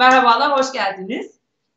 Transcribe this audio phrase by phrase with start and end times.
[0.00, 1.30] Merhabalar, hoş geldiniz.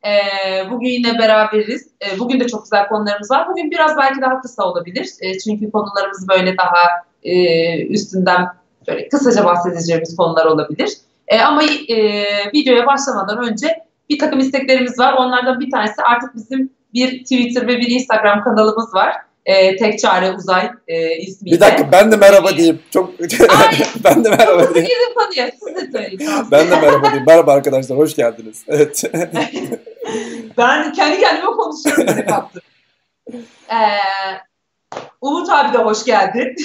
[0.05, 1.87] Ee, bugün yine beraberiz.
[2.01, 3.49] Ee, bugün de çok güzel konularımız var.
[3.49, 5.09] Bugün biraz belki daha kısa olabilir.
[5.21, 6.83] Ee, çünkü konularımız böyle daha
[7.23, 8.47] e, üstünden
[8.87, 10.97] böyle kısaca bahsedeceğimiz konular olabilir.
[11.27, 11.97] Ee, ama e,
[12.53, 15.13] videoya başlamadan önce bir takım isteklerimiz var.
[15.13, 19.15] Onlardan bir tanesi artık bizim bir Twitter ve bir Instagram kanalımız var.
[19.45, 21.55] E, tek çare uzay e, ismiyle.
[21.55, 22.81] Bir dakika ben de merhaba diyeyim.
[22.91, 23.19] Çok
[24.03, 24.89] ben de merhaba diyeyim.
[24.89, 26.19] Gidin konuya siz de söyleyin.
[26.51, 27.23] ben de merhaba diyeyim.
[27.27, 28.63] Merhaba arkadaşlar hoş geldiniz.
[28.67, 29.03] Evet.
[30.57, 32.45] ben kendi kendime konuşuyorum.
[33.71, 33.97] Ee,
[35.21, 36.55] Umut abi de hoş geldin.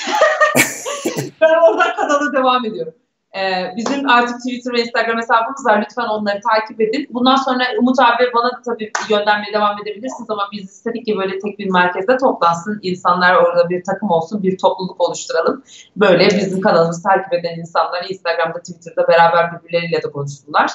[1.40, 2.94] ben oradan kanala devam ediyorum.
[3.36, 5.82] Ee, bizim artık Twitter ve Instagram hesabımız var.
[5.82, 7.06] Lütfen onları takip edin.
[7.10, 11.38] Bundan sonra Umut abi bana da tabii göndermeye devam edebilirsiniz ama biz istedik ki böyle
[11.38, 12.80] tek bir merkezde toplansın.
[12.82, 15.64] İnsanlar orada bir takım olsun, bir topluluk oluşturalım.
[15.96, 20.70] Böyle bizim kanalımızı takip eden insanlar Instagram'da, Twitter'da beraber birbirleriyle de konuşsunlar.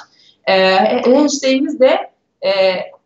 [0.50, 0.76] Ee,
[1.16, 2.12] hashtag'imiz de
[2.46, 2.52] e,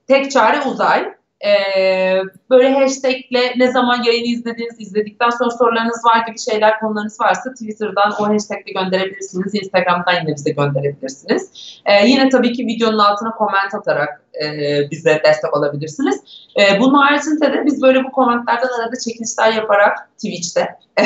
[0.08, 1.17] tek çare uzay.
[1.46, 7.54] Ee, böyle hashtagle ne zaman yayını izlediniz, izledikten sonra sorularınız var gibi şeyler, konularınız varsa
[7.54, 9.56] Twitter'dan o hashtagle gönderebilirsiniz.
[9.56, 11.52] Instagram'dan yine bize gönderebilirsiniz.
[11.86, 14.48] Ee, yine tabii ki videonun altına koment atarak e,
[14.92, 16.22] bize destek olabilirsiniz.
[16.60, 20.76] E, bunun haricinde de biz böyle bu komentlerden arada çekilişler yaparak Twitch'te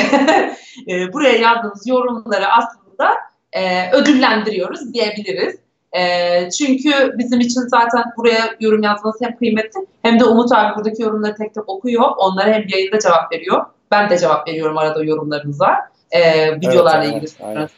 [0.88, 3.10] e, buraya yazdığınız yorumları aslında
[3.52, 5.61] e, ödüllendiriyoruz diyebiliriz.
[5.92, 11.02] E, çünkü bizim için zaten buraya yorum yazmanız hem kıymetli hem de Umut abi buradaki
[11.02, 12.10] yorumları tek tek okuyor.
[12.16, 13.64] Onlara hem yayında cevap veriyor.
[13.90, 15.76] Ben de cevap veriyorum arada yorumlarınıza.
[16.10, 17.70] E, videolarla evet, ilgili evet,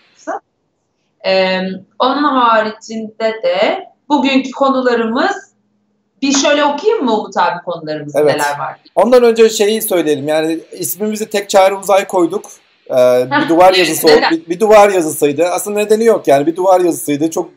[1.26, 1.60] e,
[1.98, 5.54] onun haricinde de bugünkü konularımız
[6.22, 8.32] bir şöyle okuyayım mı Umut abi konularımız evet.
[8.34, 8.80] neler var?
[8.94, 12.50] Ondan önce şeyi söyleyelim yani ismimizi tek çare uzay koyduk.
[12.90, 15.44] Ee, bir duvar yazısı bir, bir duvar yazısıydı.
[15.44, 17.30] Aslında nedeni yok yani bir duvar yazısıydı.
[17.30, 17.50] Çok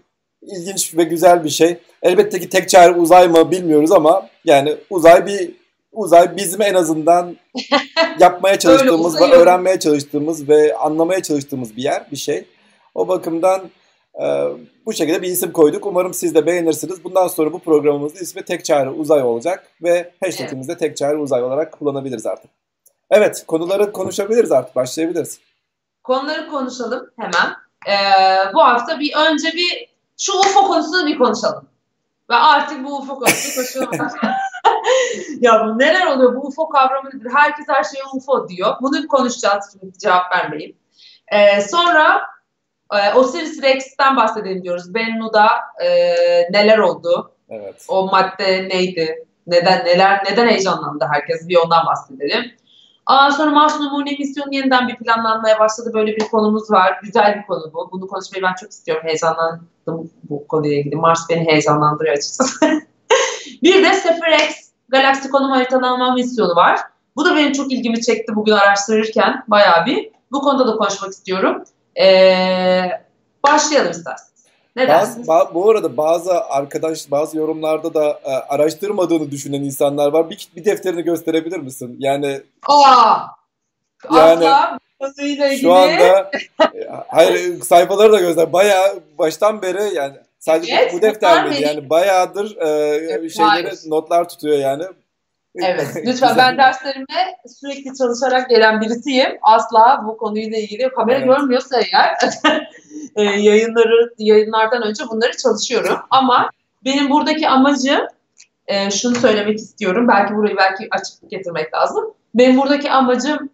[0.47, 1.77] ilginç ve güzel bir şey.
[2.01, 5.51] Elbette ki tek çare uzay mı bilmiyoruz ama yani uzay bir
[5.91, 7.37] uzay bizim en azından
[8.19, 12.45] yapmaya çalıştığımız ve öğrenmeye çalıştığımız ve anlamaya çalıştığımız bir yer, bir şey.
[12.95, 13.61] O bakımdan
[14.21, 14.25] e,
[14.85, 15.85] bu şekilde bir isim koyduk.
[15.85, 17.03] Umarım siz de beğenirsiniz.
[17.03, 21.43] Bundan sonra bu programımızın ismi Tek Çare Uzay olacak ve hashtag'imizi de Tek Çare Uzay
[21.43, 22.51] olarak kullanabiliriz artık.
[23.09, 24.75] Evet, konuları konuşabiliriz artık.
[24.75, 25.39] Başlayabiliriz.
[26.03, 27.53] Konuları konuşalım hemen.
[27.87, 31.69] Ee, bu hafta bir önce bir şu UFO konusunu bir konuşalım.
[32.29, 34.11] Ve artık bu UFO konusunu konuşalım.
[35.39, 36.35] ya bu neler oluyor?
[36.35, 37.31] Bu UFO kavramı nedir?
[37.35, 38.75] Herkes her şeye UFO diyor.
[38.81, 40.77] Bunu konuşacağız şimdi cevap vermeyeyim.
[41.31, 42.21] Ee, sonra
[42.93, 44.93] e, Osiris Rex'ten bahsedelim diyoruz.
[44.93, 45.49] Bennu'da
[45.83, 45.89] e,
[46.51, 47.31] neler oldu?
[47.49, 47.85] Evet.
[47.87, 49.25] O madde neydi?
[49.47, 51.47] Neden neler neden heyecanlandı herkes?
[51.47, 52.51] Bir ondan bahsedelim.
[53.07, 55.91] Aa, sonra Mars Numune misyonu yeniden bir planlanmaya başladı.
[55.93, 56.99] Böyle bir konumuz var.
[57.03, 57.89] Güzel bir konu bu.
[57.91, 59.03] Bunu konuşmayı ben çok istiyorum.
[59.05, 60.95] Heyecanlandım bu konuyla ilgili.
[60.95, 62.65] Mars beni heyecanlandırıyor açıkçası.
[63.63, 66.79] bir de Sefer X galaksi konum haritalama misyonu var.
[67.15, 70.09] Bu da benim çok ilgimi çekti bugün araştırırken bayağı bir.
[70.31, 71.63] Bu konuda da konuşmak istiyorum.
[72.01, 72.91] Ee,
[73.47, 74.26] başlayalım isterseniz.
[74.77, 80.29] Ne bazı, ba- bu arada bazı arkadaş bazı yorumlarda da e, araştırmadığını düşünen insanlar var.
[80.29, 81.95] Bir, bir defterini gösterebilir misin?
[81.99, 83.17] Yani Aa!
[84.15, 88.53] Yani Asla şu anda e, hayır sayfaları da göster.
[88.53, 94.29] Bayağı baştan beri yani sadece evet, bu defter değil yani bayağıdır e, evet, şeyleri notlar
[94.29, 94.83] tutuyor yani.
[95.57, 99.37] Evet lütfen ben derslerime sürekli çalışarak gelen birisiyim.
[99.41, 101.27] Asla bu konuyla ilgili kamera evet.
[101.27, 102.17] görmüyorsa eğer
[103.15, 105.97] e, yayınları yayınlardan önce bunları çalışıyorum.
[106.09, 106.49] Ama
[106.85, 108.07] benim buradaki amacım
[108.67, 110.07] e, şunu söylemek istiyorum.
[110.07, 112.13] Belki burayı belki açıklık getirmek lazım.
[112.35, 113.49] Benim buradaki amacım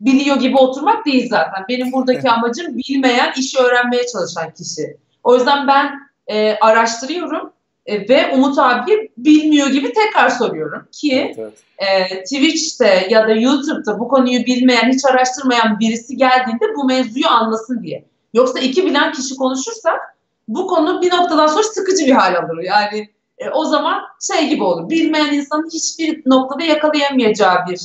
[0.00, 1.64] biliyor gibi oturmak değil zaten.
[1.68, 4.96] Benim buradaki amacım bilmeyen, işi öğrenmeye çalışan kişi.
[5.24, 5.92] O yüzden ben
[6.26, 7.52] e, araştırıyorum
[7.86, 12.12] e, ve Umut abi bilmiyor gibi tekrar soruyorum ki evet, evet.
[12.12, 17.82] E, Twitch'te ya da YouTube'da bu konuyu bilmeyen, hiç araştırmayan birisi geldiğinde bu mevzuyu anlasın
[17.82, 18.04] diye.
[18.34, 20.00] Yoksa iki bilen kişi konuşursak
[20.48, 22.62] bu konu bir noktadan sonra sıkıcı bir hal alır.
[22.62, 24.90] Yani e, o zaman şey gibi olur.
[24.90, 27.80] Bilmeyen insanın hiçbir noktada yakalayamayacağı bir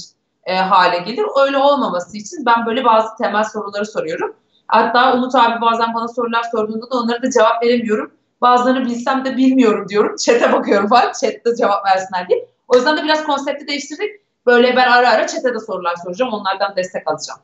[0.45, 1.25] e, hale gelir.
[1.45, 4.35] Öyle olmaması için ben böyle bazı temel soruları soruyorum.
[4.67, 8.11] Hatta Umut abi bazen bana sorular sorduğunda da onlara da cevap veremiyorum.
[8.41, 10.15] Bazılarını bilsem de bilmiyorum diyorum.
[10.15, 11.11] Chat'e bakıyorum falan.
[11.21, 12.45] Chat'te cevap versinler diye.
[12.67, 14.21] O yüzden de biraz konsepti değiştirdik.
[14.45, 16.33] Böyle ben ara ara chat'e de sorular soracağım.
[16.33, 17.39] Onlardan destek alacağım.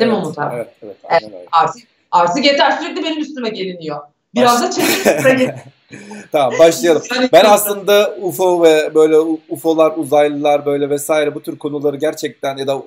[0.00, 0.54] Değil evet, mi Umut abi?
[0.56, 0.96] Evet, evet.
[1.10, 4.00] evet artık, artık yeter sürekli benim üstüme geliniyor.
[4.34, 5.54] Biraz da chat'e
[6.32, 7.02] tamam başlayalım.
[7.32, 9.18] Ben aslında UFO ve böyle
[9.48, 12.82] UFO'lar, uzaylılar böyle vesaire bu tür konuları gerçekten ya da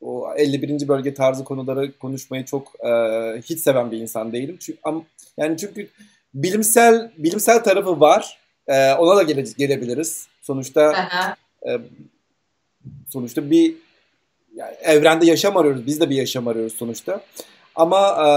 [0.00, 0.88] o 51.
[0.88, 2.72] bölge tarzı konuları konuşmayı çok
[3.42, 4.56] hiç seven bir insan değilim.
[4.60, 4.78] Çünkü,
[5.36, 5.88] yani çünkü
[6.36, 8.38] bilimsel bilimsel tarafı var.
[8.68, 10.26] E, ona da gele, gelebiliriz.
[10.42, 11.08] Sonuçta
[11.68, 11.70] e,
[13.08, 13.74] sonuçta bir
[14.54, 15.86] yani evrende yaşam arıyoruz.
[15.86, 17.20] Biz de bir yaşam arıyoruz sonuçta.
[17.74, 18.28] Ama e,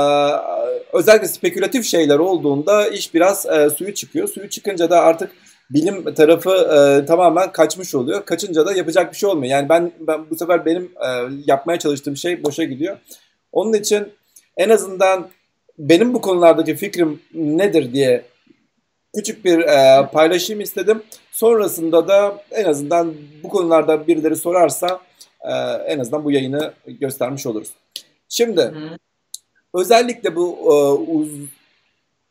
[0.94, 4.28] özellikle spekülatif şeyler olduğunda iş biraz e, suyu çıkıyor.
[4.28, 5.32] Suyu çıkınca da artık
[5.70, 8.26] bilim tarafı e, tamamen kaçmış oluyor.
[8.26, 9.52] Kaçınca da yapacak bir şey olmuyor.
[9.52, 11.08] Yani ben ben bu sefer benim e,
[11.46, 12.98] yapmaya çalıştığım şey boşa gidiyor.
[13.52, 14.08] Onun için
[14.58, 15.30] en azından
[15.80, 18.26] benim bu konulardaki fikrim nedir diye
[19.16, 21.04] küçük bir e, paylaşayım istedim.
[21.32, 25.00] Sonrasında da en azından bu konularda birileri sorarsa
[25.42, 25.52] e,
[25.88, 27.70] en azından bu yayını göstermiş oluruz.
[28.30, 28.98] Şimdi Hı.
[29.74, 30.74] özellikle bu e,
[31.12, 31.30] uz,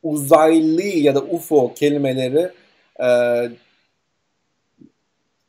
[0.03, 2.51] uzaylı ya da UFO kelimeleri
[3.03, 3.09] e,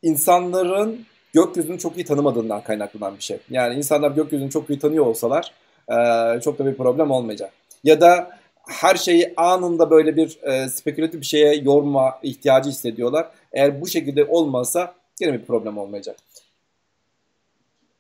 [0.02, 3.38] insanların gökyüzünü çok iyi tanımadığından kaynaklanan bir şey.
[3.50, 5.54] Yani insanlar gökyüzünü çok iyi tanıyor olsalar
[5.90, 7.54] e, çok da bir problem olmayacak.
[7.84, 13.28] Ya da her şeyi anında böyle bir e, spekülatif bir şeye yorma ihtiyacı hissediyorlar.
[13.54, 16.18] Eğer bu şekilde olmasa yine bir problem olmayacak.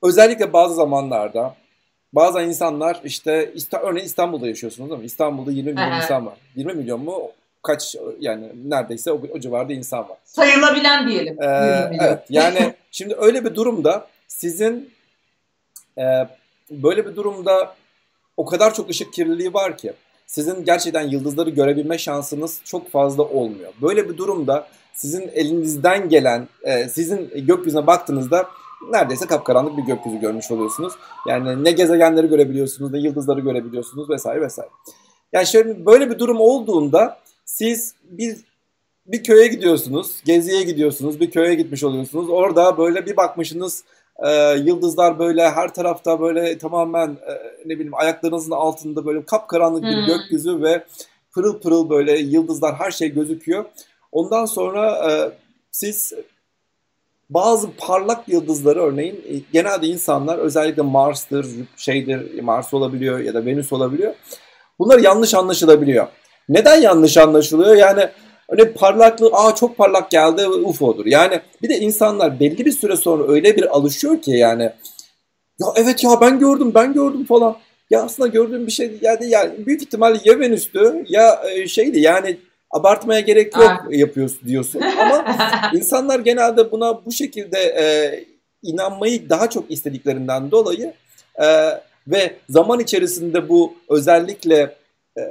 [0.03, 1.55] Özellikle bazı zamanlarda
[2.13, 5.05] bazı insanlar işte örneğin İstanbul'da yaşıyorsunuz değil mi?
[5.05, 6.37] İstanbul'da 20 milyon insan var.
[6.55, 7.31] 20 milyon mu?
[7.63, 10.17] Kaç yani neredeyse o, o civarda insan var.
[10.23, 11.41] Sayılabilen diyelim.
[11.41, 11.45] Ee,
[12.01, 14.93] evet yani şimdi öyle bir durumda sizin
[15.97, 16.03] e,
[16.71, 17.75] böyle bir durumda
[18.39, 19.93] o kadar çok ışık kirliliği var ki
[20.25, 23.73] sizin gerçekten yıldızları görebilme şansınız çok fazla olmuyor.
[23.81, 28.47] Böyle bir durumda sizin elinizden gelen, e, sizin gökyüzüne baktığınızda
[28.91, 30.93] neredeyse kapkaranlık bir gökyüzü görmüş oluyorsunuz.
[31.27, 34.69] Yani ne gezegenleri görebiliyorsunuz, ne yıldızları görebiliyorsunuz vesaire vesaire.
[35.33, 38.37] Yani şöyle böyle bir durum olduğunda siz bir
[39.05, 42.29] bir köye gidiyorsunuz, geziye gidiyorsunuz, bir köye gitmiş oluyorsunuz.
[42.29, 43.83] Orada böyle bir bakmışsınız
[44.25, 47.33] e, yıldızlar böyle her tarafta böyle tamamen e,
[47.65, 50.05] ne bileyim ayaklarınızın altında böyle kapkaranlık bir hmm.
[50.05, 50.83] gökyüzü ve
[51.31, 53.65] pırıl pırıl böyle yıldızlar her şey gözüküyor.
[54.11, 55.31] Ondan sonra e,
[55.71, 56.13] siz
[57.29, 63.73] bazı parlak yıldızları örneğin e, genelde insanlar özellikle Mars'tır, şeydir, Mars olabiliyor ya da Venüs
[63.73, 64.13] olabiliyor.
[64.79, 66.07] Bunlar yanlış anlaşılabiliyor.
[66.49, 67.75] Neden yanlış anlaşılıyor?
[67.75, 68.09] Yani
[68.49, 71.05] Öyle parlaklığı aa çok parlak geldi UFO'dur.
[71.05, 74.63] Yani bir de insanlar belli bir süre sonra öyle bir alışıyor ki yani
[75.59, 77.57] ya evet ya ben gördüm ben gördüm falan.
[77.89, 82.37] Ya aslında gördüğüm bir şey yani, yani büyük ihtimalle ya Venüs'tü ya e, şeydi yani
[82.71, 83.87] abartmaya gerek yok Aa.
[83.89, 84.81] yapıyorsun diyorsun.
[84.99, 85.25] Ama
[85.73, 87.85] insanlar genelde buna bu şekilde e,
[88.63, 90.93] inanmayı daha çok istediklerinden dolayı
[91.41, 91.45] e,
[92.07, 94.75] ve zaman içerisinde bu özellikle
[95.17, 95.21] e,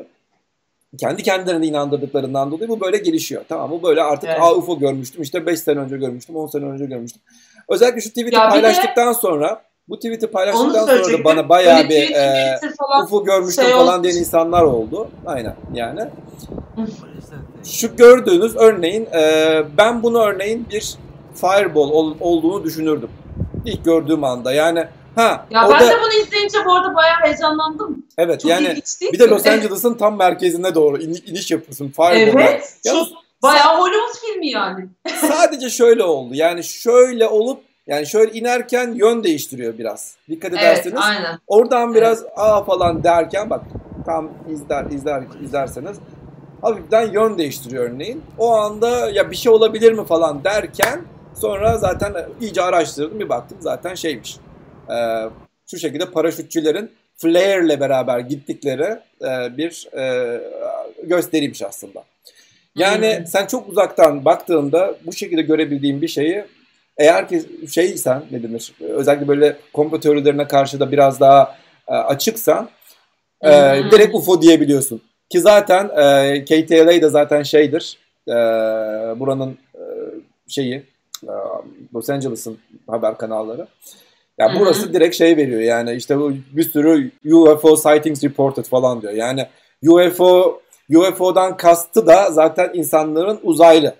[0.98, 3.42] kendi kendilerine inandırdıklarından dolayı bu böyle gelişiyor.
[3.48, 4.56] Tamam bu böyle artık evet.
[4.56, 7.22] UFO görmüştüm işte 5 sene önce görmüştüm 10 sene önce görmüştüm.
[7.68, 12.60] Özellikle şu tweet'i paylaştıktan de, sonra bu tweet'i paylaştıktan sonra da bana bayağı bir e,
[13.04, 15.08] UFO görmüştüm şey falan diyen insanlar oldu.
[15.26, 16.00] Aynen yani.
[17.64, 20.94] şu gördüğünüz örneğin e, ben bunu örneğin bir
[21.34, 23.10] fireball ol, olduğunu düşünürdüm.
[23.64, 28.06] İlk gördüğüm anda yani Ha, ya ben da, de bunu izleyince bu arada bayağı heyecanlandım.
[28.18, 28.82] Evet Çok yani
[29.12, 31.88] bir de Los Angeles'ın tam merkezine doğru in, iniş yapıyorsun.
[31.96, 32.42] Fireball'a.
[32.42, 32.76] Evet.
[32.84, 34.88] Yalnız, çok, bayağı Hollywood filmi yani.
[35.20, 36.34] sadece şöyle oldu.
[36.34, 40.16] Yani şöyle olup yani şöyle inerken yön değiştiriyor biraz.
[40.28, 40.86] Dikkat ederseniz.
[40.86, 41.38] Evet, aynen.
[41.46, 42.32] Oradan biraz evet.
[42.36, 43.64] aa falan derken bak
[44.06, 45.96] tam izler izler izlerseniz
[46.62, 48.22] hafiften yön değiştiriyor örneğin.
[48.38, 51.00] O anda ya bir şey olabilir mi falan derken
[51.34, 54.36] sonra zaten iyice araştırdım bir baktım zaten şeymiş
[54.90, 54.96] e,
[55.70, 60.40] şu şekilde paraşütçülerin flare ile beraber gittikleri e, bir e,
[61.02, 62.04] gösteriymiş aslında.
[62.74, 63.26] Yani hmm.
[63.26, 66.44] sen çok uzaktan baktığında bu şekilde görebildiğin bir şeyi
[66.96, 71.56] eğer ki şeysen ne denir özellikle böyle komplo teorilerine karşı da biraz daha
[71.88, 72.68] e, açıksan
[73.42, 73.90] e, hmm.
[73.90, 75.02] direkt UFO diyebiliyorsun.
[75.30, 78.32] Ki zaten e, KTLA da zaten şeydir e,
[79.20, 79.82] buranın e,
[80.48, 80.82] şeyi
[81.22, 81.32] e,
[81.94, 83.66] Los Angeles'ın haber kanalları.
[84.38, 84.60] Yani Hı-hı.
[84.60, 89.12] burası direkt şey veriyor yani işte bu bir sürü UFO sightings reported falan diyor.
[89.12, 89.46] Yani
[89.86, 90.60] UFO
[90.96, 93.94] UFO'dan kastı da zaten insanların uzaylı.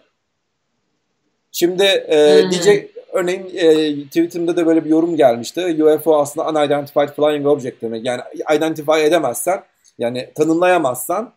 [1.53, 5.85] Şimdi e, diyecek örneğin e, Twitter'da da böyle bir yorum gelmişti.
[5.85, 8.05] UFO aslında unidentified flying object demek.
[8.05, 8.21] Yani
[8.57, 9.63] identify edemezsen
[9.99, 11.33] yani tanımlayamazsan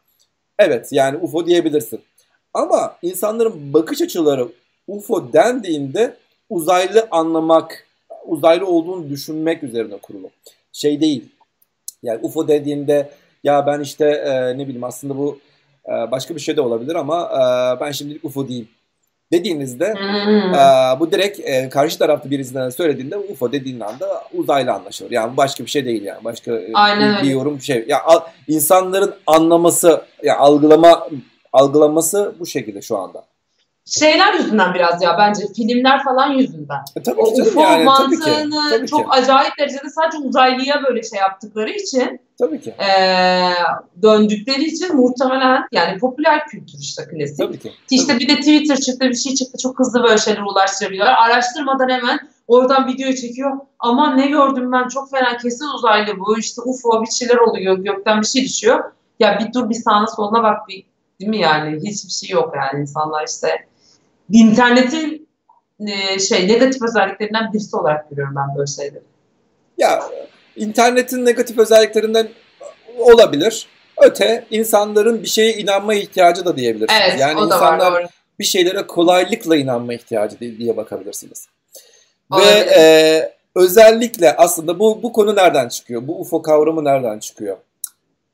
[0.60, 2.01] evet yani UFO diyebilirsin.
[2.53, 4.48] Ama insanların bakış açıları
[4.88, 6.17] UFO dendiğinde
[6.50, 7.88] uzaylı anlamak
[8.25, 10.29] uzaylı olduğunu düşünmek üzerine kurulu.
[10.71, 11.29] Şey değil.
[12.03, 13.09] Yani UFO dediğinde
[13.43, 15.39] ya ben işte e, ne bileyim aslında bu
[15.85, 18.67] e, başka bir şey de olabilir ama e, ben şimdilik UFO değil
[19.31, 20.53] dediğinizde hmm.
[20.53, 25.11] e, bu direkt e, karşı tarafta birisinden söylediğinde UFO dediğin anda uzaylı anlaşılır.
[25.11, 26.23] Yani başka bir şey değil yani.
[26.23, 27.85] Başka Aynen bir, bir yorum bir şey.
[27.87, 28.01] Ya
[28.47, 31.07] insanların anlaması, ya algılama
[31.53, 33.23] algılaması bu şekilde şu anda.
[34.00, 36.79] Şeyler yüzünden biraz ya bence filmler falan yüzünden.
[36.95, 37.74] E, tabii o UFO yani.
[37.75, 38.57] Tabii mantığını ki.
[38.69, 39.07] Tabii çok ki.
[39.10, 42.75] acayip derecede sadece uzaylıya böyle şey yaptıkları için Tabii ki.
[42.79, 43.53] eee,
[44.01, 47.38] döndükleri için muhtemelen yani popüler kültür işte klasik.
[47.38, 47.71] Tabii ki.
[47.89, 51.13] İşte bir de Twitter çıktı bir şey çıktı çok hızlı böyle şeyler ulaştırabiliyorlar.
[51.13, 53.51] Araştırmadan hemen oradan videoyu çekiyor.
[53.79, 58.21] Aman ne gördüm ben çok fena kesin uzaylı bu işte UFO bir şeyler oluyor gökten
[58.21, 58.83] bir şey düşüyor.
[59.19, 60.83] Ya bir dur bir sağına soluna bak bir
[61.19, 63.48] değil mi yani hiçbir şey yok yani insanlar işte
[64.31, 65.27] internetin
[65.88, 69.03] e, şey negatif özelliklerinden birisi olarak görüyorum ben böyle şeyleri.
[69.77, 70.03] Ya
[70.55, 72.27] internetin negatif özelliklerinden
[73.00, 73.67] olabilir.
[73.97, 77.01] Öte insanların bir şeye inanma ihtiyacı da diyebilirsiniz.
[77.09, 78.09] Evet yani o da insanlar var doğru.
[78.39, 81.47] bir şeylere kolaylıkla inanma ihtiyacı diye bakabilirsiniz.
[82.31, 86.07] Ve e, özellikle aslında bu bu konu nereden çıkıyor?
[86.07, 87.57] Bu UFO kavramı nereden çıkıyor?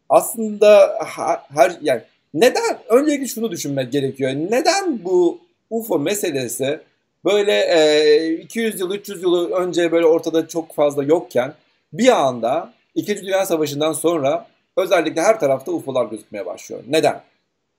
[0.09, 2.01] Aslında ha- her yani
[2.33, 4.31] neden öncelikle şunu düşünmek gerekiyor.
[4.31, 6.79] Neden bu UFO meselesi
[7.25, 11.53] böyle e, 200 yıl 300 yıl önce böyle ortada çok fazla yokken
[11.93, 13.21] bir anda 2.
[13.21, 14.47] Dünya Savaşı'ndan sonra
[14.77, 16.81] özellikle her tarafta UFO'lar gözükmeye başlıyor.
[16.89, 17.21] Neden?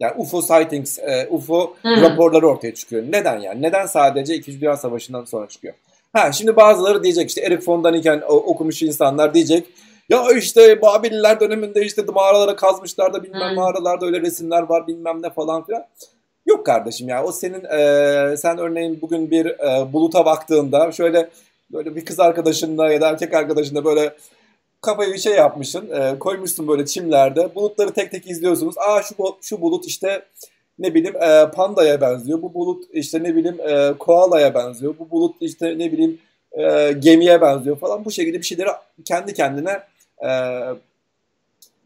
[0.01, 1.89] Yani UFO sightings, e, UFO Hı.
[2.03, 3.05] raporları ortaya çıkıyor.
[3.09, 3.63] Neden yani?
[3.63, 4.61] Neden sadece 2.
[4.61, 5.75] Dünya Savaşı'ndan sonra çıkıyor?
[6.13, 9.67] Ha şimdi bazıları diyecek işte Erik von Daniken okumuş insanlar diyecek
[10.09, 13.57] ya işte Babiller döneminde işte mağaralara kazmışlar da bilmem Hmm.
[13.57, 15.85] mağaralarda öyle resimler var bilmem ne falan filan.
[16.49, 21.29] Yok kardeşim ya o senin e, sen örneğin bugün bir e, buluta baktığında şöyle
[21.73, 24.15] böyle bir kız arkadaşınla ya da erkek arkadaşınla böyle
[24.81, 28.75] kafayı bir şey yapmışsın e, koymuşsun böyle çimlerde bulutları tek tek izliyorsunuz.
[28.79, 30.23] Aa şu, şu bulut işte
[30.79, 32.43] ne bileyim e, pandaya benziyor.
[32.43, 34.95] Bu bulut işte ne bileyim e, koalaya benziyor.
[34.99, 36.19] Bu bulut işte ne bileyim
[36.53, 38.05] e, gemiye benziyor falan.
[38.05, 38.69] Bu şekilde bir şeyleri
[39.05, 39.81] kendi kendine
[40.25, 40.31] e,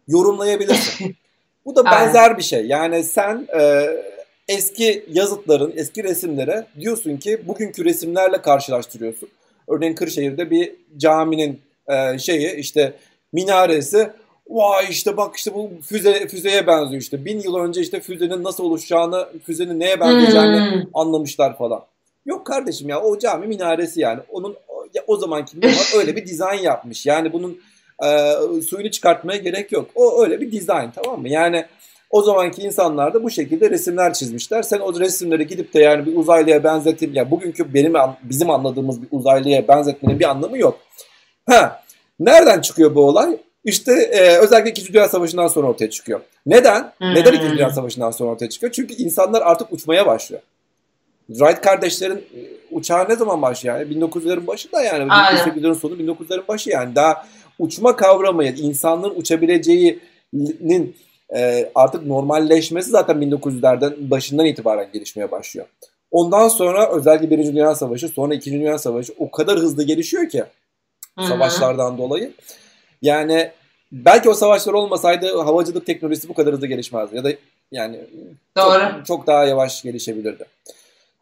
[0.09, 1.16] yorumlayabilirsin.
[1.64, 2.66] Bu da benzer bir şey.
[2.66, 3.88] Yani sen e,
[4.49, 9.29] eski yazıtların, eski resimlere diyorsun ki bugünkü resimlerle karşılaştırıyorsun.
[9.69, 12.93] Örneğin Kırşehir'de bir caminin e, şeyi işte
[13.33, 14.11] minaresi
[14.51, 17.25] Vay işte bak işte bu füze füzeye benziyor işte.
[17.25, 20.83] Bin yıl önce işte füzenin nasıl oluşacağını, füzenin neye benzeyeceğini Hmm.
[20.95, 21.85] anlamışlar falan.
[22.27, 24.21] Yok kardeşim ya o cami minaresi yani.
[24.29, 27.07] Onun o- ya o zamanki mimar öyle bir dizayn yapmış.
[27.07, 27.61] Yani bunun
[28.05, 28.33] e,
[28.69, 29.91] suyunu çıkartmaya gerek yok.
[29.95, 31.29] O öyle bir dizayn tamam mı?
[31.29, 31.67] Yani
[32.12, 34.62] o zamanki insanlar da bu şekilde resimler çizmişler.
[34.62, 39.09] Sen o resimleri gidip de yani bir uzaylıya benzetim ya bugünkü benim bizim anladığımız bir
[39.11, 40.78] uzaylıya benzetmenin bir anlamı yok.
[41.47, 41.83] Ha,
[42.21, 43.37] nereden çıkıyor bu olay?
[43.64, 44.92] İşte e, özellikle 2.
[44.92, 46.21] Dünya Savaşı'ndan sonra ortaya çıkıyor.
[46.47, 46.92] Neden?
[46.99, 47.14] Hmm.
[47.14, 47.42] Neden 2.
[47.42, 48.73] Dünya Savaşı'ndan sonra ortaya çıkıyor?
[48.73, 50.42] Çünkü insanlar artık uçmaya başlıyor.
[51.26, 52.40] Wright kardeşlerin e,
[52.71, 53.78] uçağı ne zaman başlıyor?
[53.78, 55.12] Yani 1900'lerin başında yani.
[55.12, 55.40] Aynen.
[55.40, 56.95] 1900'lerin sonu 1900'lerin başı yani.
[56.95, 57.26] Daha
[57.59, 60.97] uçma kavramı, yani insanların uçabileceğinin
[61.37, 65.67] e, artık normalleşmesi zaten 1900'lerden başından itibaren gelişmeye başlıyor.
[66.11, 67.45] Ondan sonra özellikle 1.
[67.47, 68.53] Dünya Savaşı, sonra 2.
[68.53, 70.45] Dünya Savaşı o kadar hızlı gelişiyor ki
[71.19, 71.27] Hı hı.
[71.29, 72.33] savaşlardan dolayı.
[73.03, 73.51] Yani
[73.93, 77.17] belki o savaşlar olmasaydı havacılık teknolojisi bu kadar hızlı gelişmezdi.
[77.17, 77.31] Ya da
[77.73, 78.01] yani
[78.57, 78.81] Doğru.
[78.81, 80.45] çok, çok daha yavaş gelişebilirdi.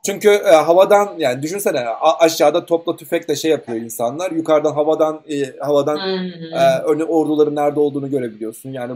[0.07, 4.31] Çünkü e, havadan yani düşünsene a- aşağıda topla tüfekle şey yapıyor insanlar.
[4.31, 6.55] Yukarıdan havadan e, havadan Hmm.
[6.55, 8.71] e, örne orduların nerede olduğunu görebiliyorsun.
[8.73, 8.93] Yani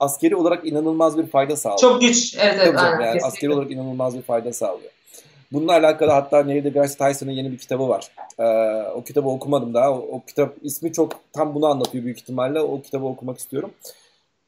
[0.00, 1.78] askeri olarak inanılmaz bir fayda sağlıyor.
[1.78, 2.36] Çok güç.
[2.40, 2.66] Evet evet.
[2.66, 3.26] Tabii aynen, yani kesinlikle.
[3.26, 4.90] askeri olarak inanılmaz bir fayda sağlıyor.
[5.52, 8.10] Bununla alakalı hatta Neil deGrasse Tyson'ın yeni bir kitabı var.
[8.38, 8.44] Ee,
[8.88, 9.92] o kitabı okumadım daha.
[9.92, 12.60] O, o kitap ismi çok tam bunu anlatıyor büyük ihtimalle.
[12.60, 13.70] O kitabı okumak istiyorum.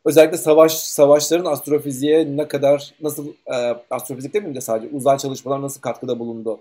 [0.04, 5.80] Özellikle savaş savaşların astrofiziğe ne kadar nasıl e, astrofizik demeyeyim de sadece uzay çalışmalar nasıl
[5.80, 6.60] katkıda bulundu.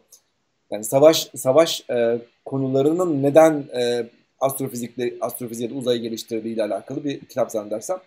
[0.72, 4.06] Yani savaş savaş e, konularının neden e,
[4.40, 7.98] astrofizikle astrofiziğe uzayı geliştirdiği ile alakalı bir kitap zannedersem.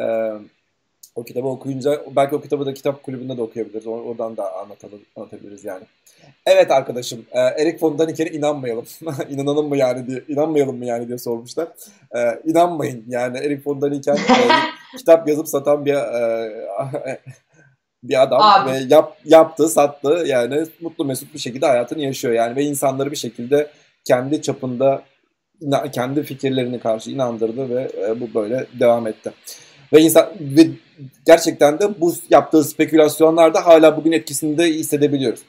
[0.00, 0.04] E,
[1.14, 3.86] o kitabı okuyunca belki o kitabı da kitap kulübünde de okuyabiliriz.
[3.86, 5.84] Or- Oradan da anlatalım, anlatabiliriz yani.
[6.46, 8.84] Evet arkadaşım, e, Erik von Daniken'e inanmayalım.
[9.30, 11.68] İnanalım mı yani diye, inanmayalım mı yani diye sormuşlar.
[12.16, 14.48] E, inanmayın yani Erik von Daniken e,
[14.98, 16.52] kitap yazıp satan bir e,
[18.02, 18.70] bir adam Abi.
[18.70, 23.16] ve yap, yaptı, sattı yani mutlu mesut bir şekilde hayatını yaşıyor yani ve insanları bir
[23.16, 23.70] şekilde
[24.04, 25.02] kendi çapında
[25.92, 29.32] kendi fikirlerini karşı inandırdı ve e, bu böyle devam etti.
[29.92, 30.66] Ve insan ve
[31.26, 35.40] gerçekten de bu yaptığı spekülasyonlarda hala bugün etkisini de hissedebiliyoruz.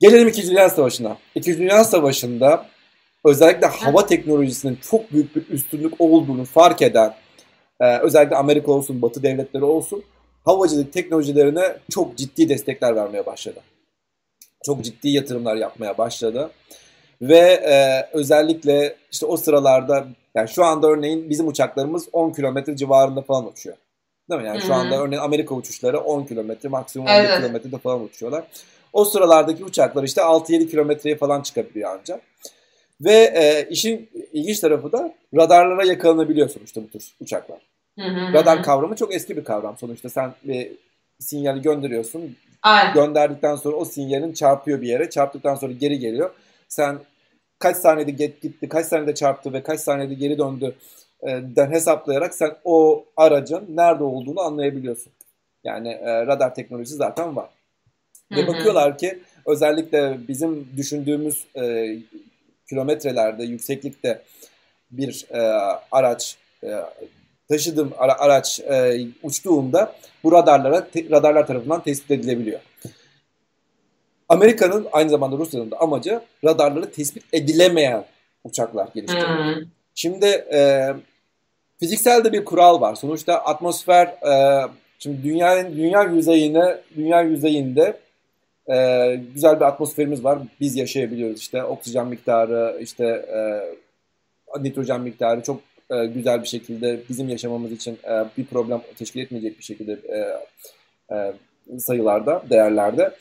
[0.00, 0.50] Gelelim 2.
[0.50, 1.16] Dünya Savaşı'na.
[1.34, 1.58] 2.
[1.58, 2.66] Dünya Savaşı'nda
[3.24, 7.14] özellikle hava teknolojisinin çok büyük bir üstünlük olduğunu fark eden
[7.80, 10.04] e, özellikle Amerika olsun, Batı devletleri olsun
[10.44, 13.60] havacılık teknolojilerine çok ciddi destekler vermeye başladı.
[14.64, 16.50] Çok ciddi yatırımlar yapmaya başladı.
[17.22, 20.06] Ve e, özellikle işte o sıralarda
[20.38, 23.76] yani şu anda örneğin bizim uçaklarımız 10 kilometre civarında falan uçuyor.
[24.30, 24.46] Değil mi?
[24.46, 24.66] Yani Hı-hı.
[24.66, 27.36] şu anda örneğin Amerika uçuşları 10 kilometre maksimum 11 evet.
[27.36, 28.44] kilometrede falan uçuyorlar.
[28.92, 32.20] O sıralardaki uçaklar işte 6-7 kilometreye falan çıkabiliyor ancak.
[33.00, 37.58] Ve e, işin ilginç tarafı da radarlara yakalanabiliyor sonuçta bu tür uçaklar.
[37.98, 38.32] Hı hı.
[38.32, 39.78] Radar kavramı çok eski bir kavram.
[39.78, 40.72] Sonuçta sen bir
[41.18, 42.36] sinyali gönderiyorsun.
[42.62, 42.94] Aynen.
[42.94, 45.10] Gönderdikten sonra o sinyalin çarpıyor bir yere.
[45.10, 46.30] Çarptıktan sonra geri geliyor.
[46.68, 46.98] Sen
[47.58, 50.74] kaç saniyede gitti, kaç saniyede çarptı ve kaç saniyede geri döndü
[51.22, 55.12] e, den hesaplayarak sen o aracın nerede olduğunu anlayabiliyorsun.
[55.64, 57.48] Yani e, radar teknolojisi zaten var.
[58.32, 61.96] Ve bakıyorlar ki özellikle bizim düşündüğümüz e,
[62.68, 64.22] kilometrelerde, yükseklikte
[64.90, 65.40] bir e,
[65.92, 66.68] araç e,
[67.48, 72.60] taşıdığım ara, araç e, uçtuğunda bu radarlara te, radarlar tarafından tespit edilebiliyor.
[74.28, 78.04] Amerika'nın aynı zamanda Rusya'nın da amacı radarları tespit edilemeyen
[78.44, 79.56] uçaklar geliştirmek.
[79.56, 79.62] Hmm.
[79.94, 80.88] Şimdi e,
[81.80, 82.94] fiziksel de bir kural var.
[82.94, 84.62] Sonuçta atmosfer e,
[84.98, 87.98] şimdi dünyanın dünya yüzeyine dünya yüzeyinde
[88.70, 88.76] e,
[89.34, 90.38] güzel bir atmosferimiz var.
[90.60, 93.38] Biz yaşayabiliyoruz işte oksijen miktarı işte e,
[94.62, 99.58] nitrojen miktarı çok e, güzel bir şekilde bizim yaşamamız için e, bir problem teşkil etmeyecek
[99.58, 100.18] bir şekilde e,
[101.14, 101.32] e,
[101.78, 103.12] sayılarda, değerlerde.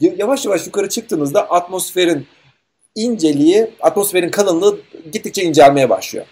[0.00, 2.26] Yavaş yavaş yukarı çıktığınızda atmosferin
[2.94, 4.80] inceliği, atmosferin kalınlığı
[5.12, 6.26] gittikçe incelmeye başlıyor.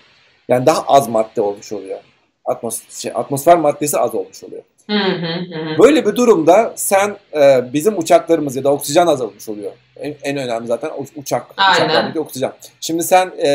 [0.49, 1.99] Yani daha az madde olmuş oluyor.
[2.45, 4.63] Atmosfer, şey, atmosfer maddesi az olmuş oluyor.
[4.91, 9.73] Hı hı Böyle bir durumda sen e, bizim uçaklarımız ya da oksijen azalmış oluyor.
[9.97, 11.47] En, en önemli zaten uçak.
[11.53, 12.53] Uçaklardaki oksijen.
[12.81, 13.49] Şimdi sen e,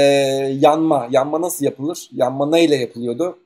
[0.59, 1.07] yanma.
[1.11, 2.09] Yanma nasıl yapılır?
[2.11, 3.37] Yanma neyle yapılıyordu?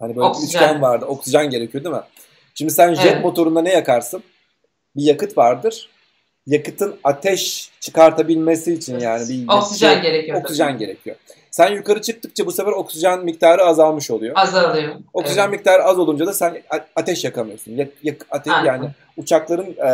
[0.00, 0.46] Hani böyle oksijen.
[0.46, 1.04] üçgen vardı.
[1.04, 2.02] Oksijen gerekiyor değil mi?
[2.54, 3.24] Şimdi sen jet evet.
[3.24, 4.22] motorunda ne yakarsın?
[4.96, 5.88] Bir yakıt vardır.
[6.46, 10.40] Yakıtın ateş çıkartabilmesi için yani bir oksijen şey, gerekiyor.
[10.40, 10.78] Oksijen tabii.
[10.78, 11.16] gerekiyor.
[11.50, 14.34] Sen yukarı çıktıkça bu sefer oksijen miktarı azalmış oluyor.
[14.36, 14.94] Azalıyor.
[15.12, 15.58] Oksijen evet.
[15.58, 16.62] miktarı az olunca da sen
[16.96, 17.72] ateş yakamıyorsun.
[17.72, 19.90] Yak, yak, ateş, yani uçakların e,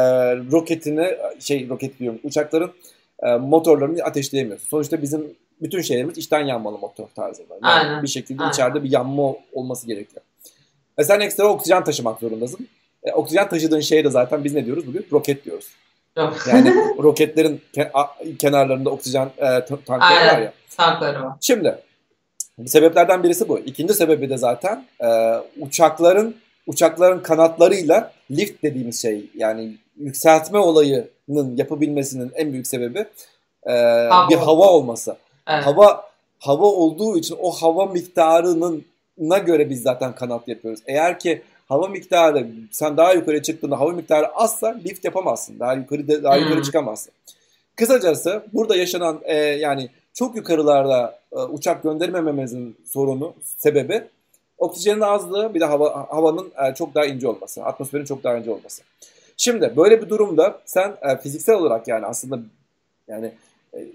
[0.53, 1.09] roketini
[1.41, 2.21] şey roket diyorum.
[2.25, 2.73] Uçakların
[3.23, 4.69] e, motorlarını ateşleyemiyorsun.
[4.69, 7.55] Sonuçta bizim bütün şeylerimiz içten yanmalı motor tarzında.
[7.55, 8.03] Yani Aynen.
[8.03, 8.53] bir şekilde Aynen.
[8.53, 10.23] içeride bir yanma olması gerekiyor.
[10.99, 12.69] Ve sen ekstra oksijen taşımak zorundasın.
[13.03, 15.07] E, oksijen taşıdığın şeye de zaten biz ne diyoruz bugün?
[15.13, 15.67] Roket diyoruz.
[16.17, 17.63] Yani roketlerin
[18.39, 20.53] kenarlarında oksijen e, tankları var ya.
[20.77, 21.33] Tankları var.
[21.41, 21.79] Şimdi
[22.67, 23.59] sebeplerden birisi bu.
[23.59, 25.09] İkinci sebebi de zaten e,
[25.61, 33.07] uçakların uçakların kanatlarıyla lift dediğimiz şey yani yükseltme olayının yapabilmesinin en büyük sebebi
[33.67, 34.29] e, hava.
[34.29, 35.17] bir hava olması.
[35.49, 35.67] Evet.
[35.67, 36.05] Hava
[36.39, 38.85] hava olduğu için o hava miktarının
[39.19, 40.81] na göre biz zaten kanat yapıyoruz.
[40.87, 45.61] Eğer ki hava miktarı sen daha yukarı çıktığında hava miktarı azsa lift yapamazsın.
[45.61, 46.63] Daha yukarı daha yukarı hmm.
[46.63, 47.13] çıkamazsın.
[47.77, 54.05] Kısacası burada yaşanan e, yani çok yukarılarda e, uçak göndermememizin sorunu, sebebi
[54.59, 58.51] oksijenin azlığı bir de hava, havanın e, çok daha ince olması, atmosferin çok daha ince
[58.51, 58.83] olması.
[59.37, 62.39] Şimdi böyle bir durumda sen e, fiziksel olarak yani aslında
[63.09, 63.33] yani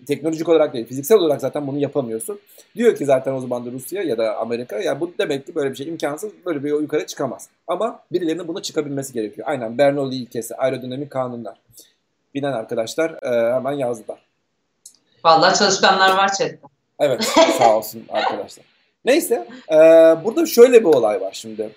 [0.07, 2.39] teknolojik olarak değil fiziksel olarak zaten bunu yapamıyorsun.
[2.75, 5.71] Diyor ki zaten o zaman da Rusya ya da Amerika yani bu demek ki böyle
[5.71, 7.49] bir şey imkansız böyle bir yukarı çıkamaz.
[7.67, 9.47] Ama birilerinin buna çıkabilmesi gerekiyor.
[9.47, 11.57] Aynen Bernoulli ilkesi, aerodinamik kanunlar.
[12.33, 14.19] Bilen arkadaşlar e, hemen yazdılar.
[15.25, 16.59] Vallahi çalışkanlar var chatte.
[16.99, 17.23] Evet
[17.57, 18.65] sağ olsun arkadaşlar.
[19.05, 19.75] Neyse e,
[20.23, 21.69] burada şöyle bir olay var şimdi.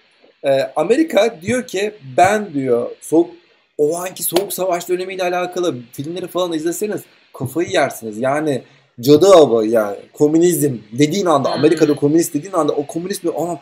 [0.45, 3.31] E, Amerika diyor ki ben diyor soğuk
[3.79, 7.03] o anki soğuk savaş dönemiyle alakalı filmleri falan izleseniz
[7.35, 8.19] kafayı yersiniz.
[8.19, 8.63] Yani
[9.01, 11.59] cadı avı yani komünizm dediğin anda hmm.
[11.59, 13.61] Amerika'da komünist dediğin anda o komünist bir ama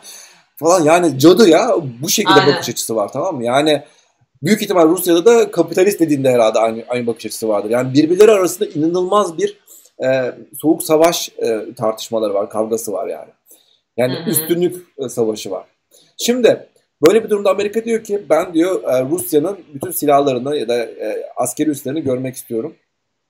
[0.55, 2.55] falan yani cadı ya bu şekilde Aynen.
[2.55, 3.45] bakış açısı var tamam mı?
[3.45, 3.83] Yani
[4.43, 7.69] büyük ihtimal Rusya'da da kapitalist dediğinde herhalde aynı aynı bakış açısı vardır.
[7.69, 9.59] Yani birbirleri arasında inanılmaz bir
[10.03, 13.29] e, soğuk savaş e, tartışmaları var, kavgası var yani.
[13.97, 14.29] Yani Hı-hı.
[14.29, 15.65] üstünlük e, savaşı var.
[16.17, 16.67] Şimdi
[17.07, 21.23] böyle bir durumda Amerika diyor ki ben diyor e, Rusya'nın bütün silahlarını ya da e,
[21.35, 22.75] askeri üslerini görmek istiyorum.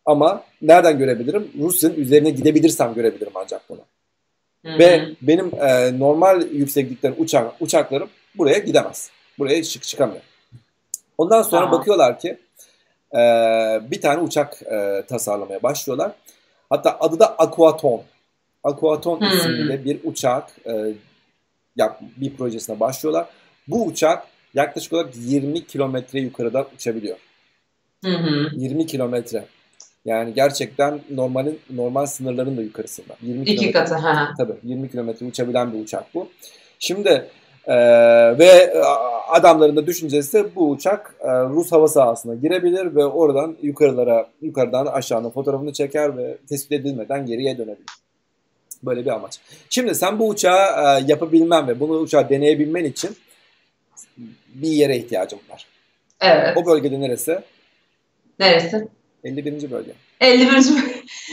[0.09, 1.51] Ama nereden görebilirim?
[1.59, 3.79] Rusya'nın üzerine gidebilirsem görebilirim ancak bunu.
[4.65, 4.79] Hı-hı.
[4.79, 9.11] Ve benim e, normal yükseklikten uçak uçaklarım buraya gidemez.
[9.39, 10.21] Buraya çık çıkamıyor.
[11.17, 11.71] Ondan sonra Aha.
[11.71, 12.37] bakıyorlar ki
[13.13, 13.19] e,
[13.91, 16.11] bir tane uçak e, tasarlamaya başlıyorlar.
[16.69, 18.01] Hatta adı da Aquaton.
[18.63, 19.27] Aquaton hmm.
[19.27, 20.93] isimli bir uçak e,
[21.75, 23.25] yap, bir projesine başlıyorlar.
[23.67, 27.17] Bu uçak yaklaşık olarak 20 kilometre yukarıdan uçabiliyor.
[28.05, 28.09] Hı
[28.55, 29.45] 20 kilometre.
[30.05, 33.13] Yani gerçekten normalin normal sınırların da yukarısında.
[33.21, 33.95] 20 İki katı.
[33.95, 34.29] Ha.
[34.38, 36.29] Tabii 20 kilometre uçabilen bir uçak bu.
[36.79, 37.29] Şimdi
[37.69, 37.75] ee,
[38.39, 38.79] ve e,
[39.29, 45.29] adamların da düşüncesi bu uçak e, Rus hava sahasına girebilir ve oradan yukarılara yukarıdan aşağına
[45.29, 47.85] fotoğrafını çeker ve tespit edilmeden geriye dönebilir.
[48.83, 49.39] Böyle bir amaç.
[49.69, 53.17] Şimdi sen bu uçağı e, yapabilmen ve bunu uçağı deneyebilmen için
[54.47, 55.65] bir yere ihtiyacım var.
[56.21, 56.57] Evet.
[56.57, 57.39] O bölgede neresi?
[58.39, 58.88] Neresi?
[59.23, 59.71] 51.
[59.71, 59.91] bölge.
[60.21, 60.47] 51.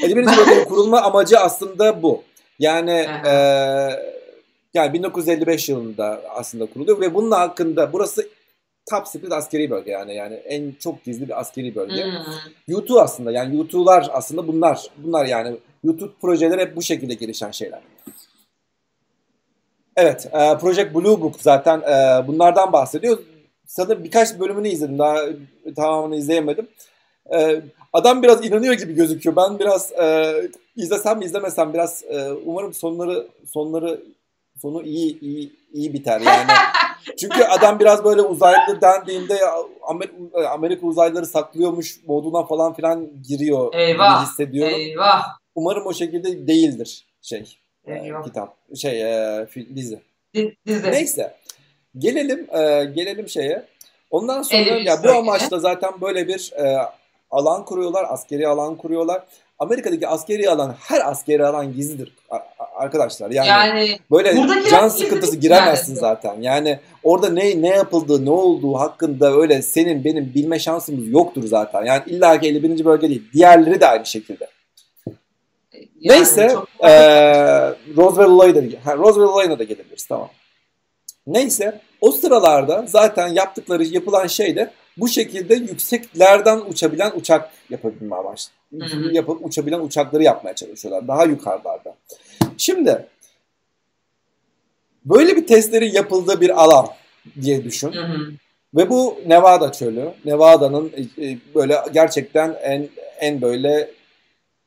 [0.04, 0.26] 51.
[0.26, 2.22] bölgenin kurulma amacı aslında bu.
[2.58, 3.32] Yani e,
[4.74, 8.28] yani 1955 yılında aslında kuruluyor ve bunun hakkında burası
[8.90, 12.04] top secret askeri bölge yani yani en çok gizli bir askeri bölge.
[12.04, 12.98] Hmm.
[12.98, 14.86] Aslında yani YouTube'lar aslında bunlar.
[14.96, 17.80] Bunlar yani YouTube projeleri hep bu şekilde gelişen şeyler.
[19.96, 23.18] Evet, e, Project Blue Book zaten e, bunlardan bahsediyor.
[23.66, 25.18] Sanırım birkaç bölümünü izledim, daha
[25.76, 26.68] tamamını izleyemedim.
[27.34, 27.60] E,
[27.92, 29.36] adam biraz inanıyor gibi gözüküyor.
[29.36, 30.34] Ben biraz e,
[30.76, 34.00] izlesem mi izlemesem biraz e, umarım sonları sonları
[34.62, 36.50] sonu iyi iyi iyi biter yani.
[37.18, 39.34] Çünkü adam biraz böyle uzaylı dendiğinde
[39.82, 44.74] Amer- Amerika uzaylıları saklıyormuş moduna falan filan giriyor Eyvah, hissediyorum.
[44.74, 45.22] Eyvah.
[45.54, 50.00] Umarım o şekilde değildir şey e, kitap şey e, dizi.
[50.34, 50.90] Di- Dizi.
[50.90, 51.36] Neyse
[51.98, 53.64] gelelim e, gelelim şeye.
[54.10, 56.78] Ondan sonra Elli ya bu amaçla zaten böyle bir e,
[57.30, 59.22] alan kuruyorlar, askeri alan kuruyorlar.
[59.58, 62.12] Amerika'daki askeri alan her askeri alan gizlidir
[62.74, 63.30] arkadaşlar.
[63.30, 64.34] Yani, Yani böyle
[64.70, 66.00] can sıkıntısı giremezsin yani.
[66.00, 66.40] zaten.
[66.40, 71.84] Yani orada ne ne yapıldığı, ne olduğu hakkında öyle senin benim bilme şansımız yoktur zaten.
[71.84, 72.84] Yani illa ki 51.
[72.84, 73.22] bölge değil.
[73.32, 74.48] Diğerleri de aynı şekilde.
[76.00, 80.28] yani Neyse, çok- eee Roswell olayı da, ha, Roswell olayına da gelebiliriz tamam.
[81.26, 88.52] Neyse, o sıralarda zaten yaptıkları, yapılan şey de bu şekilde yükseklerden uçabilen uçak yapabilme amaçlı.
[89.12, 91.08] Yapıp uçabilen uçakları yapmaya çalışıyorlar.
[91.08, 91.94] Daha yukarılarda.
[92.58, 93.06] Şimdi,
[95.04, 96.86] böyle bir testlerin yapıldığı bir alan
[97.40, 97.92] diye düşün.
[97.92, 98.32] Hı hı.
[98.74, 100.12] Ve bu Nevada çölü.
[100.24, 102.88] Nevada'nın e, böyle gerçekten en
[103.20, 103.90] en böyle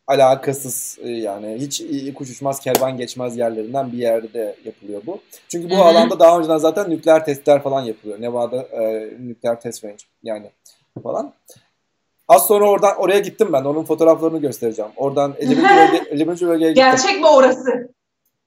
[0.09, 1.83] alakasız e, yani hiç
[2.15, 5.19] kuş uçmaz kervan geçmez yerlerinden bir yerde yapılıyor bu.
[5.47, 5.83] Çünkü bu Hı hı.
[5.83, 8.21] alanda daha önceden zaten nükleer testler falan yapılıyor.
[8.21, 10.51] Nevada e, nükleer test range yani
[11.03, 11.33] falan.
[12.27, 13.63] Az sonra oradan oraya gittim ben.
[13.63, 14.91] Onun fotoğraflarını göstereceğim.
[14.95, 15.57] Oradan 50.
[15.57, 16.27] bölge, 50.
[16.27, 16.83] bölgeye gittim.
[16.91, 17.89] Gerçek mi orası?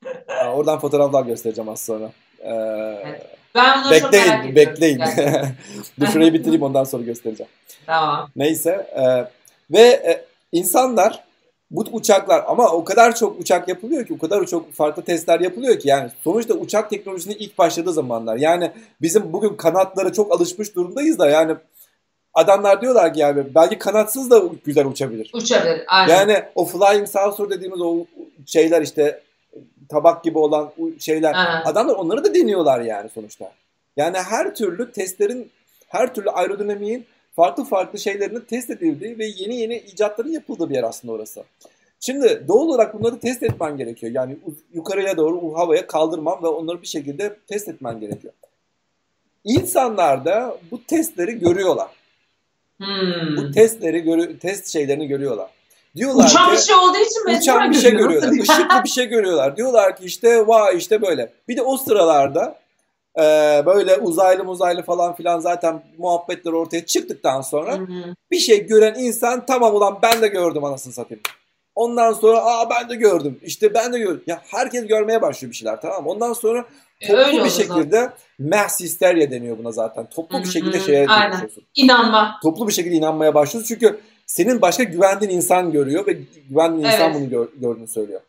[0.54, 2.10] Oradan fotoğraflar göstereceğim az sonra.
[2.44, 3.20] Ee,
[3.54, 4.54] Ben onları çok merak bekleyin, ediyorum.
[4.56, 5.00] bekleyin.
[6.00, 7.50] Dur şurayı bitireyim ondan sonra göstereceğim.
[7.86, 8.30] Tamam.
[8.36, 8.70] Neyse.
[8.96, 9.02] e,
[9.70, 11.24] ve e, insanlar
[11.72, 15.78] bu uçaklar ama o kadar çok uçak yapılıyor ki o kadar çok farklı testler yapılıyor
[15.78, 21.18] ki yani sonuçta uçak teknolojisinin ilk başladığı zamanlar yani bizim bugün kanatlara çok alışmış durumdayız
[21.18, 21.56] da yani
[22.34, 25.30] adamlar diyorlar ki yani belki kanatsız da güzel uçabilir.
[25.34, 25.82] Uçabilir.
[25.88, 26.14] Aynen.
[26.14, 28.04] Yani o flying saucer dediğimiz o
[28.46, 29.22] şeyler işte
[29.88, 31.62] tabak gibi olan şeyler Aha.
[31.64, 33.52] adamlar onları da deniyorlar yani sonuçta.
[33.96, 35.50] Yani her türlü testlerin
[35.88, 40.82] her türlü aerodinamiğin farklı farklı şeylerinin test edildiği ve yeni yeni icatların yapıldığı bir yer
[40.82, 41.44] aslında orası.
[42.00, 44.12] Şimdi doğal olarak bunları test etmen gerekiyor.
[44.14, 44.36] Yani
[44.74, 48.32] yukarıya doğru havaya kaldırman ve onları bir şekilde test etmen gerekiyor.
[49.44, 51.88] İnsanlar da bu testleri görüyorlar.
[52.76, 53.36] Hmm.
[53.36, 55.50] Bu testleri görü test şeylerini görüyorlar.
[55.96, 58.22] Diyorlar Uçan ki bir şey olduğu için uçan bir şey görüyor.
[58.22, 58.42] görüyorlar.
[58.42, 59.56] Işıklı bir şey görüyorlar.
[59.56, 61.32] Diyorlar ki işte vay işte böyle.
[61.48, 62.61] Bir de o sıralarda
[63.18, 63.22] e,
[63.66, 68.14] böyle uzaylı uzaylı falan filan zaten muhabbetler ortaya çıktıktan sonra Hı hı.
[68.30, 71.22] bir şey gören insan tamam ulan ben de gördüm anasını satayım.
[71.74, 73.40] Ondan sonra aa ben de gördüm.
[73.42, 74.22] İşte ben de gördüm.
[74.26, 76.10] Ya herkes görmeye başlıyor bir şeyler tamam mı?
[76.10, 76.64] Ondan sonra
[77.00, 80.06] E, toplu öyle bir şekilde mass hysteria deniyor buna zaten.
[80.10, 82.38] Toplu bir Hı hı, şekilde şeye dönüşüyorsun İnanma.
[82.42, 83.68] toplu bir şekilde inanmaya başlıyorsun.
[83.74, 86.18] Çünkü senin başka güvendiğin insan görüyor ve
[86.50, 87.14] güvendiğin insan Evet.
[87.20, 88.20] bunu gör, gördüğünü söylüyor.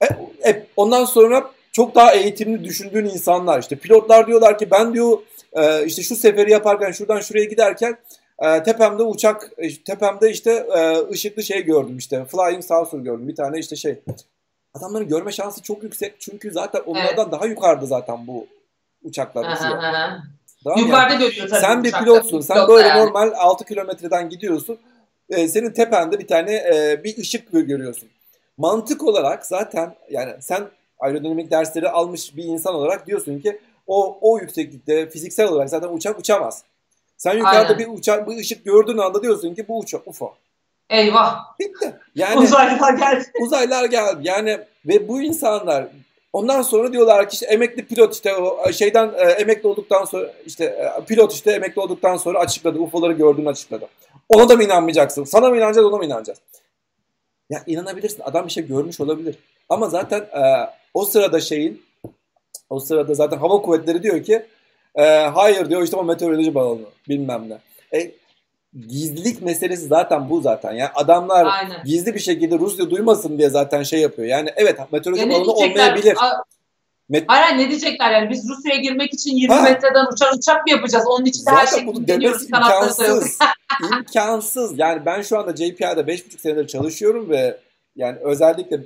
[0.00, 0.06] E,
[0.50, 5.18] e, ondan sonra çok daha eğitimli düşündüğün insanlar işte pilotlar diyorlar ki ben diyor
[5.52, 7.98] e, işte şu seferi yaparken şuradan şuraya giderken
[8.38, 13.34] e, tepemde uçak e, tepemde işte e, ışıklı şey gördüm işte flying saucer gördüm bir
[13.34, 13.98] tane işte şey.
[14.74, 18.46] Adamların görme şansı çok yüksek çünkü zaten onlardan daha yukarıda zaten bu
[19.02, 19.82] uçaklar uçuyor.
[20.64, 20.78] Tamam?
[20.78, 21.60] Yukarıda görüyor tabii.
[21.60, 22.04] Sen bir uçakta.
[22.04, 22.40] pilotsun.
[22.40, 23.00] Sen Pilot böyle yani.
[23.00, 24.78] normal 6 kilometreden gidiyorsun.
[25.30, 28.08] Ee, senin tepende bir tane e, bir ışık gö- görüyorsun.
[28.56, 34.38] Mantık olarak zaten yani sen aerodinamik dersleri almış bir insan olarak diyorsun ki o o
[34.38, 36.64] yükseklikte fiziksel olarak zaten uçak uçamaz.
[37.16, 37.78] Sen yukarıda Aynen.
[37.78, 40.34] bir uçak bir ışık gördüğün anda diyorsun ki bu uçak UFO.
[40.90, 41.58] Eyvah.
[41.60, 41.96] Bitti.
[42.14, 43.24] Yani Uzaylılar geldi.
[43.40, 44.18] uzaylılar geldi.
[44.22, 45.88] Yani ve bu insanlar
[46.32, 50.64] ondan sonra diyorlar ki işte emekli pilot işte o şeyden e, emekli olduktan sonra işte
[50.64, 52.78] e, pilot işte emekli olduktan sonra açıkladı.
[52.78, 53.88] UFO'ları gördüğünü açıkladı.
[54.28, 55.24] Ona da mı inanmayacaksın?
[55.24, 56.38] Sana mı inanacağız ona mı inanacağız?
[57.50, 58.22] Ya inanabilirsin.
[58.24, 59.38] Adam bir şey görmüş olabilir.
[59.68, 61.82] Ama zaten e, o sırada şeyin
[62.70, 64.46] o sırada zaten hava kuvvetleri diyor ki
[64.94, 67.58] e, hayır diyor işte o meteoroloji balonu bilmem ne.
[67.98, 68.12] E,
[68.88, 70.72] gizlilik meselesi zaten bu zaten.
[70.72, 71.84] Yani adamlar Aynen.
[71.84, 74.28] gizli bir şekilde Rusya duymasın diye zaten şey yapıyor.
[74.28, 76.16] Yani evet meteoroloji Yani balonu olmayabilir.
[76.20, 76.42] A-
[77.10, 79.62] Met- Hayır ne diyecekler yani biz Rusya'ya girmek için 20 ha.
[79.62, 81.04] metreden uçan uçak mı yapacağız?
[81.08, 83.38] Onun için de her şey bunu demesi imkansız.
[83.92, 84.78] imkansız.
[84.78, 87.56] Yani ben şu anda JPI'de 5,5 senedir çalışıyorum ve
[87.96, 88.80] yani özellikle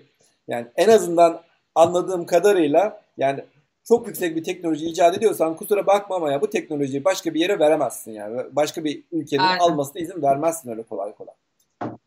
[0.48, 1.40] yani en azından
[1.74, 3.44] anladığım kadarıyla yani
[3.88, 7.58] çok yüksek bir teknoloji icat ediyorsan kusura bakma ama ya bu teknolojiyi başka bir yere
[7.58, 8.42] veremezsin yani.
[8.52, 9.58] Başka bir ülkenin Aynen.
[9.58, 11.34] almasına izin vermezsin öyle kolay kolay.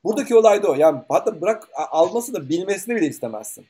[0.04, 0.76] Buradaki olay da o.
[0.76, 3.66] Yani hatta bırak alması da bilmesini bile istemezsin.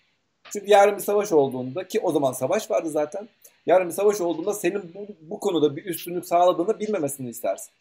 [0.51, 3.29] Çünkü yarın bir savaş olduğunda ki o zaman savaş vardı zaten.
[3.65, 7.71] Yarın bir savaş olduğunda senin bu, bu konuda bir üstünlük sağladığını bilmemesini istersin.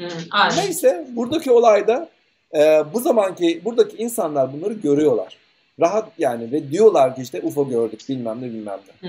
[0.00, 0.56] Hı, aynen.
[0.56, 2.08] Neyse buradaki olayda
[2.54, 5.45] e, bu zamanki buradaki insanlar bunları görüyorlar.
[5.80, 9.08] Rahat yani ve diyorlar ki işte UFO gördük bilmem ne bilmem ne.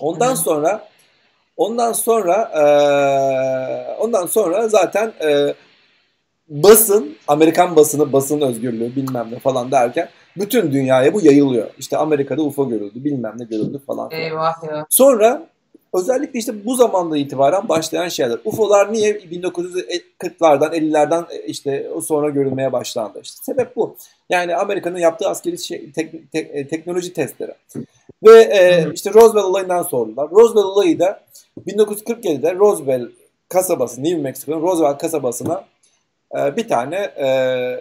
[0.00, 0.88] Ondan sonra
[1.56, 2.64] ondan sonra e,
[3.98, 5.54] ondan sonra zaten e,
[6.48, 11.70] basın Amerikan basını basın özgürlüğü bilmem ne falan derken bütün dünyaya bu yayılıyor.
[11.78, 14.10] İşte Amerika'da UFO görüldü, bilmem ne görüldü falan.
[14.10, 14.86] Eyvah ya.
[14.90, 15.46] Sonra
[15.94, 18.38] özellikle işte bu zamanda itibaren başlayan şeyler.
[18.44, 23.20] UFO'lar niye 1940'lardan 50'lerden e, işte sonra görülmeye başlandı?
[23.22, 23.96] İşte sebep bu.
[24.30, 27.52] Yani Amerika'nın yaptığı askeri şey, tek, tek, e, teknoloji testleri.
[28.22, 30.30] Ve e, işte Roswell olayından sordular.
[30.30, 31.20] Roswell olayı da
[31.66, 33.08] 1947'de Roswell
[33.48, 35.64] kasabası, New Mexico'nun Roswell kasabasına
[36.36, 37.26] ee, bir tane e,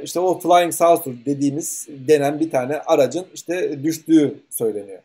[0.03, 4.99] işte o Flying Saucer dediğimiz denen bir tane aracın işte düştüğü söyleniyor.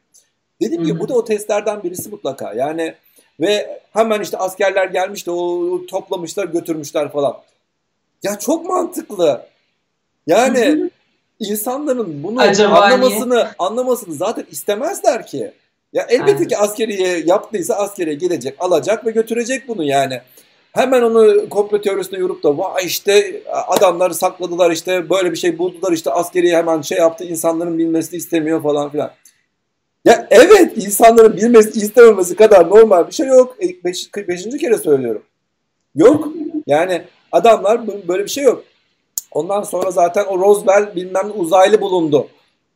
[0.61, 2.53] Dediğim gibi bu da o testlerden birisi mutlaka.
[2.55, 2.95] Yani
[3.41, 7.37] ve hemen işte askerler gelmiş de o toplamışlar götürmüşler falan.
[8.23, 9.47] Ya çok mantıklı.
[10.27, 10.91] Yani
[11.41, 13.49] insanların bunu Acaba anlamasını niye?
[13.59, 15.53] anlamasını zaten istemezler ki.
[15.93, 16.49] Ya elbette Aynen.
[16.49, 20.21] ki askeriye yaptıysa askeriye gelecek, alacak ve götürecek bunu yani.
[20.73, 25.93] Hemen onu komplo teorisine yorup da vay işte adamları sakladılar işte böyle bir şey buldular
[25.93, 29.11] işte askeri hemen şey yaptı insanların bilmesini istemiyor falan filan.
[30.07, 33.57] Ya evet insanların bilmesi istememesi kadar normal bir şey yok.
[33.63, 35.23] E, beş, beşinci kere söylüyorum.
[35.95, 36.29] Yok.
[36.67, 38.65] Yani adamlar böyle bir şey yok.
[39.33, 42.29] Ondan sonra zaten o Roswell bilmem uzaylı bulundu.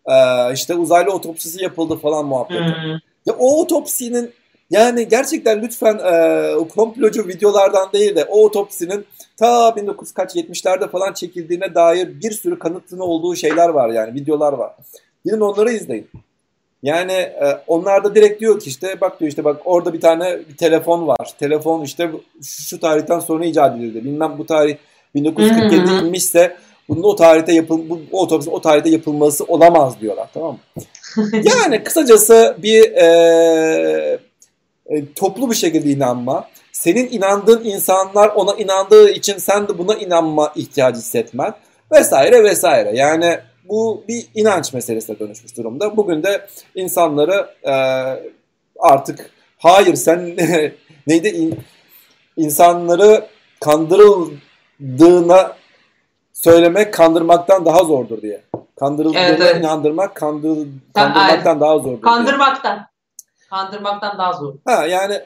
[0.07, 0.13] Ee,
[0.55, 2.61] işte uzaylı otopsisi yapıldı falan muhabbeti.
[2.61, 2.93] Hmm.
[3.27, 4.33] Ya o otopsinin
[4.71, 12.21] yani gerçekten lütfen e, komplocu videolardan değil de o otopsinin ta 1970'lerde falan çekildiğine dair
[12.23, 14.73] bir sürü kanıtını olduğu şeyler var yani videolar var.
[15.25, 16.09] Gidin onları izleyin.
[16.83, 20.39] Yani e, onlar da direkt diyor ki işte bak diyor işte bak orada bir tane
[20.49, 21.31] bir telefon var.
[21.39, 22.11] Telefon işte
[22.43, 24.05] şu, şu tarihten sonra icat edildi.
[24.05, 24.77] Bilmem bu tarih
[25.15, 26.57] 1947 inmişse
[26.89, 30.83] bunun o tarihte yapıl bu, o otopsi o tarihte yapılması olamaz diyorlar tamam mı?
[31.45, 33.07] yani kısacası bir e,
[34.87, 36.49] e, toplu bir şekilde inanma.
[36.73, 41.55] Senin inandığın insanlar ona inandığı için sen de buna inanma ihtiyacı hissetmen
[41.93, 42.91] vesaire vesaire.
[42.95, 43.39] Yani
[43.71, 45.97] bu bir inanç meselesine dönüşmüş durumda.
[45.97, 47.75] Bugün de insanları e,
[48.81, 50.21] artık hayır sen
[51.07, 51.59] neydi in,
[52.37, 53.27] insanları
[53.61, 55.57] kandırıldığına
[56.33, 58.43] söylemek kandırmaktan daha zordur diye.
[58.79, 59.57] Kandırıldığına evet, evet.
[59.57, 62.03] inandırmak kandır, kandırmaktan daha zordur.
[62.03, 62.77] Kandırmaktan.
[62.77, 62.87] Diye.
[63.51, 64.55] Kandırmaktan daha zor.
[64.65, 65.21] Ha yani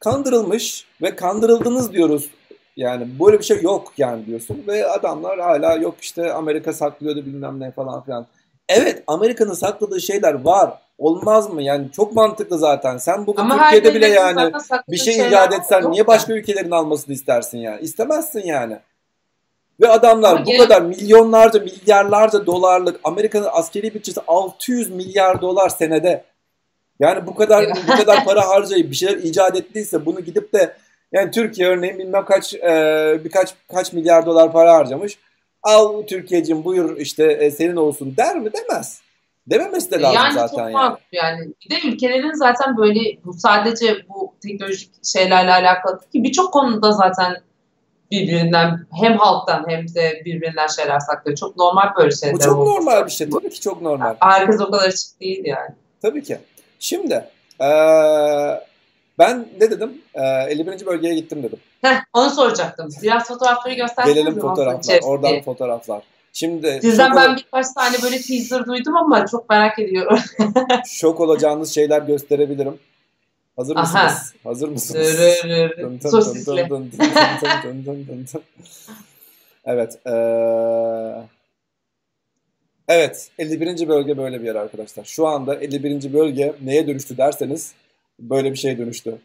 [0.00, 2.30] kandırılmış ve kandırıldınız diyoruz.
[2.76, 7.60] Yani böyle bir şey yok yani diyorsun ve adamlar hala yok işte Amerika saklıyordu bilmem
[7.60, 8.26] ne falan filan.
[8.68, 10.78] Evet Amerika'nın sakladığı şeyler var.
[10.98, 11.62] Olmaz mı?
[11.62, 12.96] Yani çok mantıklı zaten.
[12.96, 14.52] Sen bugün Ama Türkiye'de bile yani
[14.88, 16.38] bir şey icat etsen niye başka ya.
[16.38, 17.80] ülkelerin almasını istersin yani?
[17.80, 18.78] İstemezsin yani.
[19.80, 20.60] Ve adamlar Ama bu gerek...
[20.60, 26.24] kadar milyonlarca, milyarlarca dolarlık Amerika'nın askeri bütçesi 600 milyar dolar senede.
[27.00, 30.76] Yani bu kadar bu kadar para harcayıp bir şeyler icat ettiyse bunu gidip de
[31.16, 35.18] yani Türkiye örneğin bilmem kaç e, birkaç kaç milyar dolar para harcamış.
[35.62, 38.50] Al Türkiye'cim buyur işte e, senin olsun der mi?
[38.52, 39.00] Demez.
[39.46, 40.96] Dememesi de lazım yani zaten çok yani.
[41.12, 41.48] yani.
[41.64, 47.36] Bir de ülkelerin zaten böyle bu sadece bu teknolojik şeylerle alakalı ki birçok konuda zaten
[48.10, 51.36] birbirinden hem halktan hem de birbirinden şeyler saklıyor.
[51.36, 52.34] Çok normal böyle şeyler.
[52.34, 53.30] Bu çok normal bir şey.
[53.30, 54.14] Tabii ki çok normal.
[54.20, 55.70] Herkes o kadar açık değil yani.
[56.02, 56.38] Tabii ki.
[56.78, 57.24] Şimdi
[57.60, 57.66] ee,
[59.18, 60.02] ben ne dedim?
[60.14, 60.86] E, 51.
[60.86, 61.58] bölgeye gittim dedim.
[61.82, 62.88] Heh, onu soracaktım.
[63.02, 65.00] Biraz fotoğrafları gösterseniz Gelelim fotoğraflar.
[65.02, 66.02] Oradan fotoğraflar.
[66.32, 70.18] Şimdi Sizden ben birkaç tane böyle teaser duydum ama çok merak ediyorum.
[70.86, 72.78] şok olacağınız şeyler gösterebilirim.
[73.56, 73.96] Hazır mısınız?
[73.96, 74.50] Aha.
[74.50, 75.06] Hazır mısınız?
[76.02, 76.68] Sosisli.
[79.64, 80.06] evet.
[80.06, 81.36] Ee,
[82.88, 83.88] Evet 51.
[83.88, 85.04] bölge böyle bir yer arkadaşlar.
[85.04, 86.12] Şu anda 51.
[86.12, 87.72] bölge neye dönüştü derseniz
[88.18, 89.18] böyle bir şeye dönüştü.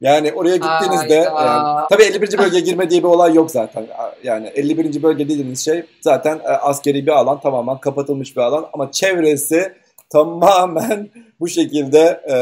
[0.00, 2.38] Yani oraya gittiğinizde yani, tabii 51.
[2.38, 3.86] bölgeye girme diye bir olay yok zaten.
[4.24, 5.02] Yani 51.
[5.02, 9.72] bölge dediğiniz şey zaten e, askeri bir alan tamamen kapatılmış bir alan ama çevresi
[10.10, 11.08] tamamen
[11.40, 12.36] bu şekilde e,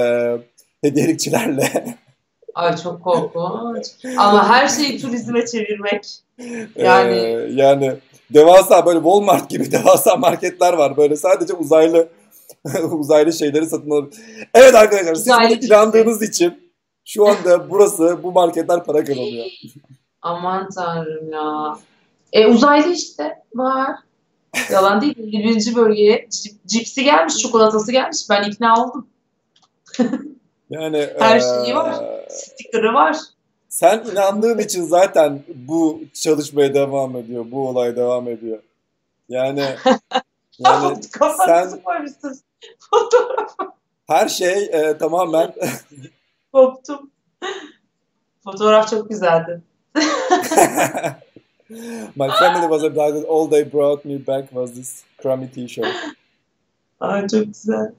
[0.86, 1.96] hediyelikçilerle.
[2.54, 3.86] Ay çok korkunç.
[4.16, 6.06] Ama her şeyi turizme çevirmek.
[6.76, 7.92] Yani ee, yani
[8.30, 10.96] devasa böyle Walmart gibi devasa marketler var.
[10.96, 12.08] Böyle sadece uzaylı
[12.90, 14.12] uzaylı şeyleri satın alıyor.
[14.54, 16.72] Evet arkadaşlar siz buna inandığınız için
[17.04, 19.46] şu anda burası bu marketler para kazanıyor.
[20.22, 21.78] Aman tanrım ya.
[22.33, 23.96] E uzaylı işte var.
[24.72, 25.14] Yalan değil.
[25.18, 25.74] 21.
[25.74, 26.28] bölgeye
[26.66, 28.18] cipsi gelmiş, çikolatası gelmiş.
[28.31, 29.07] Ben ikna oldum.
[30.70, 31.94] yani her şeyi var.
[32.28, 33.16] Sticker'ı var.
[33.68, 37.46] Sen inandığın için zaten bu çalışmaya devam ediyor.
[37.50, 38.59] Bu olay devam ediyor.
[39.28, 39.64] Yani
[40.58, 41.02] yani
[41.46, 42.34] sen koymuşsun
[42.90, 43.72] fotoğrafı.
[44.06, 45.54] Her şey e, tamamen
[46.52, 47.10] koptum.
[48.44, 49.62] Fotoğraf çok güzeldi.
[52.16, 53.24] My family was abducted.
[53.28, 55.94] All they brought me back was this crummy t-shirt.
[57.00, 57.92] Ay çok güzel.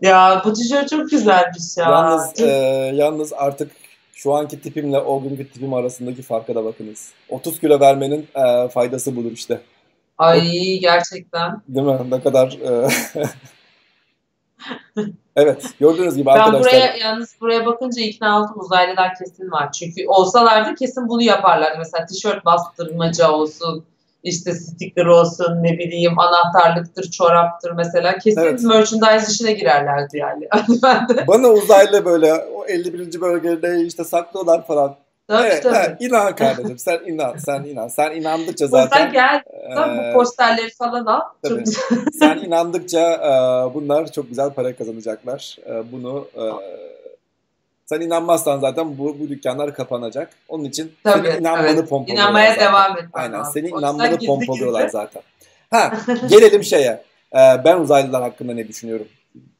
[0.00, 1.84] Ya bu tişört çok güzelmiş ya.
[1.90, 2.46] Yalnız, e,
[2.94, 3.70] yalnız artık
[4.12, 7.12] şu anki tipimle o günkü tipim arasındaki farka da bakınız.
[7.28, 9.60] 30 kilo vermenin e, faydası budur işte.
[10.18, 11.62] Ay gerçekten.
[11.68, 12.10] Değil mi?
[12.10, 12.52] Ne kadar...
[12.52, 12.88] E,
[15.36, 16.72] evet gördüğünüz gibi ben arkadaşlar.
[16.72, 19.72] Ben buraya yalnız buraya bakınca ikna oldum uzaylılar kesin var.
[19.72, 21.78] Çünkü olsalardı kesin bunu yaparlardı.
[21.78, 23.84] Mesela tişört bastırmaca olsun
[24.26, 28.18] işte sticker olsun ne bileyim anahtarlıktır, çoraptır mesela.
[28.18, 28.62] Kesin evet.
[28.62, 30.48] merchandise işine girerlerdi yani.
[31.28, 33.20] Bana uzaylı böyle o 51.
[33.20, 34.96] bölgede işte saklıyorlar falan.
[35.28, 35.76] Tabii, evet, tabii.
[35.76, 38.98] Evet, inan kardeşim sen inan sen inan sen inandıkça zaten.
[38.98, 41.20] Sen gel e, bu posterleri falan al.
[41.42, 41.64] Tabii.
[42.12, 43.30] sen inandıkça e,
[43.74, 45.56] bunlar çok güzel para kazanacaklar.
[45.66, 46.42] E, bunu e,
[47.86, 50.30] sen inanmazsan zaten bu, bu dükkanlar kapanacak.
[50.48, 51.88] Onun için Tabii, senin inanmanı evet.
[51.88, 52.24] pompalıyorlar.
[52.24, 52.68] İnanmaya zaten.
[52.68, 53.04] devam et.
[53.12, 53.42] Aynen.
[53.42, 55.22] Senin inanmanı pompalıyorlar zaten.
[55.70, 55.92] Ha,
[56.28, 57.02] gelelim şeye.
[57.34, 59.06] Ee, ben uzaylılar hakkında ne düşünüyorum?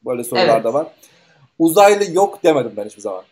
[0.05, 0.63] Böyle sorular evet.
[0.63, 0.87] da var.
[1.59, 3.23] Uzaylı yok demedim ben hiçbir zaman.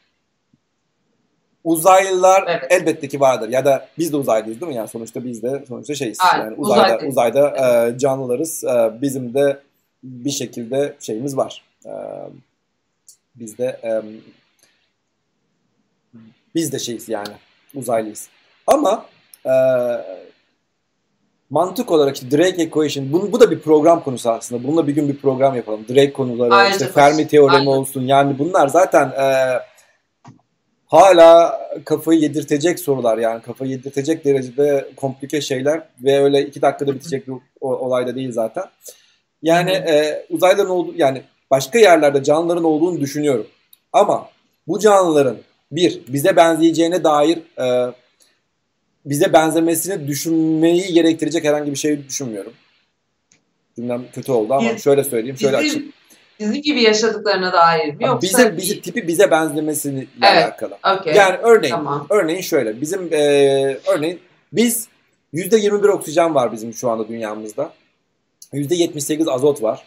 [1.65, 2.71] Uzaylılar evet.
[2.71, 3.49] elbette ki vardır.
[3.49, 4.77] Ya da biz de uzaylıyız değil mi?
[4.77, 6.17] Yani sonuçta biz de sonuçta şeyiz.
[6.33, 7.95] Aynen, yani uzayda uzayda, uzayda evet.
[7.95, 8.63] e, canlılarız.
[8.63, 9.59] E, bizim de
[10.03, 11.63] bir şekilde şeyimiz var.
[11.85, 11.91] E,
[13.35, 14.01] biz de e,
[16.55, 17.33] biz de şeyiz yani
[17.75, 18.27] uzaylıyız.
[18.67, 19.05] Ama
[19.45, 19.53] e,
[21.49, 24.63] mantık olarak işte Drake Equation bu, bu da bir program konusu aslında.
[24.63, 25.85] Bununla bir gün bir program yapalım.
[25.89, 26.71] Drake konuları, Aynen.
[26.71, 27.67] işte Fermi teoremi Aynen.
[27.67, 28.01] olsun.
[28.01, 29.59] Yani bunlar zaten e,
[30.87, 37.27] hala kafayı yedirtecek sorular yani kafayı yedirtecek derecede komplike şeyler ve öyle iki dakikada bitecek
[37.27, 38.63] bir olay da değil zaten.
[39.41, 41.21] Yani e, uzaylıların olduğu yani
[41.51, 43.47] başka yerlerde canlıların olduğunu düşünüyorum.
[43.93, 44.29] Ama
[44.67, 45.37] bu canlıların
[45.71, 47.93] bir, bize benzeyeceğine dair e,
[49.05, 52.53] bize benzemesini düşünmeyi gerektirecek herhangi bir şey düşünmüyorum.
[53.75, 55.91] Cümlem kötü oldu ama Biz, şöyle söyleyeyim, şöyle açayım.
[56.39, 58.03] Bizim gibi yaşadıklarına dair mi?
[58.03, 60.77] Yoksa bize, bizi tipi bize benzemesiyle evet, alakalı.
[60.99, 61.15] Okay.
[61.15, 62.07] Yani örneğin, tamam.
[62.09, 63.19] örneğin şöyle, bizim e,
[63.87, 64.19] örneğin
[64.53, 64.87] biz
[65.33, 67.73] %21 oksijen var bizim şu anda dünyamızda.
[68.53, 69.83] %78 azot var.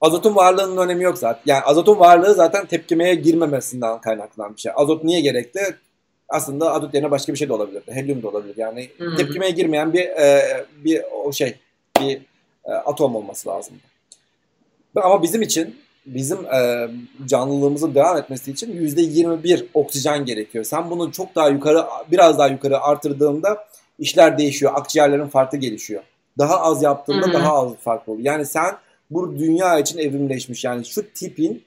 [0.00, 1.42] Azotun varlığının önemi yok zaten.
[1.46, 4.72] Yani azotun varlığı zaten tepkimeye girmemesinden kaynaklanan bir şey.
[4.76, 5.60] Azot niye gerekli?
[6.28, 7.82] Aslında azot yerine başka bir şey de olabilir.
[7.86, 8.54] Helyum da olabilir.
[8.56, 9.16] Yani hmm.
[9.16, 10.42] tepkimeye girmeyen bir e,
[10.84, 11.54] bir o şey
[12.00, 12.20] bir
[12.64, 13.74] e, atom olması lazım.
[14.96, 15.76] Ama bizim için
[16.06, 16.88] bizim e,
[17.26, 20.64] canlılığımızın devam etmesi için yüzde 21 oksijen gerekiyor.
[20.64, 23.64] Sen bunu çok daha yukarı biraz daha yukarı artırdığında
[23.98, 24.72] işler değişiyor.
[24.74, 26.02] Akciğerlerin farklı gelişiyor.
[26.38, 27.32] Daha az yaptığında hmm.
[27.32, 28.26] daha az farklı oluyor.
[28.26, 28.76] Yani sen
[29.10, 30.64] bu dünya için evrimleşmiş.
[30.64, 31.64] Yani şu tipin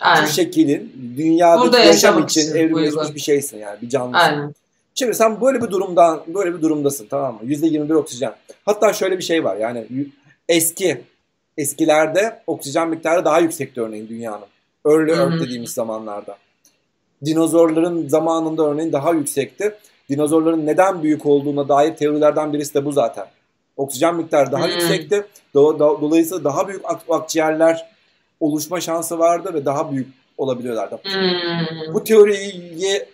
[0.00, 0.26] Aynen.
[0.26, 3.14] şu şekilin dünyada yaşam için evrimleşmiş uygun.
[3.14, 4.14] bir şeysin yani bir canlısın.
[4.14, 4.54] Aynen.
[4.94, 7.40] Şimdi sen böyle bir durumdan böyle bir durumdasın tamam mı?
[7.44, 8.34] %21 oksijen.
[8.64, 9.86] Hatta şöyle bir şey var yani
[10.48, 11.04] eski
[11.58, 14.46] eskilerde oksijen miktarı daha yüksekti örneğin dünyanın.
[14.86, 16.36] Early Earth dediğimiz zamanlarda.
[17.24, 19.74] Dinozorların zamanında örneğin daha yüksekti.
[20.10, 23.26] Dinozorların neden büyük olduğuna dair teorilerden birisi de bu zaten.
[23.76, 24.72] Oksijen miktarı daha hmm.
[24.72, 25.24] yüksekti.
[25.54, 27.86] Do- do- dolayısıyla daha büyük ak- akciğerler
[28.40, 30.08] oluşma şansı vardı ve daha büyük
[30.38, 31.00] olabiliyorlardı.
[31.02, 31.94] Hmm.
[31.94, 33.06] Bu teoriyi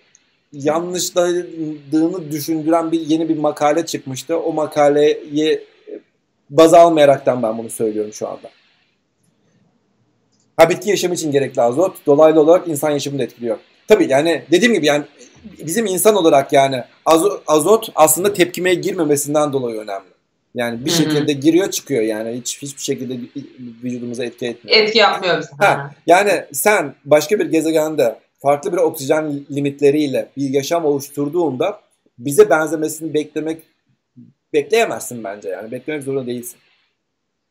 [0.52, 4.38] yanlışladığını düşündüren bir yeni bir makale çıkmıştı.
[4.38, 5.64] O makaleyi
[6.50, 8.50] baz almayaraktan ben bunu söylüyorum şu anda.
[10.56, 13.58] Ha bitki yaşamı için gerekli azot dolaylı olarak insan yaşamını da etkiliyor.
[13.88, 15.04] Tabii yani dediğim gibi yani
[15.66, 16.84] bizim insan olarak yani
[17.46, 20.08] azot, aslında tepkimeye girmemesinden dolayı önemli.
[20.54, 20.98] Yani bir Hı-hı.
[20.98, 23.14] şekilde giriyor çıkıyor yani hiç hiçbir şekilde
[23.82, 24.78] vücudumuza etki etmiyor.
[24.78, 25.50] Etki yapmıyor bize.
[25.58, 31.80] Ha, yani sen başka bir gezegende farklı bir oksijen limitleriyle bir yaşam oluşturduğunda
[32.18, 33.62] bize benzemesini beklemek
[34.52, 36.58] bekleyemezsin bence yani beklemek zorunda değilsin.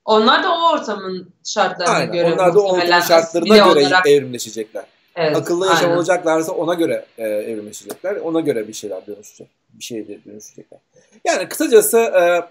[0.06, 2.14] Onlar da o ortamın şartlarına Aynen.
[2.14, 4.86] göre Onlar da o ortamın şartlarına göre olarak- evrimleşecekler.
[5.16, 5.98] Evet, Akıllı yaşam aynen.
[5.98, 8.16] olacaklarsa ona göre e, evrimleşecekler.
[8.16, 9.48] Ona göre bir şeyler dönüşecek.
[9.74, 10.80] Bir şeyler dönüşecekler.
[11.26, 12.41] Yani kısacası e,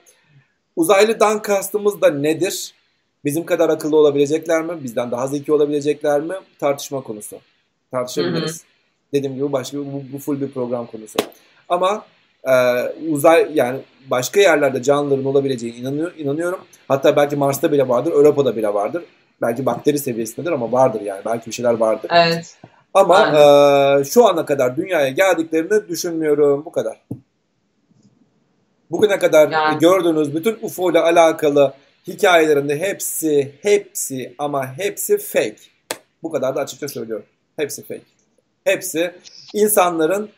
[0.77, 2.75] uzaylıdan kastımız da nedir?
[3.25, 4.85] Bizim kadar akıllı olabilecekler mi?
[4.85, 6.35] Bizden daha zeki olabilecekler mi?
[6.61, 7.39] Tartışma konusu.
[7.91, 8.65] Tartışabiliriz.
[9.13, 11.19] Dediğim gibi başka bu, bu full bir program konusu.
[11.69, 12.05] Ama
[12.45, 12.53] e,
[13.11, 13.81] uzay yani
[14.11, 16.61] başka yerlerde canlıların olabileceğine inanıyor, inanıyorum.
[16.89, 19.05] Hatta belki Mars'ta bile vardır, Europa'da bile vardır.
[19.43, 21.21] Belki bakteri seviyesindedir ama vardır yani.
[21.25, 22.11] Belki bir şeyler vardır.
[22.15, 22.57] Evet.
[22.95, 24.01] Ama Aynen.
[24.01, 26.65] e, şu ana kadar dünyaya geldiklerini düşünmüyorum.
[26.65, 27.01] Bu kadar.
[28.91, 29.79] Bugüne kadar Yani.
[29.79, 31.73] gördüğünüz bütün UFO ile alakalı
[32.07, 35.57] hikayelerinde hepsi, hepsi ama hepsi fake.
[36.23, 37.27] Bu kadar da açıkça söylüyorum.
[37.57, 38.03] Hepsi fake.
[38.65, 39.15] Hepsi
[39.55, 40.31] insanların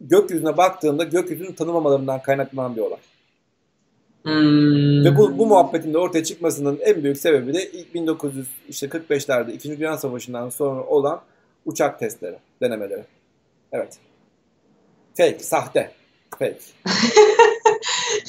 [0.00, 2.98] gökyüzüne baktığında gökyüzünü tanımamalarından kaynaklanan bir olay.
[4.22, 5.04] Hmm.
[5.04, 9.78] Ve bu, bu muhabbetin de ortaya çıkmasının en büyük sebebi de ilk 1945'lerde 2.
[9.78, 11.20] Dünya Savaşı'ndan sonra olan
[11.66, 13.04] uçak testleri, denemeleri.
[13.72, 13.98] Evet.
[15.14, 15.90] Fake, sahte.
[16.38, 16.58] Fake.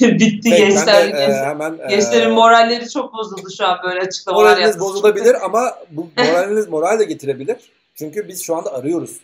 [0.00, 0.62] Bitti Fake.
[0.62, 1.12] Ben gençler.
[1.12, 5.74] de, e, hemen e, Gençlerin moralleri çok bozuldu şu an böyle açıklamalar moraliniz bozulabilir ama
[5.90, 7.56] bu moraliniz moral de getirebilir.
[7.94, 9.20] Çünkü biz şu anda arıyoruz.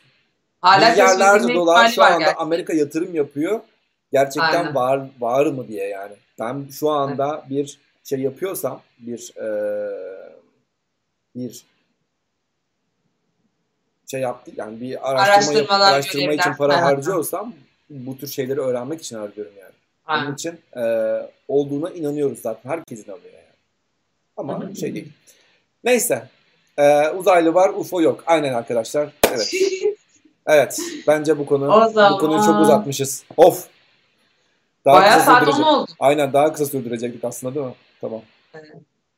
[0.67, 2.43] Hala Milyarlarca dolar şu anda gerçekten.
[2.43, 3.61] Amerika yatırım yapıyor.
[4.13, 4.75] Gerçekten Aynen.
[4.75, 6.13] var var mı diye yani.
[6.41, 10.33] Ben şu anda bir şey yapıyorsam, bir eee,
[11.37, 11.65] bir
[14.11, 16.83] şey yaptı yani bir araştırma yap- araştırma için para Aynen.
[16.85, 17.55] harcıyorsam
[17.91, 19.73] bu tür şeyleri öğrenmek için harcıyorum yani.
[20.09, 20.35] Bunun Aynen.
[20.35, 22.71] için eee, olduğuna inanıyoruz zaten.
[22.71, 23.57] Herkes inanıyor yani.
[24.37, 25.13] Ama şey değil.
[25.85, 26.29] Neyse.
[26.79, 28.25] Eee, uzaylı var, UFO yok.
[28.27, 29.09] Aynen arkadaşlar.
[29.33, 29.53] Evet.
[30.47, 30.79] Evet.
[31.07, 33.25] Bence bu konu O zaman- bu konuyu çok uzatmışız.
[33.37, 33.67] Of.
[34.85, 35.67] Daha Bayağı saat sürdürecek.
[35.67, 35.91] 10 oldu.
[36.01, 37.75] Aynen daha kısa sürdürecektik aslında değil mi?
[38.01, 38.21] Tamam.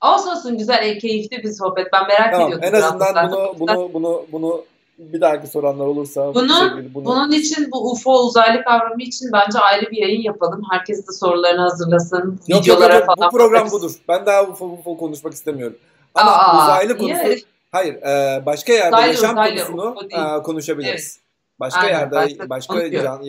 [0.04, 1.86] Olsun olsun güzel, e, keyifli bir sohbet.
[1.92, 2.46] Ben merak Tamam.
[2.48, 2.68] ediyordum.
[2.68, 3.30] En azından zaten.
[3.32, 4.64] bunu bunu bunu bunu
[4.98, 9.28] bir dahaki soranlar olursa Bunu- bu sevgili bunu Bunun için bu UFO uzaylı kavramı için
[9.32, 10.62] bence ayrı bir yayın yapalım.
[10.70, 12.40] Herkes de sorularını hazırlasın.
[12.48, 13.16] Yok, videolara yok, yok.
[13.16, 13.72] falan bu program bakarız.
[13.72, 13.92] budur.
[14.08, 15.76] Ben daha UFO, UFO konuşmak istemiyorum.
[16.14, 17.24] Ama Aa, uzaylı konusu
[17.70, 20.08] hayır e, başka yerde Uzaylı, yaşam uzaylı, konusunu
[20.38, 21.20] e, konuşabiliriz.
[21.60, 23.22] Başka Aynen, yerde başka- başka can,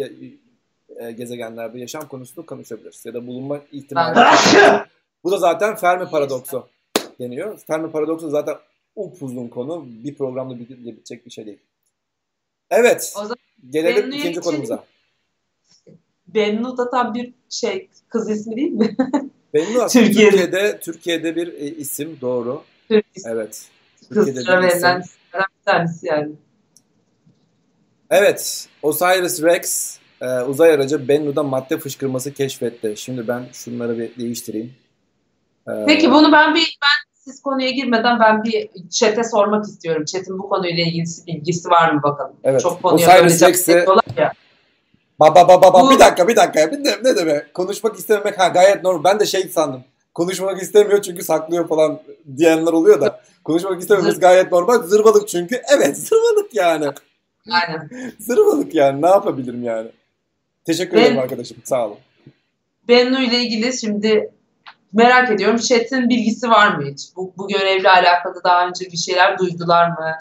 [1.00, 4.20] e, gezegenlerde yaşam konusunu konuşabiliriz ya da bulunma ihtimali.
[5.24, 6.68] Bu da zaten Fermi paradoksu
[7.20, 7.60] deniyor.
[7.68, 8.56] Fermi paradoksu zaten
[8.96, 9.86] upuzun konu.
[9.88, 11.60] Bir programda bit- bitecek bir şey değil.
[12.70, 13.14] Evet.
[13.18, 13.38] O zaman
[13.70, 14.42] Gelelim ikinci geçelim.
[14.42, 14.84] konumuza.
[16.28, 18.96] Bennu da tam bir şey kız ismi değil mi?
[19.54, 20.80] Bennu aslında Türkiye'de.
[20.80, 22.64] Türkiye'de bir e, isim doğru.
[22.88, 23.66] Türk Evet.
[24.14, 25.02] Türkiye'de verilen isimlerden
[25.34, 26.32] bir tanesi yani.
[28.10, 28.68] Evet.
[28.82, 32.94] Osiris Rex e, uzay aracı Bennu'da madde fışkırması keşfetti.
[32.98, 34.74] Şimdi ben şunları bir değiştireyim.
[35.68, 40.06] E, Peki bunu ben bir ben siz konuya girmeden ben bir chat'e sormak istiyorum.
[40.06, 42.36] Chat'in bu konuyla ilgili bilgisi var mı bakalım?
[42.44, 42.62] Evet.
[42.62, 44.32] Çok konuya Osiris Rex'i- veriyorlar ya.
[45.20, 46.72] Baba baba baba Bu- bir dakika bir dakika.
[46.72, 47.54] Bir de, ne demek?
[47.54, 49.04] Konuşmak istememek ha gayet normal.
[49.04, 49.84] Ben de şey sandım.
[50.20, 52.00] Konuşmak istemiyor çünkü saklıyor falan
[52.38, 53.22] diyenler oluyor da.
[53.44, 54.84] Konuşmak Zır- gayet normal.
[54.84, 55.62] Zırvalık çünkü.
[55.76, 56.86] Evet zırvalık yani.
[57.52, 57.90] Aynen.
[58.20, 59.02] Zırvalık yani.
[59.02, 59.88] Ne yapabilirim yani?
[60.66, 61.58] Teşekkür Ben- ederim arkadaşım.
[61.64, 61.98] Sağ olun.
[62.88, 64.32] Bennu ile ilgili şimdi
[64.94, 65.58] merak ediyorum.
[65.58, 67.02] Chat'in bilgisi var mı hiç?
[67.16, 70.18] Bu, bu görevle alakalı daha önce bir şeyler duydular mı?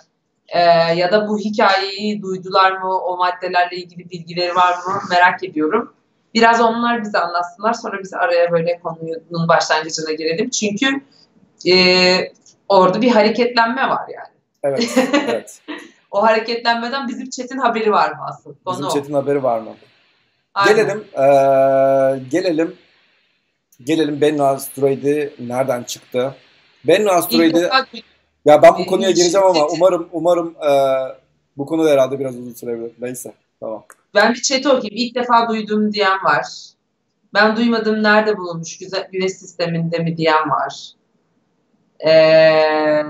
[0.48, 0.60] Ee,
[0.96, 2.98] ya da bu hikayeyi duydular mı?
[3.00, 5.00] O maddelerle ilgili bilgileri var mı?
[5.10, 5.92] Merak ediyorum.
[6.38, 7.72] Biraz onlar bize anlatsınlar.
[7.72, 10.50] Sonra biz araya böyle konunun başlangıcına girelim.
[10.50, 10.86] Çünkü
[11.70, 11.74] e,
[12.68, 14.28] orada bir hareketlenme var yani.
[14.62, 14.98] Evet.
[15.28, 15.60] evet.
[16.10, 18.54] O hareketlenmeden bizim chat'in haberi var mı asıl?
[18.64, 18.90] Konu Bizim o.
[18.90, 19.70] chat'in haberi var mı?
[20.54, 20.76] Aynen.
[20.76, 21.04] Gelelim.
[21.16, 22.76] eee, gelelim.
[23.84, 26.34] Gelelim Bennu asteroidi nereden çıktı?
[26.88, 27.70] İlk asteroidi
[28.44, 31.16] ya ben bu Ee, konuya gireceğim ama umarım umarım eee,
[31.56, 32.92] bu konu da herhalde biraz uzun sürebilir.
[33.00, 33.32] Neyse.
[33.60, 33.84] Tamam.
[34.14, 34.96] Ben bir chat'i okuyayım.
[34.96, 36.46] İlk defa duydum diyen var.
[37.34, 38.78] Ben duymadım nerede bulunmuş?
[38.78, 40.92] Güzel, güneş sisteminde mi diyen var.
[42.06, 43.02] Ee,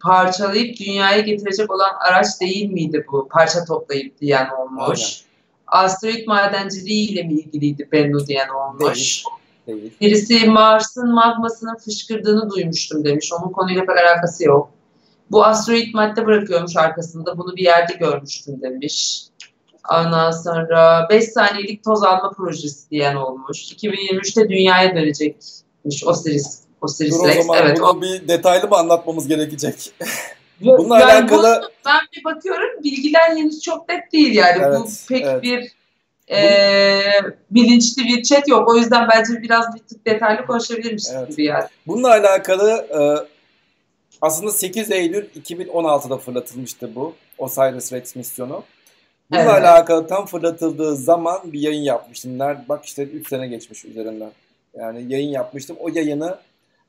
[0.00, 3.28] parçalayıp dünyaya getirecek olan araç değil miydi bu?
[3.28, 5.24] Parça toplayıp diyen olmuş.
[5.66, 9.24] Asteroid madenciliği ile mi ilgiliydi Bennu diyen olmuş.
[9.66, 9.80] Değil.
[9.80, 9.92] Değil.
[10.00, 13.32] Birisi Mars'ın magmasının fışkırdığını duymuştum demiş.
[13.32, 14.70] Onun konuyla pek alakası yok.
[15.30, 17.38] Bu asteroid madde bırakıyormuş arkasında.
[17.38, 19.24] Bunu bir yerde görmüştüm demiş.
[19.90, 23.72] Ondan sonra 5 saniyelik toz alma projesi diyen olmuş.
[23.72, 26.60] 2023'te dünyaya dönecekmiş Osiris.
[26.80, 27.46] Osiris Dur o Rex.
[27.46, 27.78] zaman Evet.
[27.80, 29.92] bunu bir detaylı mı anlatmamız gerekecek?
[30.64, 34.60] o- bununla yani alakalı- bunu ben bir bakıyorum bilgiler henüz çok net değil yani.
[34.62, 35.42] Bu Evet, pek evet.
[35.42, 35.72] bir
[36.30, 37.00] e,
[37.50, 38.68] bilinçli bir chat yok.
[38.68, 41.28] O yüzden bence biraz bir tık detaylı konuşabilirmiş evet.
[41.28, 41.64] gibi yani.
[41.86, 43.00] Bununla alakalı e,
[44.20, 48.62] aslında 8 Eylül 2016'da fırlatılmıştı bu Osiris Rex misyonu.
[49.30, 49.64] Bununla evet.
[49.64, 52.38] alakalı tam fırlatıldığı zaman bir yayın yapmıştım.
[52.68, 54.30] Bak işte 3 sene geçmiş üzerinden.
[54.78, 55.76] Yani yayın yapmıştım.
[55.80, 56.38] O yayını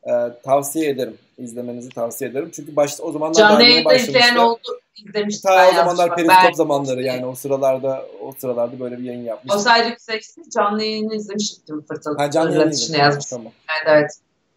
[0.04, 0.12] e,
[0.44, 1.18] tavsiye ederim.
[1.38, 2.52] İzlemenizi tavsiye ederim.
[2.56, 4.80] Çünkü başta o zamanlar Canlı yayında izleyen oldu.
[4.96, 5.52] İzlemiştim.
[5.52, 9.60] Ta o zamanlar periskop zamanları yani o sıralarda o sıralarda böyle bir yayın yapmıştım.
[9.60, 12.18] O sadece seksi canlı yayını izlemiştim fırtıl.
[12.18, 13.00] Ha canlı yayını izlemiştim.
[13.00, 13.26] yazmış.
[13.26, 13.52] Tamam.
[13.70, 14.12] Evet evet.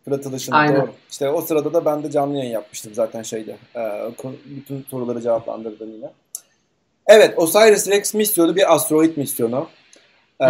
[0.05, 0.77] Fırlatılışını Aynen.
[0.77, 0.91] doğru.
[1.11, 3.57] İşte o sırada da ben de canlı yayın yapmıştım zaten şeyde.
[3.77, 4.11] E,
[4.45, 6.11] bütün soruları cevaplandırdım yine.
[7.09, 9.69] Evet Osiris Rex misyonu bir asteroid misyonu.
[10.41, 10.47] Ee,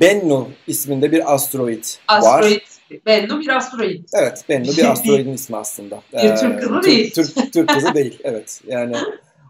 [0.00, 3.00] Bennu isminde bir asteroid, asteroid var.
[3.06, 4.04] Bennu bir asteroid.
[4.14, 6.02] Evet Bennu bir asteroidin ismi aslında.
[6.12, 7.12] bir Türk kızı değil.
[7.12, 8.96] Türk, Türk, Türk kızı değil evet yani.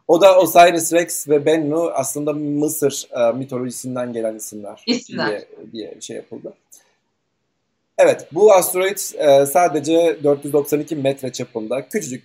[0.09, 5.28] O da Osiris Rex ve Bennu aslında Mısır e, mitolojisinden gelen isimler, isimler.
[5.28, 6.55] Diye, diye şey yapıldı.
[7.99, 12.24] Evet bu asteroid e, sadece 492 metre çapında küçücük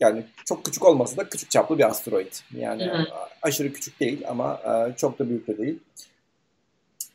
[0.00, 2.32] yani çok küçük olmasa da küçük çaplı bir asteroid.
[2.54, 3.06] Yani hı hı.
[3.42, 5.78] aşırı küçük değil ama e, çok da büyük de değil.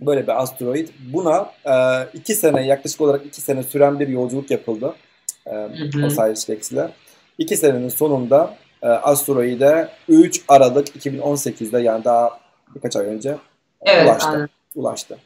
[0.01, 0.89] Böyle bir asteroid.
[1.13, 1.73] Buna e,
[2.13, 4.95] iki sene yaklaşık olarak iki sene süren bir yolculuk yapıldı.
[5.45, 5.55] E,
[6.05, 6.89] Osiris Rex ile.
[7.37, 12.39] İki senenin sonunda e, asteroide 3 Aralık 2018'de yani daha
[12.75, 13.37] birkaç ay önce
[13.81, 14.27] evet, ulaştı.
[14.27, 14.49] Aynen.
[14.75, 15.17] ulaştı.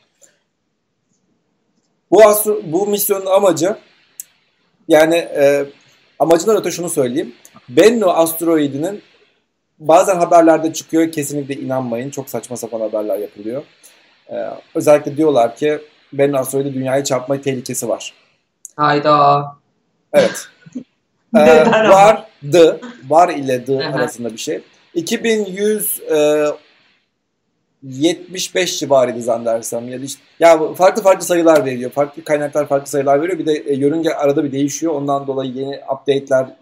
[2.12, 2.22] Bu,
[2.64, 3.76] bu misyonun amacı
[4.88, 5.66] yani e,
[6.20, 7.34] amacından öte şunu söyleyeyim.
[7.70, 9.02] Bennu asteroidinin
[9.80, 11.12] bazen haberlerde çıkıyor.
[11.12, 12.10] Kesinlikle inanmayın.
[12.10, 13.64] Çok saçma sapan haberler yapılıyor.
[14.30, 14.36] Ee,
[14.76, 15.80] özellikle diyorlar ki
[16.14, 18.14] Bennu asteroidi dünyayı çarpma tehlikesi var.
[18.76, 19.46] Hayda.
[20.14, 20.48] Evet.
[21.38, 22.80] ee, vardı.
[23.08, 24.62] Var ile the arasında bir şey.
[24.94, 26.46] 2100 e,
[27.84, 31.92] 75 civarıydı zannedersem ya da işte ya farklı farklı sayılar veriyor.
[31.92, 33.40] Farklı kaynaklar farklı sayılar veriyor.
[33.40, 34.94] Bir de e, yörünge arada bir değişiyor.
[34.94, 36.56] Ondan dolayı yeni update'ler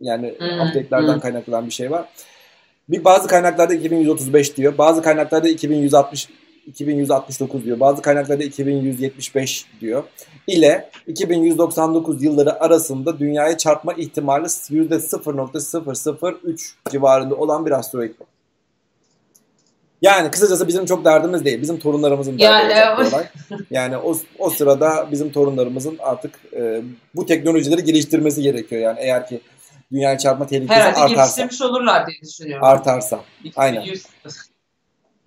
[0.00, 0.60] yani hmm.
[0.60, 1.20] update'lerden hmm.
[1.20, 2.08] kaynaklanan bir şey var.
[2.88, 4.78] Bir bazı kaynaklarda 2135 diyor.
[4.78, 6.28] Bazı kaynaklarda 2160
[6.66, 7.80] 2169 diyor.
[7.80, 10.04] Bazı kaynaklarda 2175 diyor.
[10.46, 18.29] İle 2199 yılları arasında dünyaya çarpma ihtimali %0.003 civarında olan bir asteroid bu.
[20.02, 21.62] Yani kısacası bizim çok derdimiz değil.
[21.62, 23.34] Bizim torunlarımızın derdi yani, olacak.
[23.70, 26.82] Yani o, o sırada bizim torunlarımızın artık e,
[27.14, 28.82] bu teknolojileri geliştirmesi gerekiyor.
[28.82, 29.40] Yani eğer ki
[29.92, 31.12] dünya çarpma tehlikesi Herhalde artarsa.
[31.12, 32.64] Herhalde geliştirmiş olurlar diye düşünüyorum.
[32.64, 33.20] Artarsa.
[33.44, 33.56] 2100.
[33.56, 33.84] Aynen.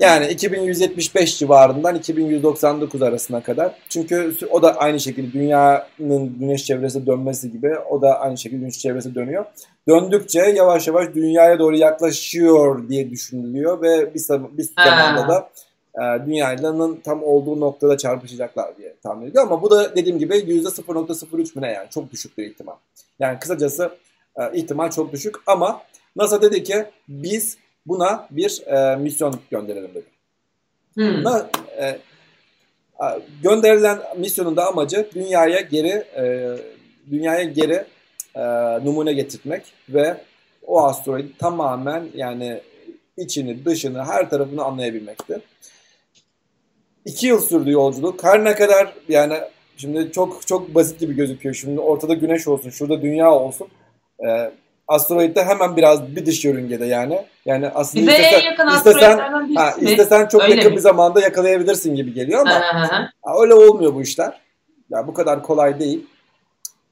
[0.03, 3.75] Yani 2175 civarından 2199 arasına kadar.
[3.89, 8.79] Çünkü o da aynı şekilde dünyanın güneş çevresi dönmesi gibi o da aynı şekilde güneş
[8.79, 9.45] çevresi dönüyor.
[9.87, 14.13] Döndükçe yavaş yavaş dünyaya doğru yaklaşıyor diye düşünülüyor ve bir,
[14.57, 15.49] bir zamanda da
[15.95, 19.43] e, dünyanın tam olduğu noktada çarpışacaklar diye tahmin ediyor.
[19.43, 22.75] Ama bu da dediğim gibi %0.03 mi ne yani çok düşük bir ihtimal.
[23.19, 23.91] Yani kısacası
[24.35, 25.81] e, ihtimal çok düşük ama
[26.15, 30.05] NASA dedi ki biz buna bir e, misyon gönderelim dedi.
[30.93, 31.23] Hmm.
[31.23, 31.99] Buna, e,
[33.43, 36.55] gönderilen misyonun da amacı dünyaya geri e,
[37.11, 37.85] dünyaya geri
[38.35, 38.41] e,
[38.85, 40.17] numune getirmek ve
[40.67, 42.61] o asteroid tamamen yani
[43.17, 45.39] içini, dışını, her tarafını anlayabilmekti.
[47.05, 48.23] İki yıl sürdü yolculuk.
[48.23, 49.37] Her ne kadar yani
[49.77, 51.55] şimdi çok çok basit gibi gözüküyor.
[51.55, 53.67] Şimdi ortada güneş olsun, şurada dünya olsun.
[54.27, 54.51] E,
[54.87, 57.25] asteroidde hemen biraz bir dış yörüngede yani.
[57.45, 59.17] Yani aslında Bize istesen, en yakın istesen,
[59.55, 60.75] ha, istesen çok öyle yakın mi?
[60.75, 63.11] bir zamanda yakalayabilirsin gibi geliyor ama ha,
[63.41, 64.41] öyle olmuyor bu işler.
[64.89, 66.05] Ya bu kadar kolay değil.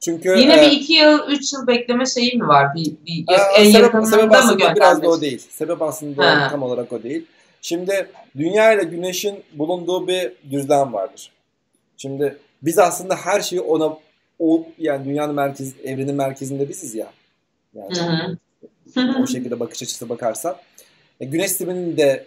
[0.00, 2.74] Çünkü yine e, bir iki yıl, üç yıl bekleme şeyi mi var?
[2.74, 5.42] Bir, bir e, en sebep, yakınında sebep aslında mı biraz da o değil.
[5.50, 6.48] Sebep aslında ha.
[6.50, 7.26] tam olarak o değil.
[7.62, 8.06] Şimdi
[8.38, 11.32] Dünya ile Güneş'in bulunduğu bir düzlem vardır.
[11.96, 13.96] Şimdi biz aslında her şeyi ona
[14.38, 17.06] o yani dünyanın merkez, evrenin merkezinde biziz ya.
[17.06, 17.21] Hı
[18.94, 19.22] hı.
[19.22, 20.56] o şekilde bakış açısı bakarsan.
[21.20, 22.26] E, güneş sisteminin de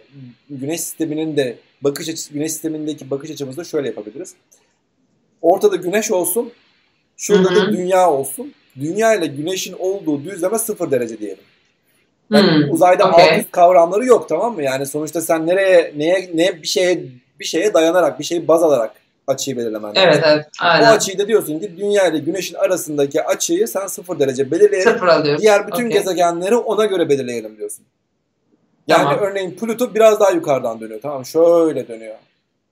[0.50, 4.34] güneş sisteminin de bakış açısı güneş sistemindeki bakış açımızda şöyle yapabiliriz.
[5.42, 6.52] Ortada güneş olsun.
[7.16, 7.66] Şurada hı hı.
[7.66, 8.54] da dünya olsun.
[8.76, 11.44] Dünya ile güneşin olduğu düzleme sıfır derece diyelim.
[12.30, 13.30] Yani hmm, uzayda okay.
[13.30, 14.62] alt üst kavramları yok tamam mı?
[14.62, 17.04] Yani sonuçta sen nereye neye ne bir şeye
[17.40, 20.02] bir şeye dayanarak bir şeyi baz alarak açıyı belirlemen lazım.
[20.02, 20.46] Evet evet.
[20.60, 20.86] Aynen.
[20.86, 24.92] O açıyı da diyorsun ki dünya ile güneşin arasındaki açıyı sen sıfır derece belirleyelim.
[24.92, 25.42] Sıfır alıyorsun.
[25.42, 25.98] Diğer bütün okay.
[25.98, 27.84] gezegenleri ona göre belirleyelim diyorsun.
[28.88, 29.18] Yani tamam.
[29.18, 31.00] örneğin Plüto biraz daha yukarıdan dönüyor.
[31.02, 32.16] Tamam şöyle dönüyor.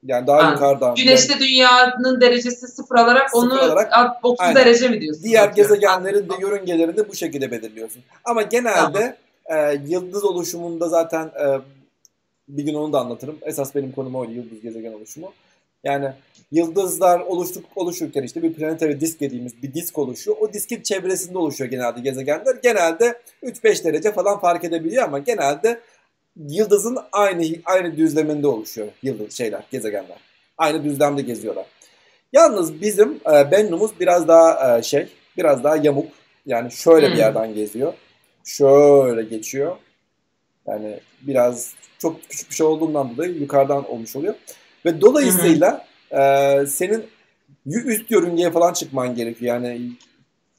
[0.04, 0.52] Yani daha Aynen.
[0.52, 0.94] yukarıdan.
[0.94, 3.92] Güneşte yani, dünyanın derecesi sıfır alarak sıfır onu alarak,
[4.22, 4.56] 30 aynen.
[4.56, 5.22] derece mi diyorsun?
[5.24, 8.02] Diğer gezegenlerin de yörüngelerini de bu şekilde belirliyorsun.
[8.24, 9.16] Ama genelde
[9.48, 9.70] tamam.
[9.70, 11.60] e, yıldız oluşumunda zaten e,
[12.48, 13.38] Bir gün onu da anlatırım.
[13.42, 15.32] Esas benim konum oydu yıldız gezegen oluşumu.
[15.84, 16.12] Yani
[16.52, 20.36] yıldızlar oluştuk, oluşurken işte bir planetary disk dediğimiz bir disk oluşuyor.
[20.40, 22.56] O diskin çevresinde oluşuyor genelde gezegenler.
[22.62, 25.80] Genelde 3-5 derece falan fark edebiliyor ama genelde
[26.36, 30.16] yıldızın aynı aynı düzleminde oluşuyor yıldız şeyler, gezegenler.
[30.58, 31.66] Aynı düzlemde geziyorlar.
[32.32, 36.12] Yalnız bizim e, Bennu'muz biraz daha e, şey, biraz daha yamuk.
[36.46, 37.14] Yani şöyle hmm.
[37.14, 37.94] bir yerden geziyor.
[38.44, 39.76] Şöyle geçiyor.
[40.66, 44.34] Yani biraz çok küçük bir şey olduğundan dolayı yukarıdan olmuş oluyor.
[44.84, 47.04] Ve dolayısıyla e, senin
[47.66, 49.54] üst yörüngeye falan çıkman gerekiyor.
[49.54, 49.92] Yani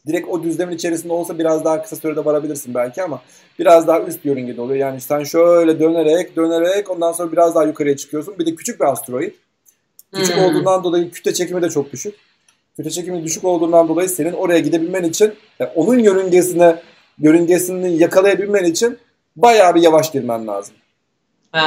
[0.07, 3.21] direkt o düzlemin içerisinde olsa biraz daha kısa sürede varabilirsin belki ama
[3.59, 4.80] biraz daha üst yörüngede oluyor.
[4.80, 8.39] Yani sen şöyle dönerek dönerek ondan sonra biraz daha yukarıya çıkıyorsun.
[8.39, 9.32] Bir de küçük bir asteroid.
[10.13, 10.43] Küçük hmm.
[10.43, 12.15] olduğundan dolayı kütle çekimi de çok düşük.
[12.78, 16.82] Kütle çekimi düşük olduğundan dolayı senin oraya gidebilmen için yani onun yörüngesine
[17.19, 18.97] yörüngesini yakalayabilmen için
[19.36, 20.76] bayağı bir yavaş girmen lazım.
[21.51, 21.61] Ha,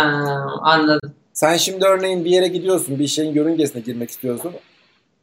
[0.63, 1.15] anladım.
[1.39, 4.53] Sen şimdi örneğin bir yere gidiyorsun, bir şeyin yörüngesine girmek istiyorsun.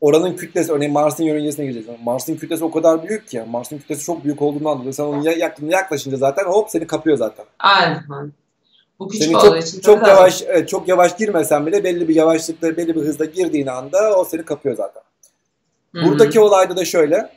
[0.01, 1.97] Oranın kütlesi, örneğin Mars'ın yörüngesine gireceksin.
[2.03, 3.43] Mars'ın kütlesi o kadar büyük ki.
[3.49, 7.45] Mars'ın kütlesi çok büyük olduğundan dolayı sen onun yaklaşınca zaten hop seni kapıyor zaten.
[7.59, 8.03] Aynen.
[8.99, 12.77] Bu küçük seni çok, için çok yavaş, evet, çok yavaş girmesen bile belli bir yavaşlıkta,
[12.77, 15.03] belli bir hızda girdiğin anda o seni kapıyor zaten.
[15.95, 16.05] Hı-hı.
[16.05, 17.29] Buradaki olayda da şöyle.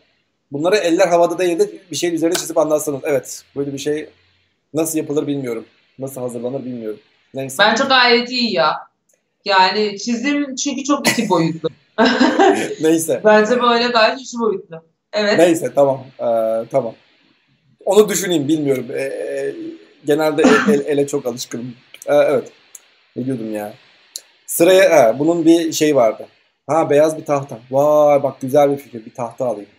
[0.52, 3.00] Bunları eller havada değil de bir şeyin üzerine çizip anlatsanız.
[3.04, 4.08] Evet, böyle bir şey
[4.74, 5.64] nasıl yapılır bilmiyorum.
[5.98, 7.00] Nasıl hazırlanır bilmiyorum.
[7.38, 7.56] Neyse.
[7.58, 8.76] Bence gayet iyi ya.
[9.44, 11.68] Yani çizim çünkü çok iki boyutlu.
[12.80, 13.20] Neyse.
[13.24, 14.84] Bence böyle gayet iki boyutlu.
[15.12, 15.38] Evet.
[15.38, 16.04] Neyse tamam.
[16.20, 16.24] Ee,
[16.70, 16.94] tamam.
[17.84, 18.86] Onu düşüneyim bilmiyorum.
[18.90, 19.54] Ee,
[20.06, 21.74] genelde el, el, ele çok alışkınım.
[22.06, 22.52] Ee, evet.
[23.16, 23.74] Ne diyordum ya.
[24.46, 26.26] Sıraya he, bunun bir şey vardı.
[26.66, 27.58] Ha beyaz bir tahta.
[27.70, 29.06] Vay bak güzel bir fikir.
[29.06, 29.70] Bir tahta alayım.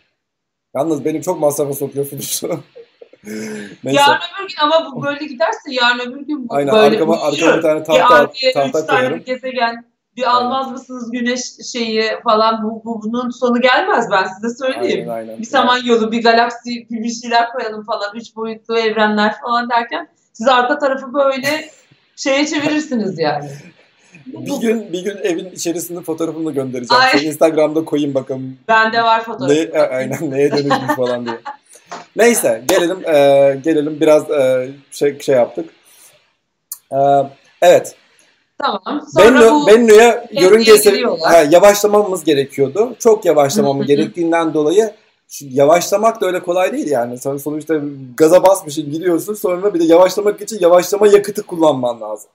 [0.75, 2.41] Yalnız benim çok masrafa sokuyorsunuz.
[3.83, 3.99] Neyse.
[3.99, 7.57] Yarın öbür gün ama bu böyle giderse yarın öbür gün bu Aynen, böyle arkama, arkama
[7.57, 9.89] bir tane tahta, bir tahta tane bir gezegen
[10.19, 10.45] bir aynen.
[10.45, 11.41] almaz mısınız güneş
[11.71, 15.09] şeyi falan bu, bu bunun sonu gelmez ben size söyleyeyim.
[15.09, 15.39] Aynen, aynen.
[15.39, 20.47] Bir zaman yolu bir galaksi bir, şeyler koyalım falan üç boyutlu evrenler falan derken siz
[20.47, 21.69] arka tarafı böyle
[22.15, 23.49] şeye çevirirsiniz yani.
[24.25, 27.03] bir gün bir gün evin içerisinde fotoğrafını göndereceğim.
[27.13, 27.25] Ay.
[27.25, 28.57] Instagram'da koyayım bakalım.
[28.67, 29.51] Bende var fotoğraf.
[29.51, 31.37] Ne, aynen neye dönüşmüş falan diye.
[32.15, 35.69] Neyse gelelim e, gelelim biraz e, şey şey yaptık.
[36.91, 36.97] E,
[37.61, 37.95] evet.
[38.57, 39.05] Tamam.
[39.17, 41.03] Sonra Bennu, bu Bennu'ya yörüngesi
[41.49, 42.95] yavaşlamamız gerekiyordu.
[42.99, 44.93] Çok yavaşlamamız gerektiğinden dolayı
[45.41, 47.17] yavaşlamak da öyle kolay değil yani.
[47.17, 47.81] Sen sonuçta
[48.17, 52.29] gaza basmışsın gidiyorsun sonra bir de yavaşlamak için yavaşlama yakıtı kullanman lazım.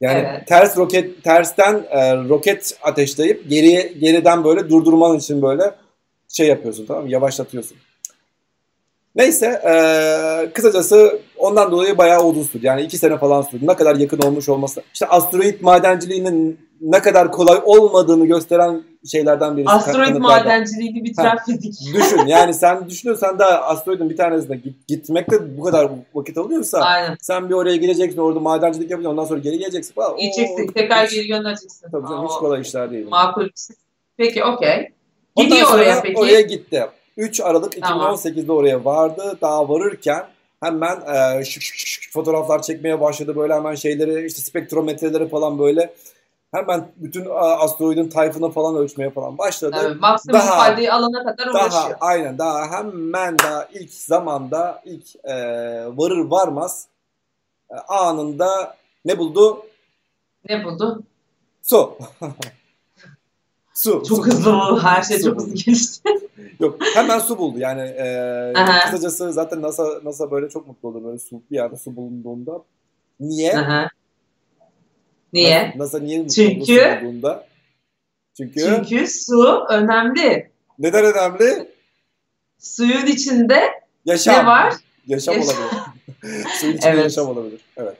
[0.00, 0.46] Yani evet.
[0.46, 5.74] ters roket tersten e, roket ateşleyip geriye geriden böyle durdurman için böyle
[6.28, 7.10] şey yapıyorsun tamam mı?
[7.10, 7.76] Yavaşlatıyorsun.
[9.18, 12.66] Neyse e, kısacası ondan dolayı bayağı uzun sürdü.
[12.66, 13.66] Yani iki sene falan sürdü.
[13.66, 14.82] Ne kadar yakın olmuş olması.
[14.94, 19.70] İşte asteroid madenciliğinin ne kadar kolay olmadığını gösteren şeylerden birisi.
[19.70, 21.94] Asteroid madenciliğini bitiren ha, fizik.
[21.94, 27.16] Düşün yani sen düşünüyorsan da asteroidin bir tanesine git, gitmekte bu kadar vakit alıyorsa Aynen.
[27.20, 30.16] sen bir oraya gideceksin orada madencilik yapacaksın ondan sonra geri geleceksin falan.
[30.16, 31.90] Gideceksin tekrar geri göndereceksin.
[31.90, 33.08] Tabii canım hiç kolay işler değil.
[33.08, 33.48] Makul.
[34.16, 34.88] Peki okey.
[35.36, 36.20] Gidiyor oraya peki.
[36.20, 36.86] Oraya gitti.
[37.18, 38.56] 3 Aralık 2018'de tamam.
[38.56, 39.38] oraya vardı.
[39.40, 40.26] Daha varırken
[40.62, 43.36] hemen e, şık şık şık fotoğraflar çekmeye başladı.
[43.36, 45.94] Böyle hemen şeyleri işte spektrometreleri falan böyle
[46.52, 49.76] hemen bütün asteroidin tayfını falan ölçmeye falan başladı.
[49.82, 51.98] Evet, maksimum daha, faydeyi alana kadar daha, uğraşıyor.
[52.00, 55.34] Aynen daha hemen daha ilk zamanda ilk e,
[55.96, 56.86] varır varmaz
[57.70, 59.66] e, anında ne buldu?
[60.48, 61.02] Ne buldu?
[61.62, 61.98] Su.
[63.74, 64.02] Su.
[64.08, 64.26] Çok su.
[64.26, 64.80] hızlı.
[64.82, 66.08] Her şey su çok hızlı gelişti.
[66.60, 67.58] Yok hemen su buldu.
[67.58, 68.52] Yani e,
[68.84, 72.62] kısacası zaten NASA NASA böyle çok mutlu oldu böyle su bir yerde su bulunduğunda.
[73.20, 73.58] Niye?
[73.58, 73.88] Aha.
[75.32, 75.74] Niye?
[75.76, 76.64] NASA niye mutlu Çünkü,
[77.00, 77.46] su bulduğunda?
[78.36, 80.50] Çünkü Çünkü su önemli.
[80.78, 81.68] Neden önemli?
[82.58, 83.60] Suyun içinde
[84.04, 84.34] yaşam.
[84.34, 84.74] ne var?
[85.06, 85.54] Yaşam, yaşam.
[85.54, 86.46] olabilir.
[86.60, 87.02] Suyun içinde evet.
[87.02, 87.60] yaşam olabilir.
[87.76, 87.96] Evet.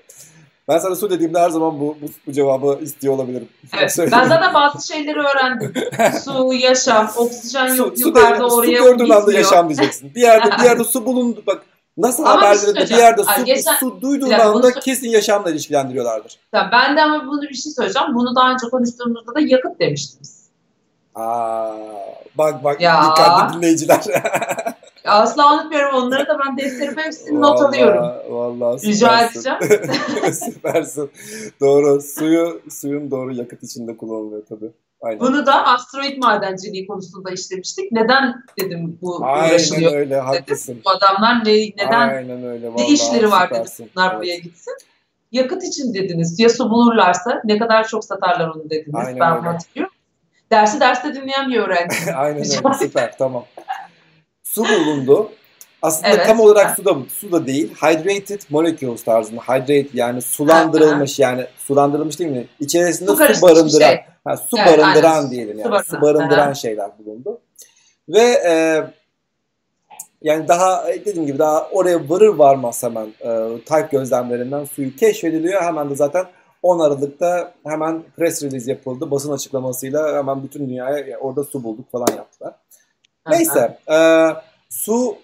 [0.68, 3.48] Ben sana su dediğimde her zaman bu, bu, bu cevabı istiyor olabilirim.
[3.78, 3.98] Evet.
[3.98, 5.72] ben zaten bazı şeyleri öğrendim.
[6.24, 10.14] su, yaşam, oksijen su, yok su yukarıda de, oraya Su gördüğün anda yaşam diyeceksin.
[10.14, 11.62] Bir yerde bir yerde su bulundu bak
[11.98, 16.38] Nasıl ama haberlerinde bir, bir yerde su, geçen, su duyduğun anda bunu, kesin yaşamla ilişkilendiriyorlardır.
[16.52, 18.14] Ya ben de ama bunu bir şey söyleyeceğim.
[18.14, 20.48] Bunu daha önce konuştuğumuzda da yakıt demiştiniz.
[21.14, 21.72] Aa,
[22.34, 23.02] bak bak ya.
[23.04, 24.04] dikkatli dinleyiciler.
[25.08, 25.94] Asla unutmuyorum.
[25.94, 28.04] Onları da ben defterime hepsini not alıyorum.
[28.30, 29.58] Vallahi Rica edeceğim.
[30.32, 31.10] süpersin.
[31.60, 32.00] doğru.
[32.00, 34.70] Suyu, suyun doğru yakıt içinde kullanılıyor tabii.
[35.00, 35.20] Aynen.
[35.20, 37.92] Bunu da asteroid madenciliği konusunda işlemiştik.
[37.92, 39.92] Neden dedim bu Aynen uğraşılıyor?
[39.92, 40.80] öyle haklısın.
[40.84, 41.52] Bu adamlar ne,
[41.84, 42.68] neden Aynen öyle.
[42.68, 44.18] Vallahi, ne işleri var dedim bunlar evet.
[44.18, 44.74] buraya gitsin.
[45.32, 46.40] yakıt için dediniz.
[46.40, 48.94] Ya su bulurlarsa ne kadar çok satarlar onu dediniz.
[48.94, 49.48] Aynen ben öyle.
[49.48, 49.94] hatırlıyorum.
[50.50, 51.96] Dersi derste dinleyen bir öğrenci.
[52.16, 52.74] Aynen öyle.
[52.78, 53.18] Süper.
[53.18, 53.44] Tamam.
[54.48, 55.30] Su bulundu.
[55.82, 57.74] Aslında Evet, tam olarak su da, su da değil.
[57.74, 59.40] Hydrated molecules tarzında.
[59.40, 62.46] Hydrate yani sulandırılmış yani sulandırılmış değil mi?
[62.60, 63.88] İçerisinde Su su, barındıran.
[63.88, 64.00] şey.
[64.24, 65.30] Ha, su Evet, barındıran aynen.
[65.30, 65.70] diyelim Su yani.
[65.70, 65.96] barındıran.
[65.98, 66.54] Su barındıran Aha.
[66.54, 67.40] şeyler bulundu.
[68.08, 68.82] Ve e,
[70.22, 75.62] yani daha e, dediğim gibi daha oraya varır varmaz hemen e, type gözlemlerinden suyu keşfediliyor.
[75.62, 76.24] Hemen de zaten
[76.62, 79.10] 10 Aralık'ta hemen press release yapıldı.
[79.10, 82.54] Basın açıklamasıyla hemen bütün dünyaya "Ya orada su bulduk falan yaptılar.
[83.30, 83.78] Neyse.
[83.90, 83.98] e,
[84.70, 85.16] su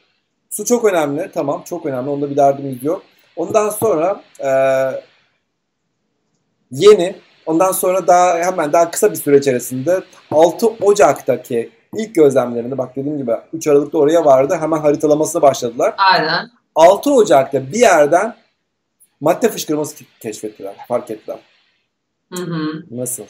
[0.51, 1.31] su çok önemli.
[1.35, 2.11] Tamam çok önemli.
[2.11, 3.03] Onda bir derdimiz yok.
[3.37, 4.51] Ondan sonra e,
[6.71, 10.01] yeni ondan sonra daha hemen daha kısa bir süre içerisinde
[10.31, 14.57] 6 Ocak'taki ilk gözlemlerinde bak dediğim gibi 3 Aralık'ta oraya vardı.
[14.61, 15.95] Hemen haritalamasına başladılar.
[15.99, 16.51] Aynen.
[16.75, 18.37] 6 Ocak'ta bir yerden
[19.21, 20.75] madde fışkırması keşfettiler.
[20.89, 21.39] Fark ettiler.
[22.35, 22.85] Hı hı.
[22.91, 23.25] Nasıl?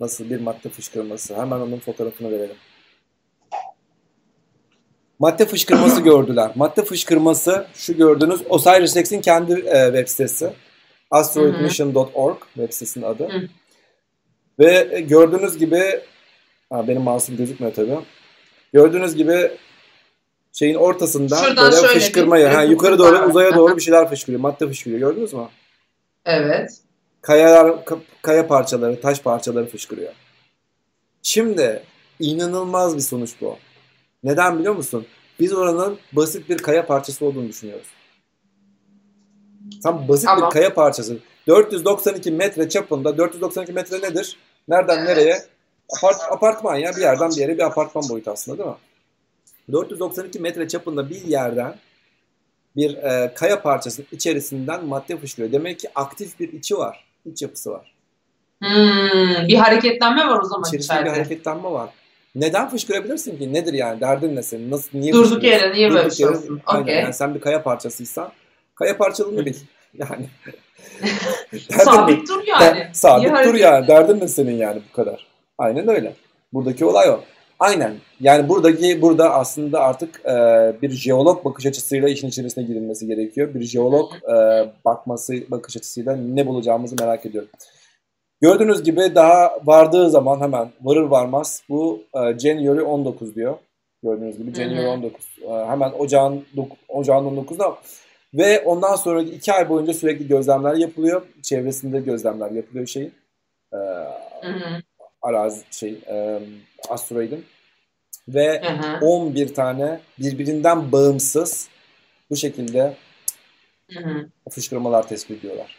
[0.00, 1.36] Nasıl bir madde fışkırması?
[1.36, 2.56] Hemen onun fotoğrafını verelim.
[5.18, 6.50] Madde fışkırması gördüler.
[6.54, 10.52] Madde fışkırması şu gördüğünüz OSIRIS-REx'in kendi e, web sitesi.
[11.10, 13.24] asteroidmission.org web sitesinin adı.
[13.28, 13.48] Hı.
[14.58, 16.00] Ve e, gördüğünüz gibi
[16.70, 17.98] ha, benim mouse'um gözükmüyor tabii.
[18.72, 19.50] Gördüğünüz gibi
[20.52, 24.40] şeyin ortasından Şuradan böyle fışkırmayı, ha, yukarı doğru uzaya doğru bir şeyler fışkırıyor.
[24.40, 25.00] Madde fışkırıyor.
[25.00, 25.48] Gördünüz mü?
[26.26, 26.70] Evet.
[27.22, 30.12] kayalar ka- kaya parçaları, taş parçaları fışkırıyor.
[31.22, 31.82] Şimdi
[32.20, 33.56] inanılmaz bir sonuç bu.
[34.24, 35.06] Neden biliyor musun?
[35.40, 37.86] Biz oranın basit bir kaya parçası olduğunu düşünüyoruz.
[39.82, 40.48] Tam basit Tamam.
[40.48, 41.18] bir kaya parçası.
[41.46, 43.18] 492 metre çapında.
[43.18, 44.36] 492 metre nedir?
[44.68, 45.08] Nereden Evet.
[45.08, 45.42] nereye?
[45.88, 48.76] Apart- apartman ya bir yerden bir yere bir apartman boyutu aslında değil mi?
[49.72, 51.76] 492 metre çapında bir yerden
[52.76, 55.52] bir e, kaya parçasının içerisinden madde fışkırıyor.
[55.52, 57.04] Demek ki aktif bir içi var.
[57.26, 57.94] İç yapısı var.
[58.62, 61.10] Hmm, bir hareketlenme var o zaman İçerisinde bir içeride.
[61.20, 61.90] hareketlenme var.
[62.34, 63.52] Neden fışkırabilirsin ki?
[63.52, 64.00] Nedir yani?
[64.00, 64.70] Derdin ne senin?
[64.70, 66.60] Nasıl, niye Durduk yere niye böyle şey olsun?
[66.80, 66.94] Okey.
[66.94, 68.32] Yani sen bir kaya parçasıysan
[68.74, 69.54] kaya parçalığını bil.
[69.98, 70.26] Yani.
[71.70, 72.80] Sabit dur yani.
[72.80, 73.88] Da- sabit Niye dur yani.
[73.88, 75.26] Derdin ne senin yani bu kadar?
[75.58, 76.12] Aynen öyle.
[76.52, 77.20] Buradaki olay o.
[77.60, 77.94] Aynen.
[78.20, 80.32] Yani buradaki burada aslında artık e,
[80.82, 83.54] bir jeolog bakış açısıyla işin içerisine girilmesi gerekiyor.
[83.54, 84.34] Bir jeolog e,
[84.84, 87.48] bakması bakış açısıyla ne bulacağımızı merak ediyorum.
[88.40, 93.56] Gördüğünüz gibi daha vardığı zaman hemen varır varmaz bu e, January 19 diyor.
[94.02, 94.90] Gördüğünüz gibi January Hı hı.
[94.90, 95.26] 19.
[95.44, 95.66] 19.
[95.66, 96.44] E, hemen ocağın
[96.88, 97.78] ocağın 19'da
[98.34, 101.22] ve ondan sonra iki ay boyunca sürekli gözlemler yapılıyor.
[101.42, 103.14] Çevresinde gözlemler yapılıyor şeyin.
[103.72, 103.78] E,
[105.22, 106.40] arazi şey e,
[106.88, 107.44] asteroidin
[108.28, 111.68] ve hı hı, 11 tane birbirinden bağımsız
[112.30, 112.96] bu şekilde
[113.90, 114.28] hı hı.
[114.50, 115.76] fışkırmalar tespit ediyorlar.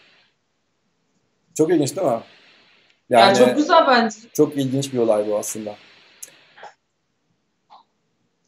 [1.58, 2.20] Çok ilginç değil mi?
[3.10, 4.18] Yani, çok güzel bence.
[4.34, 5.76] Çok ilginç bir olay bu aslında.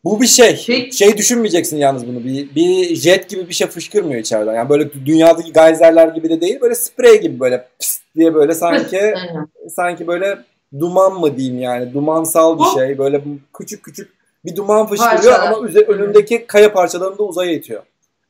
[0.04, 0.64] Bu bir şey.
[0.68, 0.98] Peki.
[0.98, 2.24] Şey düşünmeyeceksin yalnız bunu.
[2.24, 4.56] Bir, bir jet gibi bir şey fışkırmıyor içeriden.
[4.56, 6.62] Yani böyle dünyadaki geyserler gibi de değil.
[6.62, 9.14] Böyle sprey gibi böyle pıst diye böyle sanki
[9.76, 10.38] sanki böyle
[10.80, 11.94] duman mı diyeyim yani.
[11.94, 12.98] Dumansal bir şey.
[12.98, 13.22] Böyle
[13.58, 14.14] küçük küçük
[14.46, 15.52] bir duman fışkırıyor Parçalar.
[15.52, 17.84] ama üze- önündeki kaya parçalarını da uzaya itiyor.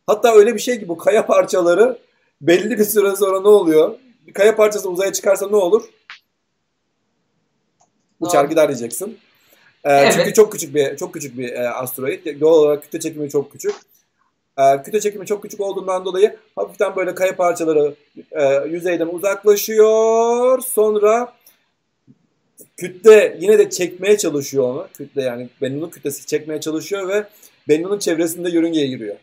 [0.08, 1.98] Hatta öyle bir şey ki bu kaya parçaları
[2.42, 3.96] belli bir süre sonra ne oluyor?
[4.28, 5.84] Bir kaya parçası uzaya çıkarsa ne olur?
[8.20, 8.50] Uçar Doğru.
[8.50, 9.18] gider diyeceksin.
[9.84, 10.14] Ee, Evet.
[10.18, 12.42] Çünkü çok küçük bir çok küçük bir e, asteroid.
[12.42, 13.76] Doğal olarak kütle çekimi çok küçük.
[14.60, 17.96] Ee, kütle çekimi çok küçük olduğundan dolayı hafiften böyle kaya parçaları
[18.32, 20.62] e, yüzeyden uzaklaşıyor.
[20.62, 21.34] Sonra
[22.78, 24.88] kütle yine de çekmeye çalışıyor onu.
[24.98, 27.24] Kütle yani Bennu'nun kütlesi çekmeye çalışıyor ve
[27.70, 29.16] Bennu'nun çevresinde yörüngeye giriyor.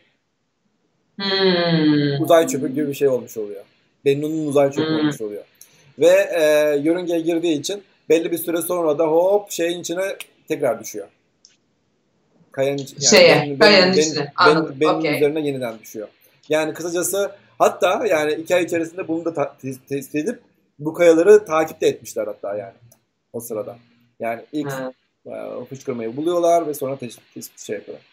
[1.19, 2.23] Hmm.
[2.23, 3.63] Uzay çöpü gibi bir şey olmuş oluyor.
[4.05, 4.95] Bennu'nun uzay çöpü Hmm.
[4.99, 5.43] olmuş oluyor.
[5.99, 10.03] Ve e, yörüngeye girdiği için belli bir süre sonra da hop şeyin içine
[10.47, 11.07] tekrar düşüyor.
[12.51, 14.19] Kayanın, iç- Şeye, benim- kayanın benim- içine.
[14.19, 15.15] benim- Anladım, benim okey.
[15.15, 16.07] üzerine yeniden düşüyor.
[16.49, 20.41] Yani kısacası hatta yani iki ay içerisinde bunu da ta- te- tespit edip
[20.79, 22.73] bu kayaları takip de etmişler hatta yani
[23.33, 23.77] o sırada.
[24.19, 24.91] Yani ilk Ha.
[25.27, 28.05] e, fışkırmayı buluyorlar ve sonra tespit, şey yapıyorlar.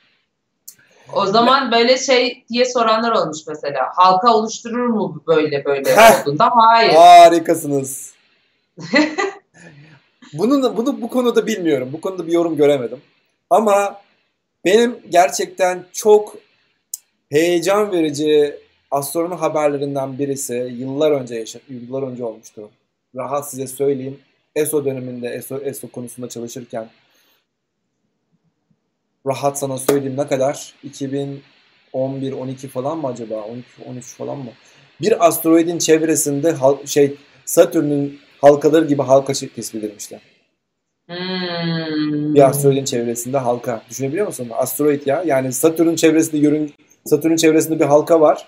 [1.15, 3.91] O zaman böyle şey diye soranlar olmuş mesela.
[3.95, 6.23] Halka oluşturur mu böyle böyle Heh.
[6.23, 6.51] olduğunda?
[6.55, 6.93] Hayır.
[6.95, 8.13] Harikasınız.
[10.33, 11.91] Bunun, bunu bu konuda bilmiyorum.
[11.93, 13.01] Bu konuda bir yorum göremedim.
[13.51, 14.03] Ama
[14.65, 16.37] benim gerçekten çok
[17.31, 18.57] heyecan verici
[18.91, 22.71] astronomi haberlerinden birisi yıllar önce yaşa yıllar önce olmuştu.
[23.17, 24.19] Rahat size söyleyeyim.
[24.55, 26.89] ESO döneminde ESO, ESO konusunda çalışırken
[29.27, 34.51] rahat sana söyleyeyim ne kadar 2011 12 falan mı acaba 12 13 falan mı?
[35.03, 36.57] bir asteroidin çevresinde
[36.87, 37.15] şey
[37.45, 40.21] Satürn'ün halkaları gibi halka tespit edilmişler.
[41.09, 42.35] Hmm.
[42.35, 43.83] Bir asteroidin çevresinde halka.
[43.91, 44.49] Düşünebiliyor musun?
[44.53, 45.23] Asteroid ya.
[45.27, 46.75] Yani Satürn'ün çevresinde yörün
[47.05, 48.47] Satürn'ün çevresinde bir halka var.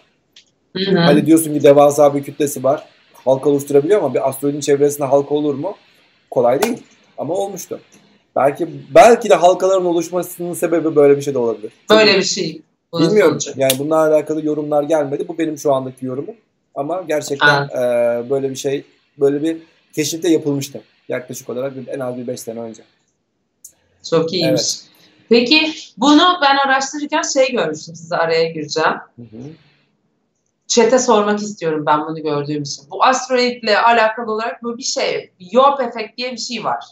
[0.76, 0.98] Hı hı.
[0.98, 2.84] Hani diyorsun ki devasa bir kütlesi var.
[3.12, 5.76] Halka oluşturabiliyor ama bir asteroidin çevresinde halka olur mu?
[6.30, 6.82] Kolay değil.
[7.18, 7.80] Ama olmuştu.
[8.36, 11.72] Belki belki de halkaların oluşmasının sebebi böyle bir şey de olabilir.
[11.90, 12.62] Böyle bir şey.
[12.94, 13.40] Bilmiyorum.
[13.40, 13.60] sonucu.
[13.60, 15.28] Yani bununla alakalı yorumlar gelmedi.
[15.28, 16.34] Bu benim şu andaki yorumum.
[16.74, 17.80] Ama gerçekten e,
[18.30, 18.84] böyle bir şey,
[19.18, 19.56] böyle bir
[19.94, 20.82] keşif de yapılmıştı.
[21.08, 22.82] Yaklaşık olarak en az bir 5 sene önce.
[24.10, 24.62] Çok iyiymiş.
[24.62, 24.84] Evet.
[25.28, 28.98] Peki bunu ben araştırırken şey görmüştüm size araya gireceğim.
[29.16, 29.50] Hı hı.
[30.68, 32.84] Chat'e sormak istiyorum ben bunu gördüğüm için.
[32.90, 36.84] Bu asteroidle alakalı olarak böyle bir şey, Yorp efekt diye bir şey var.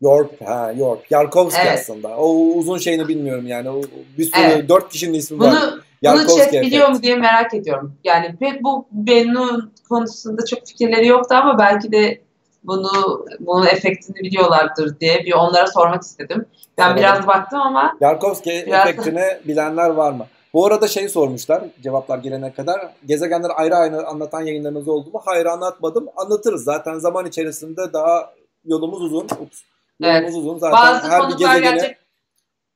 [0.00, 1.10] Yorp, ha Yorp.
[1.10, 1.78] Yarkovski Evet.
[1.80, 2.08] aslında.
[2.08, 3.70] O uzun şeyini bilmiyorum yani.
[3.70, 3.82] O,
[4.18, 4.68] bir sürü Evet.
[4.68, 5.50] dört kişinin ismi var.
[5.50, 7.94] Bunu bunu chat biliyor mu diye merak ediyorum.
[8.04, 12.20] Yani pek bu Bennu konusunda çok fikirleri yoktu ama belki de
[12.64, 16.46] bunu bunun efektini biliyorlardır diye bir onlara sormak istedim.
[16.78, 16.98] Ben Soralım.
[16.98, 20.26] biraz baktım ama Yarkovski Biraz- efektini bilenler var mı?
[20.54, 22.80] Bu arada şey sormuşlar cevaplar gelene kadar.
[23.06, 25.22] Gezegenleri ayrı ayrı anlatan yayınlarınız oldu mu?
[25.24, 26.06] Hayır anlatmadım.
[26.16, 26.64] Anlatırız.
[26.64, 28.30] Zaten zaman içerisinde daha
[28.64, 29.24] yolumuz uzun.
[29.24, 29.62] Ups.
[30.00, 30.34] Yolumuz Evet.
[30.34, 30.58] uzun.
[30.58, 31.96] Zaten bazı her bir gezegene gelecek,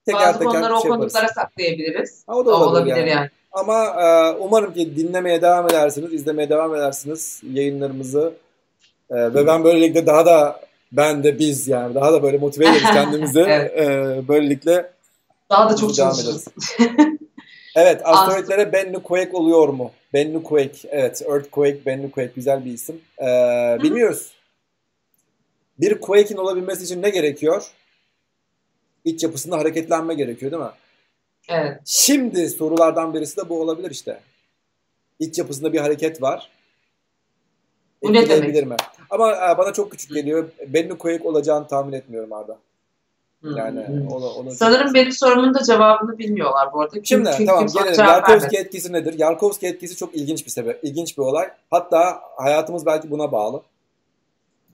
[0.06, 1.12] teker bazı teker konuları o şey yaparız.
[1.12, 2.22] konuklara saklayabiliriz.
[2.26, 3.10] Ha, o da O olabilir, olabilir yani.
[3.10, 3.30] yani.
[3.52, 8.32] Ama e, umarım ki dinlemeye devam edersiniz, izlemeye devam edersiniz yayınlarımızı.
[9.10, 10.60] E, ve ben böylelikle daha da
[10.92, 13.40] ben de biz yani daha da böyle motive ederiz kendimizi.
[13.40, 13.78] Evet.
[13.78, 14.90] E, böylelikle
[15.50, 16.48] Daha da çok çalışırız.
[17.76, 19.90] Evet, asteroidlere Bennu Quake oluyor mu?
[20.12, 21.22] Bennu Quake, evet.
[21.22, 23.00] Earthquake, Bennu Quake güzel bir isim.
[23.20, 24.32] Ee, bilmiyoruz.
[25.80, 27.64] Bir Quake'in olabilmesi için ne gerekiyor?
[29.04, 30.68] İç yapısında hareketlenme gerekiyor değil mi?
[31.48, 31.80] Evet.
[31.84, 34.20] Şimdi sorulardan birisi de bu olabilir işte.
[35.18, 36.50] İç yapısında bir hareket var.
[38.02, 38.66] Bu ne demek?
[38.66, 38.76] mi?
[39.10, 40.48] Ama e, bana çok küçük geliyor.
[40.66, 42.58] Bennu Quake olacağını tahmin etmiyorum Arda.
[43.56, 44.08] Yani Hmm.
[44.08, 46.94] onu, onu Sanırım benim sorumun da cevabını bilmiyorlar bu arada.
[47.04, 48.04] Şimdi Çünkü tamam kimse gelelim.
[48.04, 49.18] Yarkovski etkisi nedir?
[49.18, 51.50] Yarkovski etkisi çok ilginç bir sebep, ilginç bir olay.
[51.70, 53.62] Hatta hayatımız belki buna bağlı.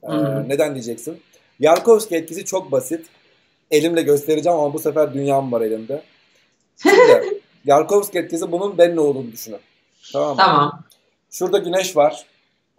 [0.03, 0.09] Ee,
[0.47, 1.21] neden diyeceksin?
[1.59, 3.05] Yarkovski etkisi çok basit.
[3.71, 6.01] Elimle göstereceğim ama bu sefer dünyam var elimde.
[6.83, 9.59] Şimdi Yarkovski etkisi bunun Bennu olduğunu düşünün.
[10.13, 10.35] Tamam mı?
[10.37, 10.83] Tamam.
[11.31, 12.25] Şurada güneş var.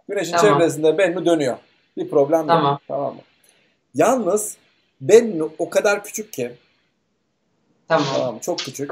[0.09, 0.59] Güneşin Tamam.
[0.59, 1.57] çevresinde Bennu dönüyor.
[1.97, 2.71] Bir problem Tamam.
[2.71, 2.81] yok.
[2.87, 3.21] Tamam mı?
[3.95, 4.57] Yalnız
[5.01, 6.51] Bennu o kadar küçük ki
[7.87, 8.07] Tamam.
[8.15, 8.91] Tamam çok küçük.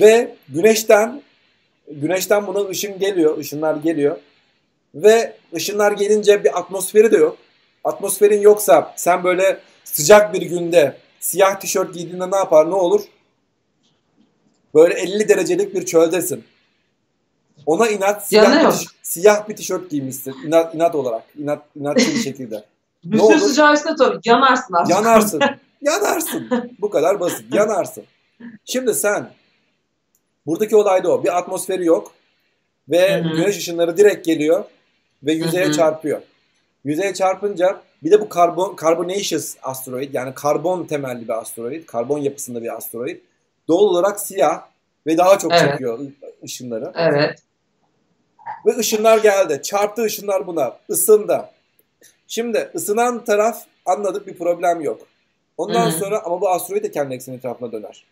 [0.00, 1.22] Ve güneşten
[1.88, 4.16] güneşten buna ışın geliyor, ışınlar geliyor.
[4.94, 7.36] Ve ışınlar gelince bir atmosferi de yok.
[7.84, 13.02] Atmosferin yoksa sen böyle sıcak bir günde siyah tişört giydiğinde ne yapar, ne olur?
[14.74, 16.44] Böyle 50 derecelik bir çöldesin.
[17.66, 20.34] Ona inat siyah, bir, siyah bir tişört giymişsin.
[20.46, 21.22] İnat, inat olarak.
[21.38, 22.64] İnat, inatçı bir şekilde.
[23.04, 23.38] Ne olur?
[23.38, 24.20] sıcağı üstüne tabii.
[24.24, 24.94] Yanarsın aslında.
[24.94, 25.40] Yanarsın.
[25.82, 26.48] Yanarsın.
[26.80, 27.54] Bu kadar basit.
[27.54, 28.04] Yanarsın.
[28.64, 29.30] Şimdi sen
[30.46, 31.24] buradaki olay da o.
[31.24, 32.12] Bir atmosferi yok
[32.88, 33.36] ve Hı hı.
[33.36, 34.64] güneş ışınları direkt geliyor
[35.22, 35.72] ve yüzeye Hı hı.
[35.72, 36.22] çarpıyor.
[36.84, 42.62] Yüzeye çarpınca bir de bu karbon carbonaceous asteroid yani karbon temelli bir asteroid, karbon yapısında
[42.62, 43.20] bir asteroid.
[43.68, 44.62] Doğal olarak siyah
[45.06, 45.70] ve daha çok Evet.
[45.70, 45.98] çekiyor
[46.44, 46.92] ışınları.
[46.94, 47.42] Evet.
[48.66, 49.60] Ve ışınlar geldi.
[49.62, 50.76] Çarptı ışınlar buna.
[50.88, 51.44] Isındı.
[52.28, 55.00] Şimdi ısınan taraf anladık bir problem yok.
[55.56, 55.98] Ondan Hı hı.
[55.98, 58.04] sonra ama bu asteroid de kendi ekseni etrafına döner.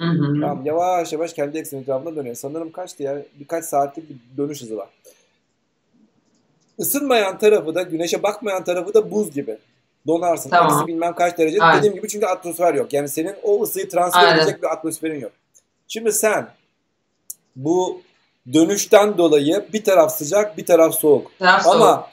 [0.00, 0.40] Hı hı.
[0.40, 2.34] Tamam yavaş yavaş kendi ekseni etrafına dönüyor.
[2.34, 3.22] Sanırım kaçtı ya?
[3.40, 4.88] Birkaç saatlik bir dönüş hızı var.
[6.78, 9.58] Isınmayan tarafı da güneşe bakmayan tarafı da buz gibi.
[10.06, 10.50] Donarsın.
[10.50, 10.72] Tamam.
[10.72, 11.62] Eksi bilmem kaç derece.
[11.62, 11.78] Aynen.
[11.78, 12.92] Dediğim gibi çünkü atmosfer yok.
[12.92, 14.38] Yani senin o ısıyı transfer Aynen.
[14.38, 15.32] edecek bir atmosferin yok.
[15.88, 16.48] Şimdi sen
[17.56, 18.00] bu
[18.52, 21.38] dönüşten dolayı bir taraf sıcak bir taraf soğuk.
[21.38, 21.74] Taraf soğuk.
[21.76, 22.06] Ama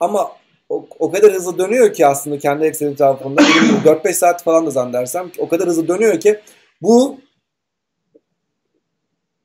[0.00, 0.30] ama
[0.68, 3.42] o, o kadar hızlı dönüyor ki aslında kendi ekseni etrafında.
[3.42, 6.40] 4-5 saat falan da zannedersem o kadar hızlı dönüyor ki
[6.82, 7.20] bu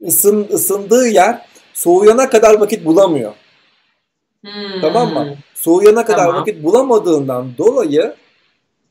[0.07, 3.34] ısın, ısındığı yer soğuyana kadar vakit bulamıyor.
[4.46, 4.82] Hmm.
[4.82, 5.36] Tamam mı?
[5.56, 6.42] Soğuyana kadar Tamam.
[6.42, 8.14] vakit bulamadığından dolayı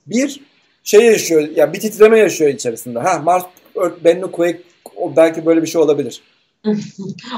[0.06, 0.40] bir
[0.84, 2.98] şey yaşıyor, ya bir titreme yaşıyor içerisinde.
[2.98, 3.44] Ha Mars
[3.76, 4.62] Earth Bennu Quake
[4.96, 6.22] o belki böyle bir şey olabilir.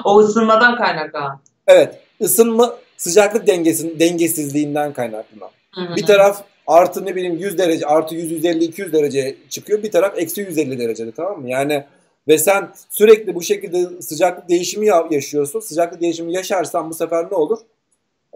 [0.04, 1.40] O ısınmadan kaynaklanan.
[1.66, 5.50] Evet, ısınma sıcaklık dengesin dengesizliğinden kaynaklanan.
[5.96, 9.82] Bir taraf artı ne bileyim 100 derece, artı 100, 150, 200 derece çıkıyor.
[9.82, 11.50] Bir taraf eksi 150 derecede tamam mı?
[11.50, 11.84] Yani
[12.28, 15.60] ve sen sürekli bu şekilde sıcaklık değişimi ya- yaşıyorsun.
[15.60, 17.58] Sıcaklık değişimi yaşarsan bu sefer ne olur?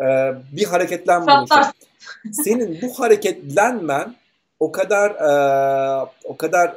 [0.02, 1.72] Ee, bir hareketlenme oluşur.
[2.32, 4.16] Senin bu hareketlenmen
[4.60, 6.76] o kadar e, o kadar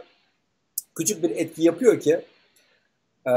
[0.95, 2.21] küçük bir etki yapıyor ki
[3.27, 3.31] Ee,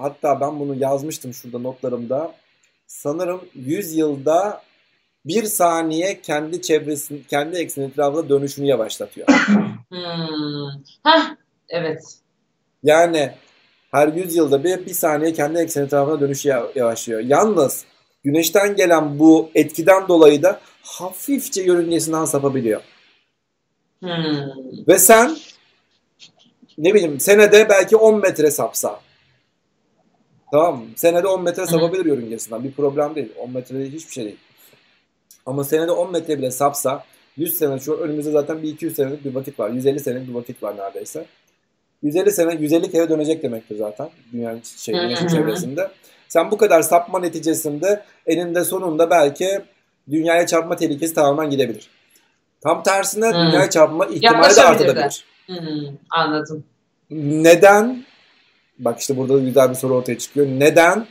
[0.00, 2.34] hatta ben bunu yazmıştım şurada notlarımda.
[2.86, 4.62] Sanırım 100 yılda
[5.26, 9.26] bir saniye kendi çevresinin, kendi ekseni etrafında dönüşümü yavaşlatıyor.
[9.90, 10.82] Hmm.
[11.02, 11.36] Hah,
[11.68, 12.02] evet.
[12.82, 13.32] Yani
[13.90, 17.20] her 100 yılda bir, bir saniye kendi ekseni etrafına dönüşü yavaşlıyor.
[17.20, 17.84] Yalnız
[18.24, 22.80] güneşten gelen bu etkiden dolayı da hafifçe yörüngesinden sapabiliyor.
[24.00, 24.10] Hmm.
[24.88, 25.36] Ve sen
[26.78, 29.00] ne bileyim senede belki 10 metre sapsa.
[30.52, 30.84] Tamam mı?
[30.96, 32.64] Senede 10 metre sapabilir yörüngesinden.
[32.64, 33.32] Bir problem değil.
[33.38, 34.38] 10 metre hiçbir şey değil.
[35.46, 37.04] Ama senede 10 metre bile sapsa
[37.36, 39.70] 100 sene şu önümüzde zaten bir 200 senelik bir vakit var.
[39.70, 41.26] 150 senelik bir vakit var neredeyse.
[42.02, 45.90] 150 sene 150 kere dönecektir demektir zaten dünyanın şey, güneşin çevresinde.
[46.30, 49.60] Sen bu kadar sapma neticesinde eninde sonunda belki
[50.10, 51.90] dünyaya çarpma tehlikesi tamamen gidebilir.
[52.60, 53.34] Tam tersine hmm.
[53.34, 55.24] dünyaya çarpma ihtimali de artabilir.
[55.46, 56.64] Hmm, anladım.
[57.10, 58.04] Neden?
[58.78, 60.46] Bak işte burada güzel bir soru ortaya çıkıyor.
[60.46, 61.06] Neden?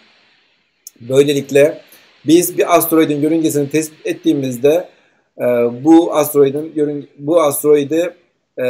[1.01, 1.81] Böylelikle
[2.25, 4.89] biz bir asteroidin yörüngesini tespit ettiğimizde
[5.37, 5.43] e,
[5.83, 8.15] bu asteroidin yörün, bu asteroidi
[8.57, 8.63] e,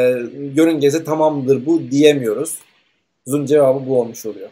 [0.53, 2.55] yörüngesi tamamdır bu diyemiyoruz.
[3.25, 4.49] Uzun cevabı bu olmuş oluyor.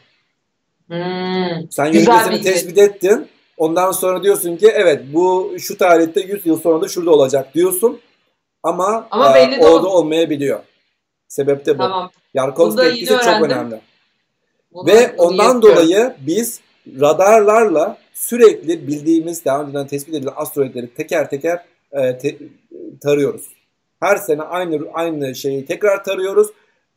[0.88, 3.27] Hmm, Sen yörüngesini tespit ettin.
[3.57, 7.99] Ondan sonra diyorsun ki evet bu şu tarihte 100 yıl sonra da şurada olacak diyorsun.
[8.63, 10.59] Ama, Ama e, orada olmayabiliyor.
[11.27, 11.77] Sebep de bu.
[11.77, 12.11] Tamam.
[12.33, 13.81] Yarkovski etkisi çok önemli.
[14.71, 15.61] Bunu, Ve bunu ondan yapıyorum.
[15.61, 16.61] dolayı biz
[16.99, 22.38] radarlarla sürekli bildiğimiz daha önceden tespit edilen asteroidleri teker teker e, te,
[23.01, 23.45] tarıyoruz.
[23.99, 26.47] Her sene aynı aynı şeyi tekrar tarıyoruz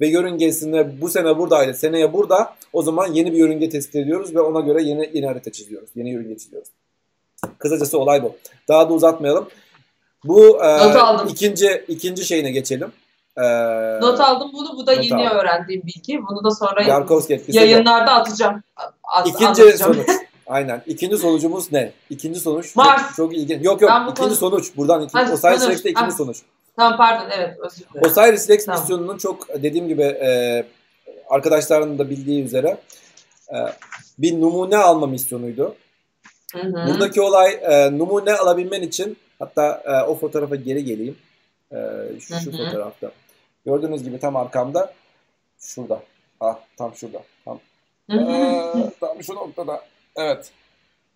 [0.00, 2.54] ve yörüngesinde bu sene buradaydı, seneye burada.
[2.72, 5.90] O zaman yeni bir yörünge tespit ediyoruz ve ona göre yeni yeni harita çiziyoruz.
[5.94, 6.68] Yeni yörünge çiziyoruz.
[7.58, 8.36] Kısacası olay bu.
[8.68, 9.48] Daha da uzatmayalım.
[10.24, 10.78] Bu e,
[11.28, 12.92] ikinci ikinci şeyine geçelim.
[13.36, 13.42] E,
[14.00, 14.76] Not aldım bunu.
[14.76, 15.38] Bu da yeni aldım.
[15.38, 16.20] öğrendiğim bilgi.
[16.30, 16.82] Bunu da sonra
[17.48, 18.62] yayınlarda atacağım.
[19.04, 19.94] At, İkinci anlatacağım.
[19.94, 20.08] sonuç.
[20.46, 20.82] Aynen.
[20.86, 21.92] İkinci sonucumuz ne?
[22.10, 23.06] İkinci sonuç Mars.
[23.06, 23.64] çok, çok ilginç.
[23.64, 23.90] Yok yok.
[24.02, 24.34] İkinci konu...
[24.34, 24.76] sonuç.
[24.76, 25.24] Buradan ikinci.
[25.24, 26.42] Hadi, Osiris Rex'te ikinci sonuç.
[26.80, 27.30] Tamam pardon.
[27.38, 27.58] Evet.
[27.58, 28.10] Özür dilerim.
[28.10, 28.80] Osiris Rex tamam.
[28.80, 30.64] misyonunun çok dediğim gibi e,
[31.28, 32.76] arkadaşlarının da bildiği üzere
[33.48, 33.56] e,
[34.18, 35.76] bir numune alma misyonuydu.
[36.52, 36.86] Hı hı.
[36.88, 41.16] Buradaki olay e, numune alabilmen için hatta e, o fotoğrafa geri geleyim.
[41.72, 41.76] E,
[42.20, 43.10] şu, şu fotoğrafta.
[43.66, 44.92] Gördüğünüz gibi tam arkamda.
[45.58, 46.02] Şurada.
[46.40, 47.22] Ah tam şurada.
[47.44, 47.60] Tam,
[48.12, 49.82] ee, tam şu noktada.
[50.16, 50.50] Evet.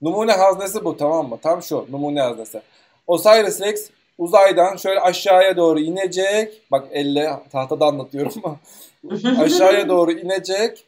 [0.02, 1.38] Numune haznesi bu tamam mı?
[1.42, 2.62] Tam şu numune haznesi.
[3.06, 6.62] Osiris Rex uzaydan şöyle aşağıya doğru inecek.
[6.70, 8.56] Bak elle tahtada anlatıyorum ama.
[9.42, 10.84] aşağıya doğru inecek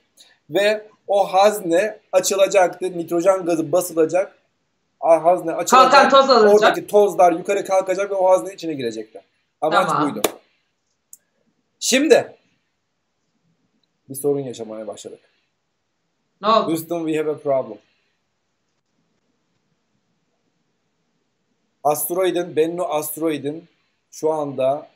[0.50, 2.98] ve o hazne açılacaktı.
[2.98, 4.38] Nitrojen gazı basılacak.
[5.00, 5.92] Hazne açılacak.
[5.92, 6.54] Kalkan toz alacak.
[6.54, 9.22] Oradaki tozlar yukarı kalkacak ve o hazne içine girecekler.
[9.60, 10.14] Amaç tamam.
[10.14, 10.22] buydu.
[11.80, 12.36] Şimdi
[14.08, 15.20] bir sorun yaşamaya başladık.
[16.42, 16.66] Ne oldu?
[16.66, 17.78] Houston we have a problem.
[21.86, 23.64] Asteroidin, Bennu asteroidin
[24.10, 24.86] şu anda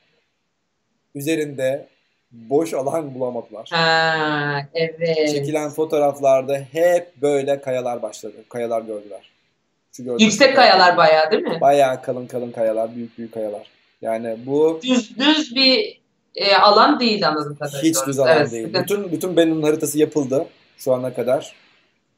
[1.15, 1.87] üzerinde
[2.33, 3.69] boş alan bulamadılar.
[3.73, 5.31] Ha, evet.
[5.31, 8.35] Çekilen fotoğraflarda hep böyle kayalar başladı.
[8.49, 9.31] Kayalar gördüler.
[9.97, 11.59] Şu Yüksek kayalar bayağı değil mi?
[11.61, 13.67] Bayağı kalın kalın kayalar, büyük büyük kayalar.
[14.03, 16.01] Yani bu düz düz bir
[16.35, 17.83] e, alan değil anladığım kadarıyla.
[17.83, 18.75] Hiç düz alan evet, değil.
[18.75, 20.47] Bütün bütün Bennu'nun haritası yapıldı
[20.79, 21.55] şu ana kadar.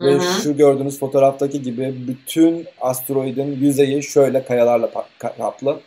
[0.02, 0.42] Ve Hı-hı.
[0.42, 5.80] şu gördüğünüz fotoğraftaki gibi bütün asteroidin yüzeyi şöyle kayalarla kaplı.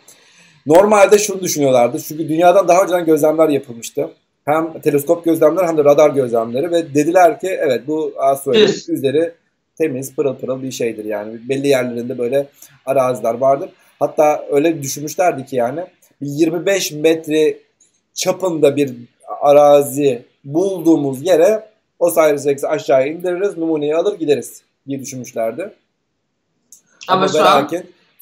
[0.66, 2.00] Normalde şunu düşünüyorlardı.
[2.00, 4.10] Çünkü dünyadan daha önceden gözlemler yapılmıştı.
[4.46, 9.32] Hem teleskop gözlemleri hem de radar gözlemleri ve dediler ki evet bu asteroidin üzeri
[9.78, 11.50] temiz pırıl pırıl bir şeydir yani.
[11.50, 12.48] Belli yerlerinde böyle
[12.86, 13.70] araziler vardır.
[14.00, 15.82] Hatta öyle düşünmüşlerdi ki yani
[16.22, 17.58] 25 metre
[18.14, 18.94] çapında bir
[19.42, 21.64] arazi bulduğumuz yere
[22.00, 25.74] Osiris Rex'i aşağıya indiririz, numuneyi alır gideriz diye düşünmüşlerdi.
[27.08, 27.70] Ama, Ama şu an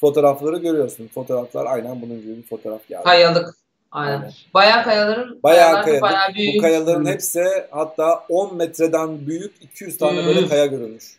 [0.00, 1.08] fotoğrafları görüyorsun.
[1.08, 3.02] Fotoğraflar aynen bunun gibi bir fotoğraf geldi.
[3.04, 3.54] Kayalık.
[3.92, 4.18] Aynen.
[4.18, 4.32] aynen.
[4.54, 6.02] Bayağı kayaların bayağı, kayalık.
[6.02, 6.54] bayağı büyük.
[6.56, 10.26] Bu kayaların hepsi hatta 10 metreden büyük 200 tane hmm.
[10.26, 11.16] böyle kaya görülmüş.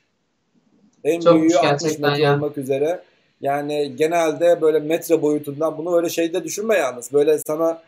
[1.04, 2.34] En Çok büyüğü 60 metre ya.
[2.34, 3.02] olmak üzere.
[3.42, 7.14] Yani genelde böyle metre boyutundan bunu öyle şeyde düşünme yalnız.
[7.14, 7.82] Böyle sana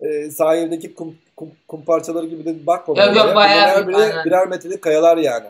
[0.00, 3.04] e, sahildeki kum, kum, kum parçaları gibi de bakma.
[3.04, 5.46] Yok yok bayağı birer, birer metrelik kayalar yani.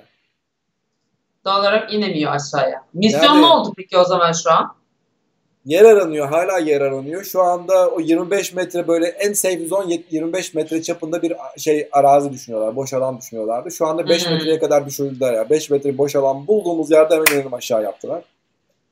[1.44, 2.84] Doğal olarak inemiyor aşağıya.
[2.94, 4.74] Misyon yani, ne oldu peki o zaman şu an?
[5.64, 6.28] Yer aranıyor.
[6.28, 7.24] Hala yer aranıyor.
[7.24, 12.32] Şu anda o 25 metre böyle en safe zone 25 metre çapında bir şey arazi
[12.32, 12.76] düşünüyorlar.
[12.76, 13.70] Boş alan düşünüyorlardı.
[13.70, 14.32] Şu anda 5 hmm.
[14.32, 15.50] metreye kadar düşürdüler ya.
[15.50, 18.24] 5 metre boş alan bulduğumuz yerde hemen inelim aşağı yaptılar.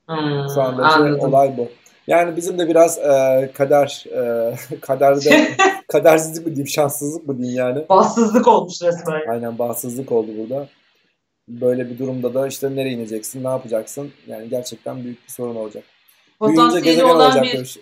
[0.07, 1.68] Hmm, Şu anda şey, olay bu.
[2.11, 5.49] Yani bizim de biraz e, kader e, kaderde
[5.89, 7.89] kadersizlik mi diyeyim, şanssızlık mı diyeyim yani.
[7.89, 9.21] Bahtsızlık olmuş resmen.
[9.31, 10.69] Aynen bahtsızlık oldu burada.
[11.49, 14.13] Böyle bir durumda da işte nereye ineceksin, ne yapacaksın?
[14.27, 15.85] Yani gerçekten büyük bir sorun olacak.
[16.39, 17.81] Potansiyeli olan bir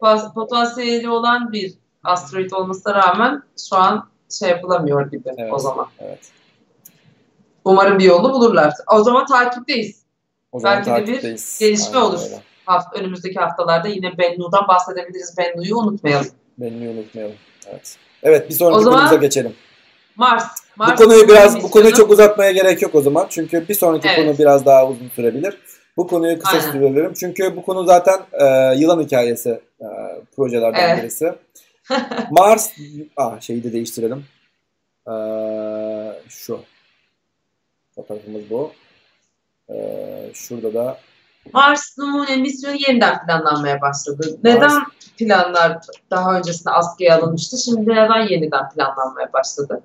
[0.34, 4.08] potansiyeli olan bir asteroid olmasına rağmen şu an
[4.38, 5.52] şey yapılamıyor gibi Evet.
[5.52, 5.86] o zaman.
[5.98, 6.20] Evet.
[7.64, 8.74] Umarım bir yolunu bulurlar.
[8.92, 10.02] O zaman takipteyiz.
[10.52, 11.58] O zaman Belki de bir takipteyiz.
[11.60, 12.20] gelişme Aynen olur.
[12.24, 12.53] öyle.
[12.66, 15.34] Haft önümüzdeki haftalarda yine Bennu'dan bahsedebiliriz.
[15.38, 16.26] Bennu'yu unutmayalım.
[16.58, 17.36] Benimle unutmayalım.
[17.70, 17.96] Evet.
[18.22, 19.54] Evet bir sonraki O zaman konumuza geçelim.
[20.16, 20.44] Mars.
[20.76, 23.26] Mars bu konuyu biraz bu konuyu çok uzatmaya gerek yok o zaman.
[23.30, 24.18] Çünkü bir sonraki Evet.
[24.18, 25.58] konu biraz daha uzun sürebilir.
[25.96, 27.12] Bu konuyu kısa sürebilirim.
[27.14, 28.44] Çünkü bu konu zaten e,
[28.76, 29.86] yılan hikayesi e,
[30.36, 31.02] projelerden Evet.
[31.02, 31.32] birisi.
[32.30, 32.70] Mars,
[33.16, 34.24] ah şeyi de değiştirelim.
[35.08, 35.14] E,
[36.28, 36.60] şu.
[37.94, 38.72] Fotoğrafımız bu.
[39.68, 39.74] E,
[40.34, 40.98] şurada da
[41.52, 44.38] Mars numune misyonu yeniden planlanmaya başladı.
[44.44, 45.78] Neden Mars- planlar
[46.10, 47.58] daha öncesinde askıya alınmıştı?
[47.58, 49.82] Şimdi neden yeniden planlanmaya başladı?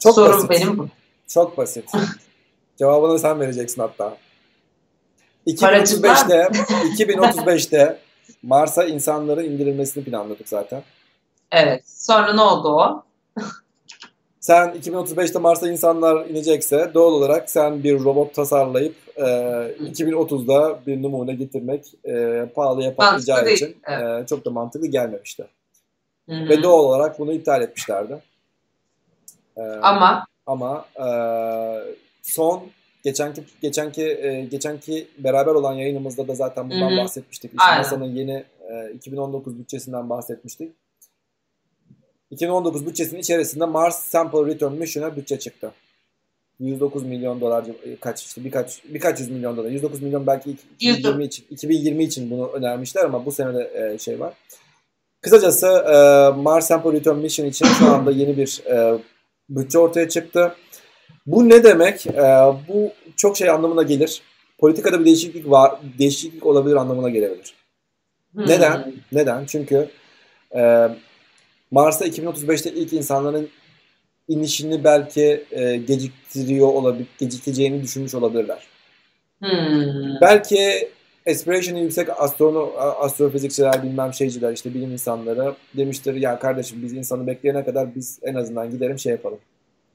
[0.00, 0.50] Çok Sorun basit.
[0.50, 0.88] benim bu.
[1.28, 1.90] Çok basit.
[2.78, 4.16] Cevabını sen vereceksin hatta.
[5.60, 6.48] Paracıklar 2035'te
[7.04, 7.98] 2035'te
[8.42, 10.82] Mars'a insanların indirilmesini planladık zaten.
[11.52, 11.82] Evet.
[11.88, 13.04] Sonra ne oldu o?
[14.46, 21.34] Sen 2035'te Mars'a insanlar inecekse doğal olarak sen bir robot tasarlayıp e, 2030'da bir numune
[21.34, 25.46] getirmek e, pahalıya patlayacağı için e, çok da mantıklı gelmemişti.
[26.28, 26.48] Hı-hı.
[26.48, 28.18] Ve doğal olarak bunu iptal etmişlerdi.
[29.56, 31.08] E, Ama Ama e,
[32.22, 32.62] son
[33.04, 36.98] geçenki geçenki e, geçenki beraber olan yayınımızda da zaten bundan Hı hı.
[36.98, 37.50] bahsetmiştik.
[37.50, 37.78] İşte Aynen.
[37.78, 40.72] NASA'nın yeni e, 2019 bütçesinden bahsetmiştik.
[42.30, 45.72] 2019 bütçesinin içerisinde Mars Sample Return Mission'a bütçe çıktı.
[46.60, 49.70] 109 milyon dolar civ- kaç işte birkaç birkaç yüz milyon dolar.
[49.70, 53.98] 109 milyon belki iki- 2020 için 2020 için bunu önermişler ama bu sene de e,
[53.98, 54.34] şey var.
[55.20, 55.96] Kısacası e,
[56.42, 58.98] Mars Sample Return Mission için şu anda yeni bir e,
[59.48, 60.54] bütçe ortaya çıktı.
[61.26, 62.06] Bu ne demek?
[62.06, 62.22] E,
[62.68, 64.22] bu çok şey anlamına gelir.
[64.58, 67.54] Politikada bir değişiklik var, değişiklik olabilir anlamına gelebilir.
[68.36, 68.46] Hı.
[68.46, 68.92] Neden?
[69.12, 69.44] Neden?
[69.46, 69.88] Çünkü
[70.56, 70.88] e,
[71.70, 73.48] Mars'a 2035'te ilk insanların
[74.28, 78.66] inişini belki e, geciktiriyor olabilir, gecikeceğini düşünmüş olabilirler.
[79.42, 79.48] Hı.
[80.20, 80.88] Belki
[81.30, 87.64] aspiration'ı yüksek astrono, astrofizikçiler bilmem şeyciler işte bilim insanları demiştir ya kardeşim biz insanı bekleyene
[87.64, 89.38] kadar biz en azından gidelim şey yapalım.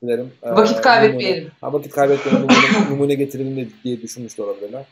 [0.02, 0.32] Gidelim.
[0.44, 1.44] e, Vakit kaybetmeyelim.
[1.44, 4.86] numune- Ha, vakit kaybetmeyelim numune, numune getirelim diye düşünmüş olabilirler.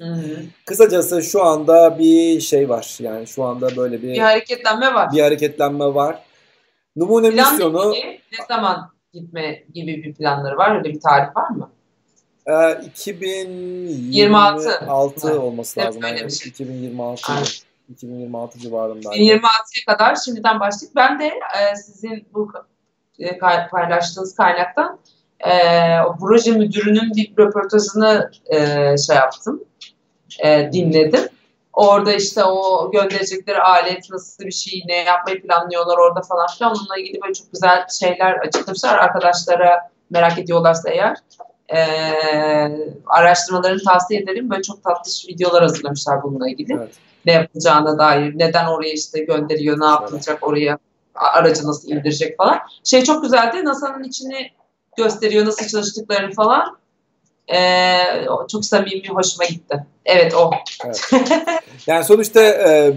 [0.00, 0.36] Hı-hı.
[0.66, 2.96] Kısacası şu anda bir şey var.
[3.00, 5.12] Yani şu anda böyle bir Bir hareketlenme var.
[5.12, 6.18] bir hareketlenme var.
[6.96, 8.18] Numune Plan misyonu ne
[8.48, 10.76] zaman gitme gibi bir planları var?
[10.76, 11.70] Öyle bir tarih var mı?
[12.46, 15.40] e, 2026 26.
[15.40, 16.02] olması Evet, lazım.
[16.04, 16.32] öyle yani.
[16.32, 16.48] şey.
[16.50, 17.44] 2026 Aynen.
[17.88, 19.08] 2026 civarında.
[19.08, 20.90] 2026'ya kadar şimdiden başladık.
[20.96, 22.52] Ben de e, sizin bu
[23.18, 23.38] e,
[23.70, 24.98] paylaştığınız kaynaktan
[25.40, 25.50] e,
[26.00, 28.58] o proje müdürünün bir röportajını e,
[28.98, 29.64] şey yaptım,
[30.44, 31.28] e, dinledim.
[31.72, 36.72] Orada işte o gönderecekleri alet nasıl bir şey, ne yapmayı planlıyorlar orada falan filan.
[36.72, 38.98] Onunla ilgili böyle çok güzel şeyler açıklamışlar.
[38.98, 41.16] Arkadaşlara merak ediyorlarsa eğer
[41.68, 41.78] e,
[43.06, 44.50] araştırmalarını tavsiye ederim.
[44.50, 46.94] Böyle çok tatlış videolar hazırlamışlar bununla ilgili Evet.
[47.26, 50.78] ne yapılacağına dair, neden oraya işte gönderiyor, ne yapılacak oraya,
[51.14, 52.58] aracı nasıl indirecek falan.
[52.84, 54.50] Şey çok güzeldi, NASA'nın içini
[54.96, 56.76] gösteriyor, nasıl çalıştıklarını falan.
[58.30, 59.86] O çok samimi, hoşuma gitti.
[60.04, 60.50] Evet o.
[61.86, 62.94] Yani sonuçta e,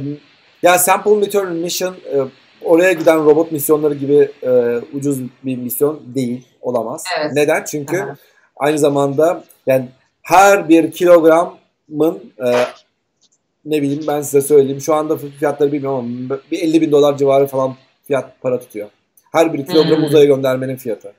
[0.63, 2.17] ya Sample Return Mission e,
[2.61, 4.49] oraya giden robot misyonları gibi e,
[4.93, 7.03] ucuz bir misyon değil, olamaz.
[7.19, 7.31] Evet.
[7.33, 7.63] Neden?
[7.63, 8.15] Çünkü Aha.
[8.57, 9.85] aynı zamanda yani
[10.21, 12.65] her bir kilogramın e,
[13.65, 17.47] ne bileyim ben size söyleyeyim şu anda fiyatları bilmiyorum ama bir 50 bin dolar civarı
[17.47, 17.75] falan
[18.07, 18.89] fiyat para tutuyor.
[19.31, 20.03] Her bir kilogram Hmm.
[20.03, 21.13] uzaya göndermenin fiyatı.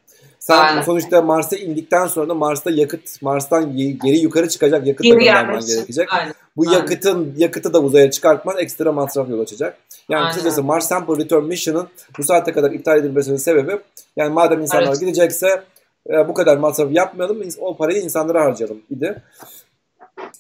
[0.49, 0.83] Sen Aynen.
[0.83, 6.13] sonuçta Mars'a indikten sonra da Mars'ta yakıt, Mars'tan geri yukarı çıkacak yakıt da göndermen gerekecek.
[6.13, 6.35] Aynen.
[6.57, 6.79] Bu Aynen.
[6.79, 9.79] yakıtın yakıtı da uzaya çıkartman ekstra masraf yol açacak.
[10.09, 10.33] Yani Aynen.
[10.33, 11.89] kısacası Mars Sample Return Mission'ın
[12.19, 13.79] bu saate kadar iptal edilmesinin sebebi
[14.17, 15.01] yani madem insanlar Evet.
[15.01, 15.63] gidecekse
[16.11, 19.23] e, bu kadar masraf yapmayalım o parayı insanlara harcayalım idi.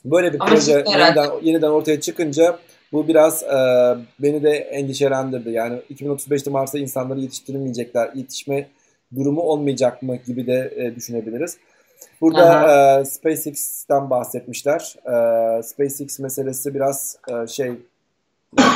[0.04, 2.58] Böyle bir Ama proje yeniden, yeniden ortaya çıkınca
[2.92, 3.56] bu biraz e,
[4.18, 5.50] beni de endişelendirdi.
[5.50, 8.68] Yani 2035'te Mars'a insanları yetiştirmeyecekler, yetişme
[9.16, 11.56] durumu olmayacak mı gibi de e, düşünebiliriz.
[12.20, 14.94] Burada e, SpaceX'ten bahsetmişler.
[15.04, 17.72] E, SpaceX meselesi biraz e, şey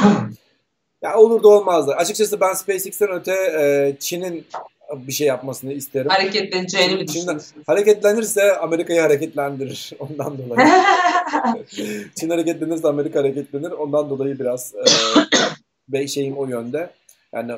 [1.03, 1.93] ya olur da olmazdı.
[1.93, 4.47] Açıkçası ben SpaceX'ten öte e, Çin'in
[4.97, 6.09] bir şey yapmasını isterim.
[6.09, 7.53] Hareketleneceğini mi düşünüyorsunuz?
[7.67, 9.93] Hareketlenirse Amerika'yı hareketlendirir.
[9.99, 10.69] Ondan dolayı.
[12.21, 13.71] Çin hareketlenirse Amerika hareketlenir.
[13.71, 14.75] Ondan dolayı biraz
[15.93, 16.91] e, şeyim o yönde.
[17.33, 17.53] Yani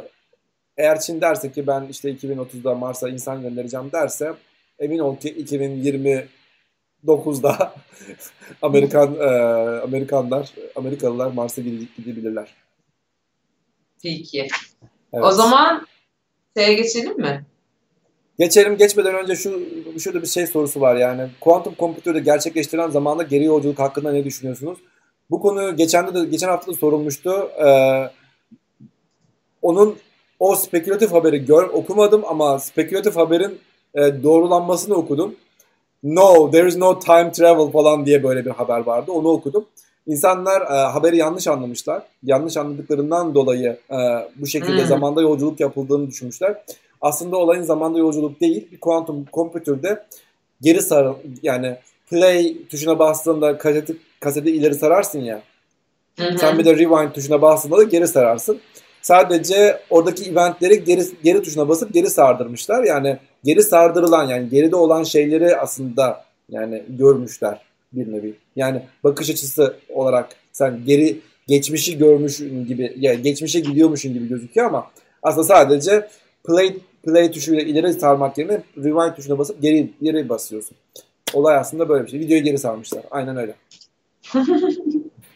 [0.77, 4.35] eğer Çin derse ki ben işte 2030'da Mars'a insan göndereceğim derse
[4.79, 7.75] emin ol ki 2029'da
[8.63, 9.27] Amerikan e,
[9.81, 12.55] Amerikanlar Amerikalılar Mars'a gidebilirler.
[14.03, 14.49] Peki.
[15.13, 15.25] Evet.
[15.25, 15.87] O zaman
[16.57, 17.47] şeye geçelim mi?
[18.39, 18.77] Geçelim.
[18.77, 19.63] Geçmeden önce şu
[19.99, 21.29] şurada bir şey sorusu var yani.
[21.41, 24.79] Kuantum kompütörde gerçekleştirilen zamanda geri yolculuk hakkında ne düşünüyorsunuz?
[25.31, 27.51] Bu konu geçen de geçen hafta da sorulmuştu.
[27.67, 28.11] Ee,
[29.63, 29.99] onun
[30.39, 33.59] o spekülatif haberi gör okumadım ama spekülatif haberin
[33.95, 35.35] e, doğrulanmasını okudum.
[36.03, 39.13] No, there is no time travel falan diye böyle bir haber vardı.
[39.13, 39.65] Onu okudum.
[40.07, 42.03] İnsanlar e, haberi yanlış anlamışlar.
[42.23, 43.97] Yanlış anladıklarından dolayı e,
[44.37, 44.87] bu şekilde hmm.
[44.87, 46.63] zamanda yolculuk yapıldığını düşünmüşler.
[47.01, 48.69] Aslında olayın zamanda yolculuk değil.
[48.73, 50.05] Bir kuantum kompütürde
[50.61, 51.77] geri sar yani
[52.11, 55.43] play tuşuna bastığında kaseti, kaseti ileri sararsın ya.
[56.19, 58.61] Hı Sen bir de rewind tuşuna bastığında da geri sararsın.
[59.05, 62.85] Sadece oradaki eventleri geri, geri tuşuna basıp geri sardırmışlar.
[62.85, 67.61] Yani geri sardırılan yani geride olan şeyleri aslında yani görmüşler
[67.93, 68.35] bir nevi.
[68.57, 74.91] Yani bakış açısı olarak sen geri geçmişi görmüşün gibi yani geçmişe gidiyormuşun gibi gözüküyor ama
[75.23, 76.09] aslında sadece
[76.45, 80.77] play play tuşuyla ileri sarmak yerine rewind tuşuna basıp geri geri basıyorsun.
[81.35, 82.21] Olay aslında böyle bir şey.
[82.21, 83.03] Videoyu geri sarmışlar.
[83.11, 83.55] Aynen öyle.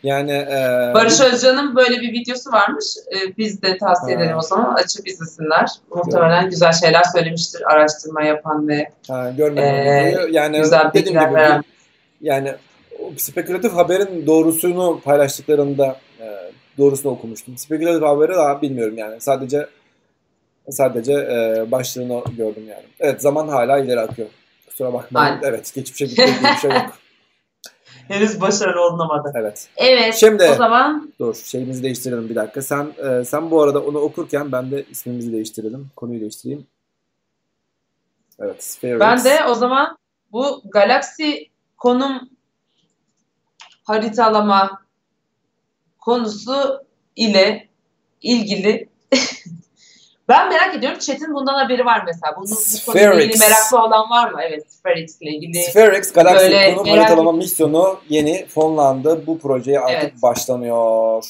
[0.03, 2.85] Yani e, Barış Özcan'ın böyle bir videosu varmış.
[3.15, 4.23] E, biz de tavsiye ha.
[4.23, 4.75] edelim o zaman.
[4.75, 5.69] Açıp izlesinler.
[5.91, 6.51] Muhtemelen evet.
[6.51, 9.63] güzel şeyler söylemiştir araştırma yapan ve ha, e,
[10.31, 11.65] yani güzel bilgiler gibi, veren.
[12.21, 12.55] Yani
[13.17, 17.59] spekülatif haberin doğrusunu paylaştıklarında e, doğrusunu okumuştum.
[17.59, 19.21] Spekülatif haberi daha bilmiyorum yani.
[19.21, 19.67] Sadece
[20.71, 22.85] sadece e, başlığını gördüm yani.
[23.01, 24.29] Evet zaman hala ileri akıyor.
[24.69, 25.39] Kusura bakmayın.
[25.43, 26.99] Evet geçmişe gittiği bir şey yok.
[28.09, 29.33] Henüz başarılı olunamadı.
[29.35, 29.69] Evet.
[29.77, 30.15] Evet.
[30.15, 32.63] Şimdi, o zaman dur şeyimizi değiştirelim bir dakika.
[32.63, 35.91] Sen e, sen bu arada onu okurken ben de ismimizi değiştirelim.
[35.97, 36.67] Konuyu değiştireyim.
[38.41, 38.65] Evet.
[38.65, 39.01] Spherix.
[39.01, 39.99] Ben de o zaman
[40.33, 42.29] bu galaksi konum
[43.85, 44.83] haritalama
[45.99, 46.85] konusu
[47.17, 47.69] ile
[48.23, 48.89] ilgili
[50.29, 50.99] Ben merak ediyorum.
[50.99, 52.37] Chat'in bundan haberi var mesela.
[52.37, 54.39] Bunun bu konuyla ilgili meraklı olan var mı?
[54.49, 55.63] Evet, Spherix ile ilgili.
[55.63, 59.27] Spherix Galaxy konum haritalama misyonu yeni fonlandı.
[59.27, 60.23] Bu projeye artık evet.
[60.23, 61.25] başlanıyor.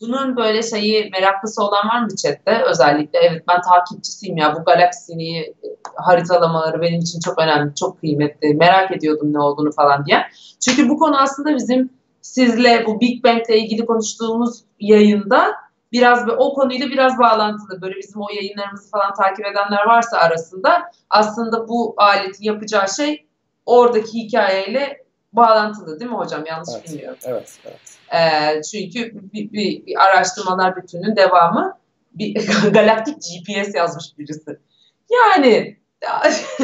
[0.00, 2.62] Bunun böyle şeyi meraklısı olan var mı chatte?
[2.70, 4.54] Özellikle evet ben takipçisiyim ya.
[4.56, 5.54] Bu galaksini
[5.94, 8.54] haritalamaları benim için çok önemli, çok kıymetli.
[8.54, 10.22] Merak ediyordum ne olduğunu falan diye.
[10.64, 11.90] Çünkü bu konu aslında bizim
[12.22, 15.65] sizle bu Big Bang ile ilgili konuştuğumuz yayında
[15.96, 17.82] biraz o konuyla biraz bağlantılı.
[17.82, 23.26] Böyle bizim o yayınlarımızı falan takip edenler varsa arasında aslında bu aletin yapacağı şey
[23.66, 26.44] oradaki hikayeyle bağlantılı değil mi hocam?
[26.46, 27.18] Yanlış evet, bilmiyorum.
[27.24, 27.98] Evet, evet.
[28.14, 31.78] Ee, çünkü bir, bir, bir araştırmalar bütünün devamı
[32.14, 34.58] bir galaktik GPS yazmış birisi.
[35.12, 35.76] Yani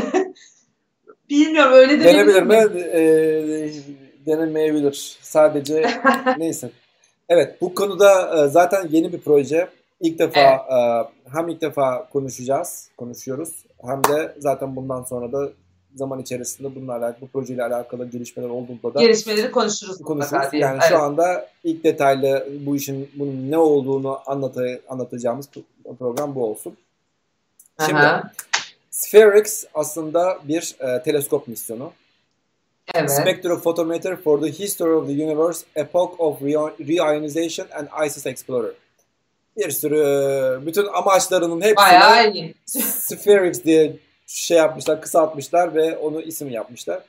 [1.31, 2.55] bilmiyorum öyle de Denebilir mi?
[2.79, 3.73] Ee,
[4.27, 5.19] denemeyebilir.
[5.21, 5.91] Sadece
[6.39, 6.71] neyse.
[7.33, 9.69] Evet bu konuda e, zaten yeni bir proje.
[10.01, 10.61] İlk defa evet.
[11.27, 13.65] E, hem ilk defa konuşacağız, konuşuyoruz.
[13.87, 15.49] Hem de zaten bundan sonra da
[15.95, 19.99] zaman içerisinde bununla alakalı, bu projeyle alakalı gelişmeler olduğunda da gelişmeleri konuşuruz.
[19.99, 20.47] Konuşuruz.
[20.53, 20.89] Yani evet.
[20.89, 25.49] şu anda ilk detaylı bu işin bunun ne olduğunu anlatı, anlatacağımız
[25.99, 26.77] program bu olsun.
[27.87, 28.33] Şimdi Aha.
[28.91, 31.93] Spherix aslında bir e, teleskop misyonu.
[32.94, 33.10] Evet.
[33.10, 38.73] Spectrophotometer for the History of the Universe, Epoch of Reionization and ISIS Explorer.
[39.56, 42.55] Bir sürü bütün amaçlarının hepsini
[42.90, 43.97] Spherix diye
[44.27, 47.02] şey yapmışlar, kısaltmışlar ve onu isim yapmışlar.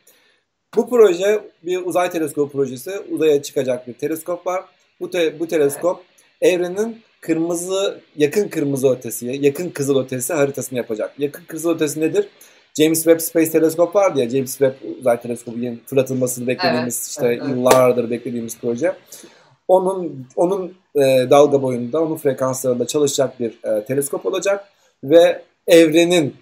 [0.76, 2.92] Bu proje bir uzay teleskop projesi.
[3.12, 4.64] Uzaya çıkacak bir teleskop var.
[5.00, 6.04] Bu, te, bu teleskop
[6.42, 6.54] evet.
[6.54, 11.14] evrenin kırmızı, yakın kırmızı ötesi, yakın kızıl ötesi haritasını yapacak.
[11.20, 12.28] Yakın kızıl ötesi nedir?
[12.78, 17.28] James Webb Space Teleskop vardı ya James Webb uzay teleskobu yeni fırlatılmasını beklediğimiz evet, işte
[17.28, 18.96] evet, yıllardır beklediğimiz proje.
[19.68, 24.66] Onun onun e, dalga boyunda, onun frekanslarında çalışacak bir e, teleskop olacak
[25.04, 26.36] ve evrenin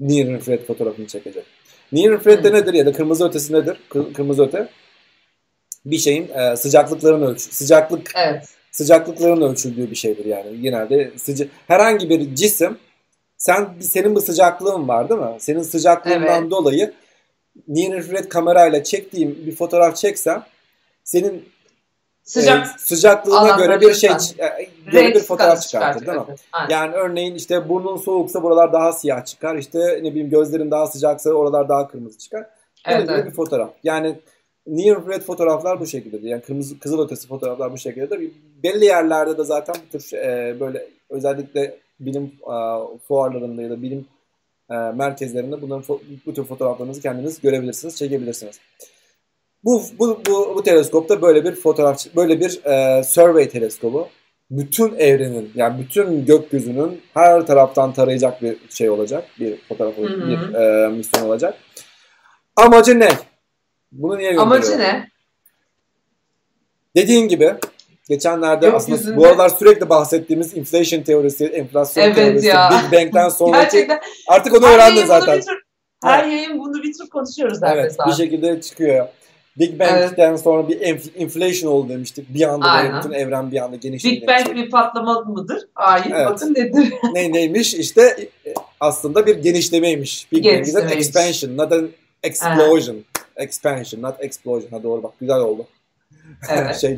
[0.00, 1.44] near infrared fotoğrafını çekecek.
[1.92, 3.80] Near infrared de nedir ya da kırmızı ötesi nedir?
[4.14, 4.68] Kırmızı öte
[5.84, 8.48] bir şeyin e, sıcaklıklarını ölç sıcaklık evet.
[8.70, 10.60] sıcaklıkların ölçüldüğü bir şeydir yani.
[10.62, 12.78] Genelde sıca herhangi bir cisim
[13.38, 15.36] sen senin bir sıcaklığın var değil mi?
[15.38, 16.50] Senin sıcaklığından evet.
[16.50, 16.92] dolayı
[17.68, 20.44] near infrared kamerayla çektiğim bir fotoğraf çeksem
[21.04, 21.44] senin
[22.28, 26.24] Sıcak, e, sıcaklığına göre bir şey e, göre bir fotoğraf çıkartır değil mi?
[26.28, 29.56] Evet, yani örneğin işte burnun soğuksa buralar daha siyah çıkar.
[29.56, 32.46] İşte ne bileyim gözlerin daha sıcaksa oralar daha kırmızı çıkar.
[32.88, 33.26] Böyle evet, evet.
[33.26, 33.70] bir fotoğraf.
[33.82, 34.18] Yani
[34.66, 36.28] near infrared fotoğraflar bu şekilde.
[36.28, 38.20] Yani kırmızı kızıl ötesi fotoğraflar bu şekilde.
[38.62, 42.56] belli yerlerde de zaten bu tür e, böyle özellikle bilim e,
[43.08, 44.06] fuarlarında ya da bilim
[44.70, 48.60] e, merkezlerinde bunların bu tür fotoğraflarınızı kendiniz görebilirsiniz, çekebilirsiniz.
[49.64, 54.08] Bu bu bu, bu teleskopta böyle bir fotoğraf böyle bir e, survey teleskobu.
[54.50, 59.24] Bütün evrenin yani bütün gökyüzünün her taraftan tarayacak bir şey olacak.
[59.40, 60.28] Bir fotoğraf hı hı.
[60.28, 61.54] bir e, misyon olacak.
[62.56, 63.08] Amacı ne?
[63.92, 64.42] Bunu niye gönderiyor?
[64.42, 65.08] Amacı ne?
[66.96, 67.54] Dediğin gibi
[68.08, 68.96] geçenlerde Gökyüzünde...
[68.96, 72.70] aslında bu aralar sürekli bahsettiğimiz inflation teorisi, enflasyon evet teorisi, ya.
[72.70, 74.00] Big Bang'den sonraki Gerçekten.
[74.28, 75.40] artık onu öğrendin zaten.
[75.40, 75.62] Tür,
[76.04, 76.32] her evet.
[76.32, 79.08] yayın bunu bir tür konuşuyoruz Evet bir şekilde çıkıyor.
[79.58, 80.40] Big Bang'den evet.
[80.40, 80.80] sonra bir
[81.16, 82.34] inflation oldu demiştik.
[82.34, 82.98] Bir anda Aynen.
[82.98, 84.14] bütün evren bir anda genişledi.
[84.14, 85.68] Big Bang bir patlama mıdır?
[85.74, 86.06] Hayır.
[86.14, 86.26] Evet.
[86.26, 86.92] Bakın nedir?
[87.12, 87.74] ne neymiş?
[87.74, 88.02] İşte
[88.46, 90.32] e, aslında bir genişlemeymiş.
[90.32, 91.88] Big Bang is an expansion, not an
[92.22, 92.94] explosion.
[92.94, 93.06] Evet.
[93.36, 94.70] Expansion, not explosion.
[94.70, 95.66] Ha doğru bak güzel oldu.
[96.50, 96.76] Evet.
[96.80, 96.96] şey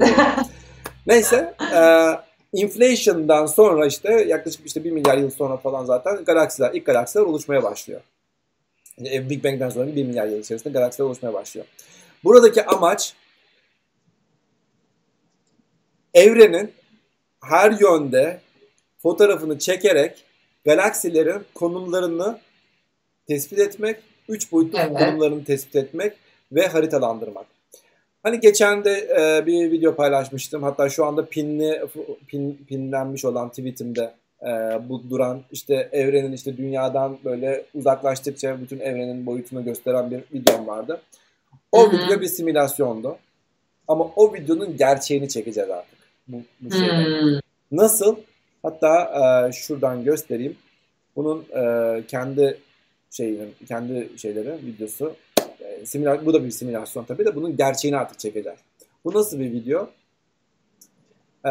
[1.06, 1.82] Neyse, e,
[2.52, 7.62] inflation'dan sonra işte yaklaşık işte 1 milyar yıl sonra falan zaten galaksiler, ilk galaksiler oluşmaya
[7.62, 8.00] başlıyor.
[8.98, 11.66] Yani Big Bang'den sonra 1 milyar yıl içerisinde galaksiler oluşmaya başlıyor.
[12.24, 13.14] Buradaki amaç
[16.14, 16.72] evrenin
[17.42, 18.40] her yönde
[18.98, 20.24] fotoğrafını çekerek
[20.64, 22.38] galaksilerin konumlarını
[23.28, 23.96] tespit etmek,
[24.28, 24.98] üç boyutlu evet.
[24.98, 26.16] konumlarını tespit etmek
[26.52, 27.46] ve haritalandırmak.
[28.22, 30.62] Hani geçen de e, bir video paylaşmıştım.
[30.62, 31.82] Hatta şu anda pinli
[32.26, 34.48] pin, pinlenmiş olan tweetimde e,
[34.88, 41.00] bu duran işte evrenin işte dünyadan böyle uzaklaştıkça bütün evrenin boyutunu gösteren bir videom vardı.
[41.72, 41.98] O Hı-hı.
[41.98, 43.16] video bir simülasyondu.
[43.88, 45.98] Ama o videonun gerçeğini çekeceğiz artık.
[46.28, 46.68] Bu, bu.
[47.72, 48.16] Nasıl?
[48.62, 49.02] Hatta
[49.48, 50.56] e, şuradan göstereyim.
[51.16, 52.58] Bunun e, kendi
[53.10, 55.14] şeyinin, kendi şeyleri, videosu.
[55.86, 58.58] Simüla bu da bir simülasyon tabii de bunun gerçeğini artık çekeceğiz.
[59.04, 59.88] Bu nasıl bir video?
[61.46, 61.50] E,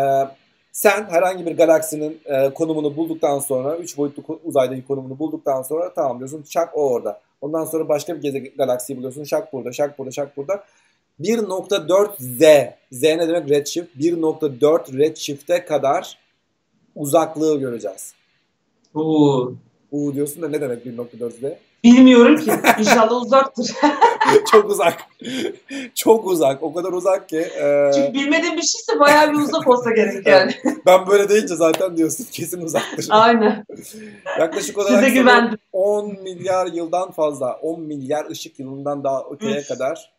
[0.72, 6.20] sen herhangi bir galaksinin e, konumunu bulduktan sonra, 3 boyutlu uzaydaki konumunu bulduktan sonra tamam
[6.20, 7.22] diyorsun şak o orada.
[7.42, 9.24] Ondan sonra başka bir gezegen galaksiyi buluyorsun.
[9.24, 10.64] Şak burada, şak burada, şak burada.
[11.20, 12.40] 1.4 Z.
[12.92, 13.50] Z ne demek?
[13.50, 13.96] Redshift.
[13.96, 16.18] 1.4 redshift'e kadar
[16.96, 18.14] uzaklığı göreceğiz.
[18.96, 19.54] Oo.
[19.92, 21.58] U diyorsun da ne demek 1.4 Z?
[21.84, 22.52] Bilmiyorum ki.
[22.80, 23.72] İnşallah uzaktır.
[24.52, 24.98] Çok uzak.
[25.96, 26.64] Çok uzak.
[26.64, 27.38] O kadar uzak ki.
[27.38, 27.92] E...
[27.96, 30.56] Çünkü bilmediğim bir şeyse bayağı bir uzak olsa gerek yani.
[30.86, 33.08] ben böyle deyince zaten diyorsun kesin uzaktır.
[33.10, 33.66] Aynen.
[34.40, 35.58] Yaklaşık olarak Size güvendim.
[35.74, 37.54] 10 milyar yıldan fazla.
[37.54, 40.12] 10 milyar ışık yılından daha öteye kadar.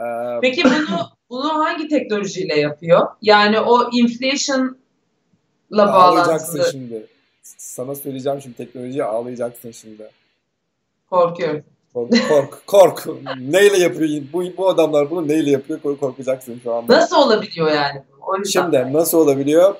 [0.00, 0.04] E...
[0.40, 0.98] Peki bunu
[1.30, 3.06] bunu hangi teknolojiyle yapıyor?
[3.22, 4.76] Yani o inflation'la
[5.70, 5.92] bağlantılı.
[5.92, 7.06] Ağlayacaksın şimdi.
[7.58, 10.10] Sana söyleyeceğim şimdi teknolojiye ağlayacaksın şimdi.
[11.10, 11.64] Korkuyorum.
[11.94, 13.06] Kork, kork, kork.
[13.40, 14.22] neyle yapıyor?
[14.32, 15.80] Bu, bu adamlar bunu neyle yapıyor?
[16.00, 16.96] Korkacaksın şu anda.
[16.96, 18.02] Nasıl olabiliyor yani?
[18.26, 19.74] O Şimdi nasıl olabiliyor?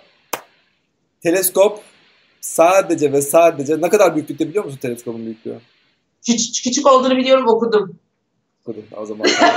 [1.23, 1.81] Teleskop
[2.41, 5.59] sadece ve sadece ne kadar büyüklükte biliyor musun teleskopun büyüklüğü?
[6.27, 7.99] Küçük, küçük olduğunu biliyorum okudum.
[8.63, 9.57] Okudum o zaman tamam.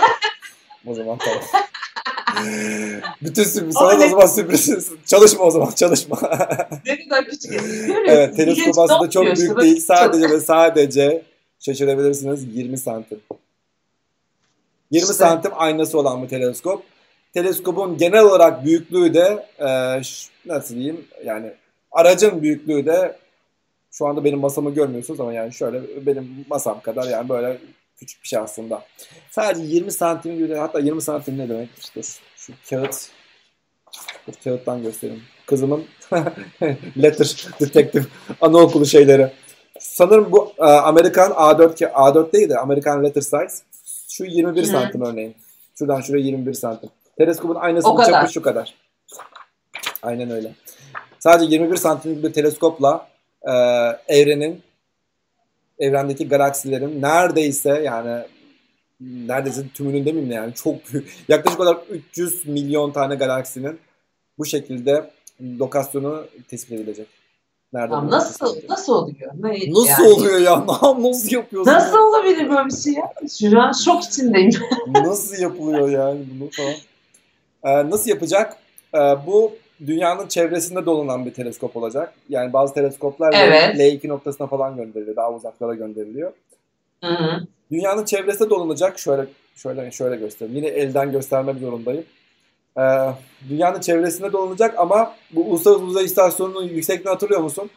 [0.86, 1.41] o zaman tamam.
[3.22, 3.74] Bütün sürpriz.
[3.74, 4.91] Sana da o zaman sürpriz.
[5.06, 6.20] Çalışma o zaman çalışma.
[6.86, 7.62] ne kadar küçük.
[8.08, 9.80] evet teleskop aslında çok büyük değil.
[9.80, 11.28] Sadece ve sadece
[11.60, 13.19] şaşırabilirsiniz 20 santim.
[14.91, 15.14] 20 işte.
[15.14, 16.84] santim aynası olan bu teleskop.
[17.34, 19.68] Teleskopun genel olarak büyüklüğü de e,
[20.45, 21.53] nasıl diyeyim yani
[21.91, 23.18] aracın büyüklüğü de
[23.91, 27.57] şu anda benim masamı görmüyorsunuz ama yani şöyle benim masam kadar yani böyle
[27.98, 28.86] küçük bir şey aslında.
[29.31, 31.69] Sadece 20 santim gibi hatta 20 santim ne demek?
[31.80, 32.02] İşte
[32.36, 33.10] şu kağıt
[34.27, 35.23] Dur, kağıttan göstereyim.
[35.45, 35.86] Kızımın
[37.02, 38.06] letter detective
[38.41, 39.31] anaokulu şeyleri.
[39.80, 43.48] Sanırım bu e, Amerikan A4 ki A4 değil de Amerikan letter size.
[44.10, 44.66] Şu 21 Hı.
[44.66, 45.36] santim örneğin.
[45.76, 46.90] Şuradan şuraya 21 santim.
[47.18, 48.76] Teleskopun aynasının çapı şu kadar.
[50.04, 50.52] Aynen öyle.
[51.20, 53.08] Sadece 21 santim bir teleskopla
[53.41, 53.52] e,
[54.08, 54.62] evrenin
[55.80, 58.24] evrendeki galaksilerin neredeyse yani
[59.02, 61.16] neredeyse tümünün demeyeyim yani çok büyük.
[61.28, 63.80] Yaklaşık olarak 300 milyon tane galaksinin
[64.38, 67.08] bu şekilde lokasyonu tespit edilecek.
[67.74, 69.32] Nerede ya nasıl nasıl oluyor?
[69.40, 70.14] Ne, nasıl yani?
[70.14, 70.66] oluyor ya?
[71.00, 71.72] nasıl yapıyorsun?
[71.72, 72.04] Nasıl ya?
[72.04, 73.12] olabilir böyle bir şey ya?
[73.40, 74.52] Şu an şok içindeyim.
[74.88, 76.74] nasıl yapılıyor yani bunu falan?
[77.64, 78.58] Ee, nasıl yapacak?
[78.96, 79.52] Ee, bu
[79.88, 82.14] dünyanın çevresinde dolanan bir teleskop olacak.
[82.30, 83.76] Yani bazı teleskoplar evet.
[83.76, 85.16] L2 noktasına falan gönderiliyor.
[85.16, 86.32] Daha uzaklara gönderiliyor.
[87.04, 87.48] Hı hı.
[87.72, 89.00] Dünyanın çevresinde dolanacak.
[89.00, 89.26] Şöyle
[89.56, 90.56] şöyle şöyle göstereyim.
[90.56, 92.04] Yine elden göstermek zorundayım.
[92.80, 93.14] Ee,
[93.49, 97.69] dünyanın çevresinde dolanacak ama bu Uluslararası Uzay İstasyonu'nun yüksekliğini hatırlıyor musun?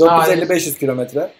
[0.00, 1.30] 450-500 kilometre.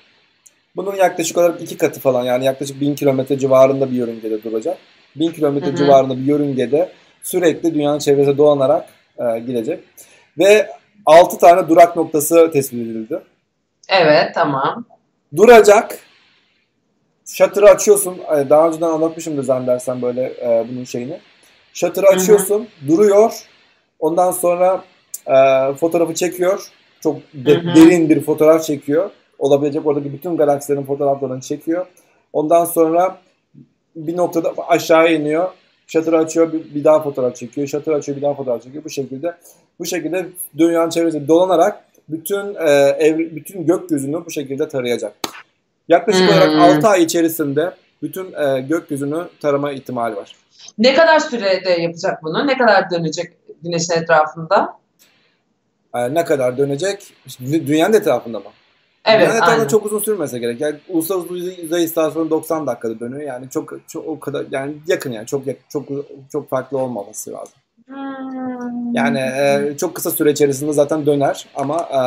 [0.76, 4.78] Bunun yaklaşık olarak iki katı falan yani yaklaşık 1000 kilometre civarında bir yörüngede duracak.
[5.16, 6.92] 1000 kilometre civarında bir yörüngede
[7.22, 8.88] sürekli dünyanın çevresinde dolanarak
[9.18, 9.84] e, gidecek.
[10.38, 10.70] Ve
[11.06, 13.20] 6 tane durak noktası tespit edildi.
[13.88, 14.84] Evet tamam.
[15.36, 15.98] Duracak.
[17.26, 18.18] Shutter'ı açıyorsun.
[18.18, 21.20] Ee, daha önceden anlatmışımdır zannedersen böyle e, bunun şeyini.
[21.74, 22.58] Shutter'ı açıyorsun.
[22.60, 22.88] Hı-hı.
[22.88, 23.32] Duruyor.
[23.98, 24.84] Ondan sonra
[25.26, 25.34] e,
[25.74, 26.70] fotoğrafı çekiyor.
[27.00, 29.10] Çok de, derin bir fotoğraf çekiyor.
[29.38, 31.86] Olabilecek oradaki bütün galaksilerin fotoğraflarını çekiyor.
[32.32, 33.18] Ondan sonra
[33.96, 35.48] bir noktada aşağı iniyor.
[35.86, 37.66] Shutter açıyor, bir, bir daha fotoğraf çekiyor.
[37.66, 38.84] Shutter açıyor, bir daha fotoğraf çekiyor.
[38.84, 39.34] Bu şekilde
[39.78, 40.26] bu şekilde
[40.58, 45.14] dünyanın çevresinde dolanarak bütün e, ev, bütün gökyüzünü bu şekilde tarayacak.
[45.88, 46.28] Yaklaşık hmm.
[46.28, 50.36] olarak 6 ay içerisinde bütün e, gökyüzünü tarama ihtimali var.
[50.78, 52.46] Ne kadar sürede yapacak bunu?
[52.46, 53.32] Ne kadar dönecek
[53.62, 54.80] güneşin etrafında?
[55.94, 57.12] E, ne kadar dönecek?
[57.40, 58.50] Dünyanın etrafında mı?
[59.04, 59.66] Evet, yani aynen.
[59.66, 60.60] çok uzun sürmese gerek.
[60.60, 63.22] Yani uluslararası uzay istasyonu 90 dakikada dönüyor.
[63.22, 65.88] Yani çok çok o kadar yani yakın yani çok çok
[66.32, 67.54] çok farklı olmaması lazım.
[67.86, 68.94] Hmm.
[68.94, 72.00] Yani e, çok kısa süre içerisinde zaten döner ama e,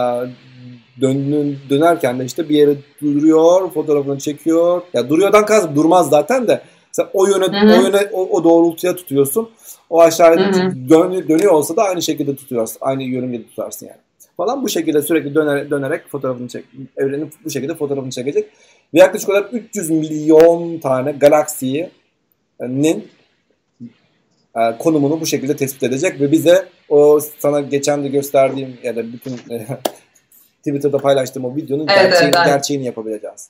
[1.02, 4.82] dön, dönerken de işte bir yere duruyor, fotoğrafını çekiyor.
[4.94, 6.62] Ya duruyordan kastım durmaz zaten de.
[6.92, 7.80] Sen o yöne Hı-hı.
[7.80, 9.50] o yöne o, o doğrultuya tutuyorsun.
[9.90, 10.54] O aşağıya
[10.90, 12.78] dön, dönüyor olsa da aynı şekilde tutuyorsun.
[12.82, 14.00] Aynı yörüngede tutarsın yani
[14.38, 16.66] falan bu şekilde sürekli döner, dönerek fotoğrafını çek,
[16.98, 18.46] evrenin bu şekilde fotoğrafını çekecek.
[18.94, 21.90] Ve yaklaşık olarak 300 milyon tane galaksinin
[24.56, 29.14] e, konumunu bu şekilde tespit edecek ve bize o sana geçen de gösterdiğim ya da
[29.14, 29.68] bütün e,
[30.66, 33.50] Twitter'da paylaştığım o videonun evet, gerçeğini, evet, gerçeğini yapabileceğiz.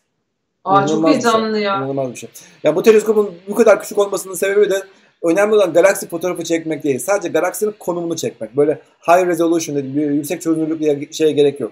[0.64, 1.64] Aa, çok heyecanlı şey.
[1.64, 1.78] ya.
[1.78, 2.30] İnanılmaz bir şey.
[2.64, 4.84] Ya bu teleskopun bu kadar küçük olmasının sebebi de
[5.24, 7.00] önemli olan galaksi fotoğrafı çekmek değil.
[7.00, 8.58] Sadece galaksinin konumunu çekmek.
[8.58, 11.72] Böyle high resolution dediğim bir yüksek çözünürlük şeye gerek yok.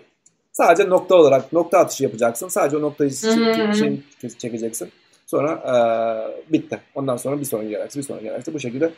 [0.52, 2.48] Sadece nokta olarak nokta atışı yapacaksın.
[2.48, 4.02] Sadece o noktayı şey,
[4.38, 4.92] çekeceksin.
[5.28, 6.80] Sonra ee, bitti.
[6.96, 8.92] Ondan sonra bir sonraki galaksi, bir sonraki galaksi bu şekilde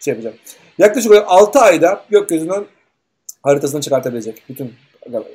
[0.00, 0.34] şey yapacak.
[0.78, 2.66] Yaklaşık olarak 6 ayda gökyüzünün
[3.42, 4.42] haritasını çıkartabilecek.
[4.48, 4.72] Bütün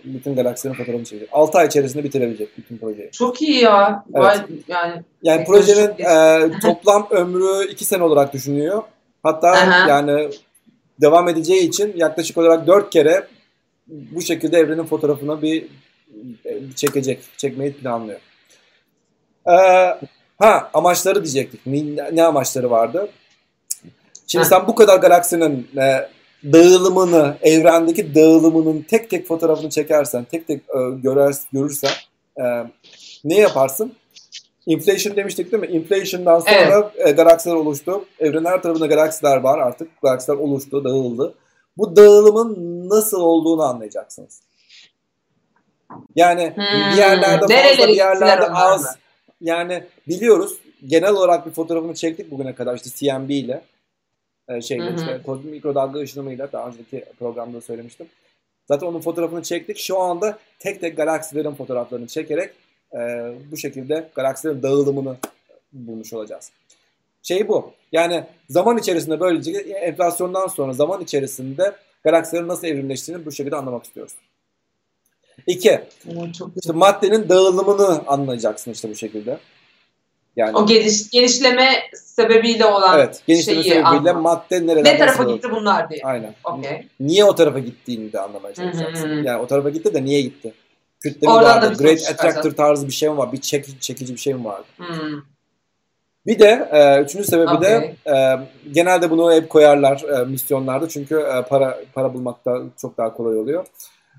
[0.03, 1.29] bütün galaksilerin fotoğrafını çekecek.
[1.31, 3.11] 6 ay içerisinde bitirebilecek bütün projeyi.
[3.11, 4.05] Çok iyi ya.
[4.13, 4.25] Evet.
[4.25, 4.37] Vay,
[4.67, 8.83] yani yani projenin e, toplam ömrü 2 sene olarak düşünülüyor.
[9.23, 9.89] Hatta Aha.
[9.89, 10.29] yani
[11.01, 13.27] devam edeceği için yaklaşık olarak 4 kere
[13.87, 15.65] bu şekilde evrenin fotoğrafını bir,
[16.75, 17.19] çekecek.
[17.37, 18.19] Çekmeyi planlıyor.
[19.47, 19.53] Ee,
[20.39, 21.61] ha amaçları diyecektik.
[21.65, 23.09] Ne, ne amaçları vardı?
[24.27, 26.09] Şimdi sen bu kadar galaksinin e,
[26.44, 31.91] dağılımını, evrendeki dağılımının tek tek fotoğrafını çekersen, tek tek e, görer, görürsen
[32.38, 32.44] e,
[33.24, 33.94] ne yaparsın?
[34.65, 35.78] Inflation demiştik değil mi?
[35.78, 37.07] Inflation'dan sonra evet.
[37.07, 38.06] e, galaksiler oluştu.
[38.20, 40.02] Evrenin her tarafında galaksiler var artık.
[40.02, 41.34] Galaksiler oluştu, dağıldı.
[41.78, 44.41] Bu dağılımın nasıl olduğunu anlayacaksınız.
[46.15, 46.91] Yani hmm.
[46.91, 48.98] bir yerlerde fazla, bir yerlerde az.
[49.41, 50.57] Yani biliyoruz.
[50.88, 53.61] Genel olarak bir fotoğrafını çektik bugüne kadar işte CMB ile
[54.49, 58.07] e, şeyle hı işte mikrodalga ışınımıyla daha önceki programda söylemiştim.
[58.68, 59.78] Zaten onun fotoğrafını çektik.
[59.78, 62.53] Şu anda tek tek galaksilerin fotoğraflarını çekerek
[62.94, 62.98] e,
[63.52, 65.18] bu şekilde galaksilerin dağılımını
[65.74, 66.52] bulmuş olacağız.
[67.22, 67.72] Şey bu.
[67.91, 74.14] Yani zaman içerisinde böylece enflasyondan sonra zaman içerisinde galaksilerin nasıl evrimleştiğini bu şekilde anlamak istiyoruz.
[75.48, 75.82] İki,
[76.56, 79.40] işte maddenin dağılımını anlayacaksın işte bu şekilde.
[80.35, 84.22] Yani o geliş, genişleme sebebiyle olan evet, genişleme şeyi sebebiyle anlam.
[84.22, 86.01] madde nereden Ne tarafa gitti bunlar diye.
[86.03, 86.35] Aynen.
[86.43, 86.88] Okay.
[86.99, 89.23] Niye o tarafa gittiğini de anlamaya çalışacaksın.
[89.23, 90.53] Yani o tarafa gitti de niye gitti?
[90.99, 91.77] Kütle mi Oradan vardı?
[91.77, 93.31] Great Attractor tarzı bir şey mi var?
[93.31, 94.65] Bir çek, çekici bir şey mi vardı?
[94.77, 95.22] Hmm.
[96.26, 97.61] Bir de e, üçüncü sebebi okay.
[97.61, 98.39] de e,
[98.72, 103.65] genelde bunu hep koyarlar e, misyonlarda çünkü e, para para bulmakta çok daha kolay oluyor.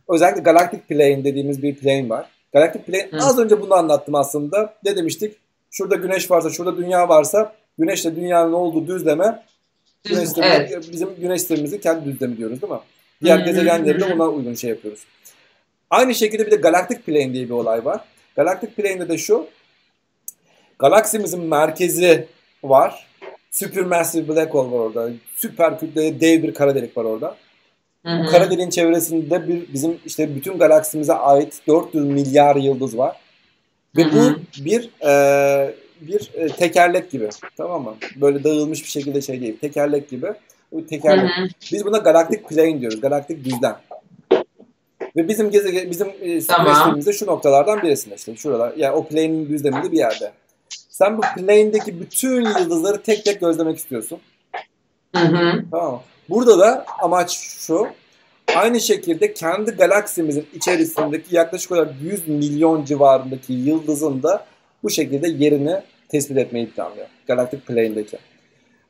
[0.08, 2.26] Özellikle Galactic Plane dediğimiz bir plane var.
[2.52, 3.18] Galactic Plane hmm.
[3.18, 4.74] az önce bunu anlattım aslında.
[4.84, 5.43] Ne demiştik?
[5.76, 9.42] Şurada güneş varsa, şurada dünya varsa güneşle dünyanın olduğu düzleme
[10.04, 10.92] güneş evet.
[10.92, 12.78] bizim güneş sistemimizin kendi düzlemi diyoruz değil mi?
[13.22, 15.00] Diğer gezegenleri de ona uygun şey yapıyoruz.
[15.90, 18.00] Aynı şekilde bir de Galactic Plane diye bir olay var.
[18.36, 19.46] Galactic Plane'de de şu.
[20.78, 22.26] Galaksimizin merkezi
[22.64, 23.06] var.
[23.50, 25.10] Supermassive Black Hole var orada.
[25.36, 27.36] Süper kütleli dev bir kara delik var orada.
[28.04, 33.23] Bu kara deliğin çevresinde bir bizim işte bütün galaksimize ait 400 milyar yıldız var.
[33.96, 37.28] Ve bu bir e, bir e, tekerlek gibi.
[37.56, 37.94] Tamam mı?
[38.16, 39.58] Böyle dağılmış bir şekilde şey değil.
[39.60, 40.26] Tekerlek gibi.
[40.72, 41.30] Bu tekerlek.
[41.30, 41.48] Hı-hı.
[41.72, 43.00] Biz buna galaktik plane diyoruz.
[43.00, 43.76] Galaktik düzlem.
[45.16, 47.02] Ve bizim gezegen bizim e, tamam.
[47.12, 48.72] şu noktalardan birisinde işte şuralar.
[48.76, 50.32] Yani o plane'in düzleminde bir yerde.
[50.88, 54.18] Sen bu plane'deki bütün yıldızları tek tek gözlemek istiyorsun.
[55.16, 55.64] Hı hı.
[55.70, 56.02] Tamam.
[56.28, 57.86] Burada da amaç şu.
[58.56, 64.46] Aynı şekilde kendi galaksimizin içerisindeki yaklaşık olarak 100 milyon civarındaki yıldızın da
[64.82, 67.06] bu şekilde yerini tespit etmeyi planlıyor.
[67.26, 68.18] Galactic Plane'deki.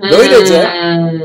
[0.00, 0.68] Böylece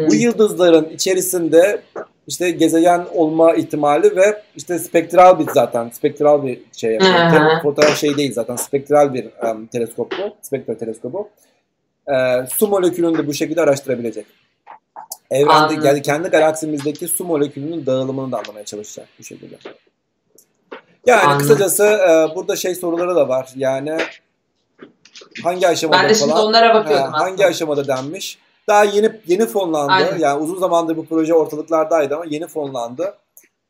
[0.09, 1.81] bu yıldızların içerisinde
[2.27, 7.61] işte gezegen olma ihtimali ve işte spektral bir zaten spektral bir şey yapıyor.
[7.63, 10.35] Fotoğraf şey değil zaten spektral bir um, teleskop bu.
[10.41, 11.29] Spektral teleskobu.
[12.07, 14.25] Ee, su molekülünü de bu şekilde araştırabilecek.
[15.31, 19.55] Evrende yani kendi galaksimizdeki su molekülünün dağılımını da anlamaya çalışacak bu şekilde.
[21.05, 21.39] Yani Anladım.
[21.39, 23.49] kısacası e, burada şey soruları da var.
[23.55, 23.97] Yani
[25.43, 28.37] hangi aşamada ben de şimdi falan, onlara bakıyordum he, hangi aşamada denmiş.
[28.67, 29.91] Daha yeni yeni fonlandı.
[29.91, 30.17] Aynen.
[30.17, 33.17] Yani uzun zamandır bu proje ortalıklardaydı ama yeni fonlandı.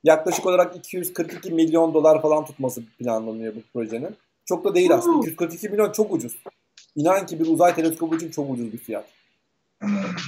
[0.04, 4.16] Yaklaşık olarak 242 milyon dolar falan tutması planlanıyor bu projenin.
[4.46, 5.18] Çok da değil aslında.
[5.18, 6.38] 242 milyon çok ucuz.
[6.96, 9.06] İnan ki bir uzay teleskobu için çok ucuz bir fiyat.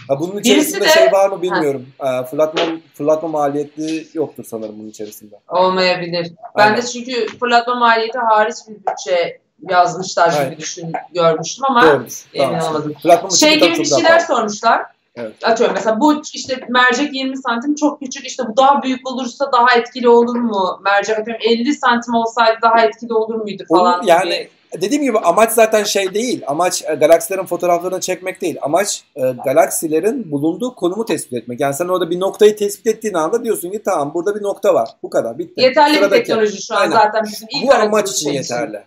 [0.08, 1.88] Ha, bunun içerisinde de, şey var mı bilmiyorum.
[1.98, 2.24] Ha.
[2.24, 2.62] Fırlatma,
[2.94, 5.36] fırlatma maliyeti yoktur sanırım bunun içerisinde.
[5.50, 6.32] Olmayabilir.
[6.58, 12.26] Ben de çünkü fırlatma maliyeti hariç bir bütçe yazmışlar gibi düşün görmüştüm ama Doğrudur.
[12.34, 12.62] emin tamam.
[12.62, 13.32] olamadım.
[13.40, 14.86] Şey gibi bir şeyler sormuşlar.
[15.16, 15.34] Evet.
[15.44, 19.76] Atıyorum mesela bu işte mercek 20 santim çok küçük işte bu daha büyük olursa daha
[19.76, 20.82] etkili olur mu?
[20.84, 24.50] Mercek atıyorum 50 santim olsaydı daha etkili olur muydu falan Olur, yani gibi
[24.82, 26.44] dediğim gibi amaç zaten şey değil.
[26.48, 28.58] Amaç e, galaksilerin fotoğraflarını çekmek değil.
[28.62, 31.60] Amaç e, galaksilerin bulunduğu konumu tespit etmek.
[31.60, 34.90] Yani sen orada bir noktayı tespit ettiğin anda diyorsun ki tamam burada bir nokta var.
[35.04, 35.62] Bu kadar bitti.
[35.62, 36.22] Yeterli Sıradaki.
[36.22, 36.92] bir teknoloji şu an Aynen.
[36.92, 38.76] zaten bizim ilk Bu amaç için şey yeterli.
[38.76, 38.86] Için.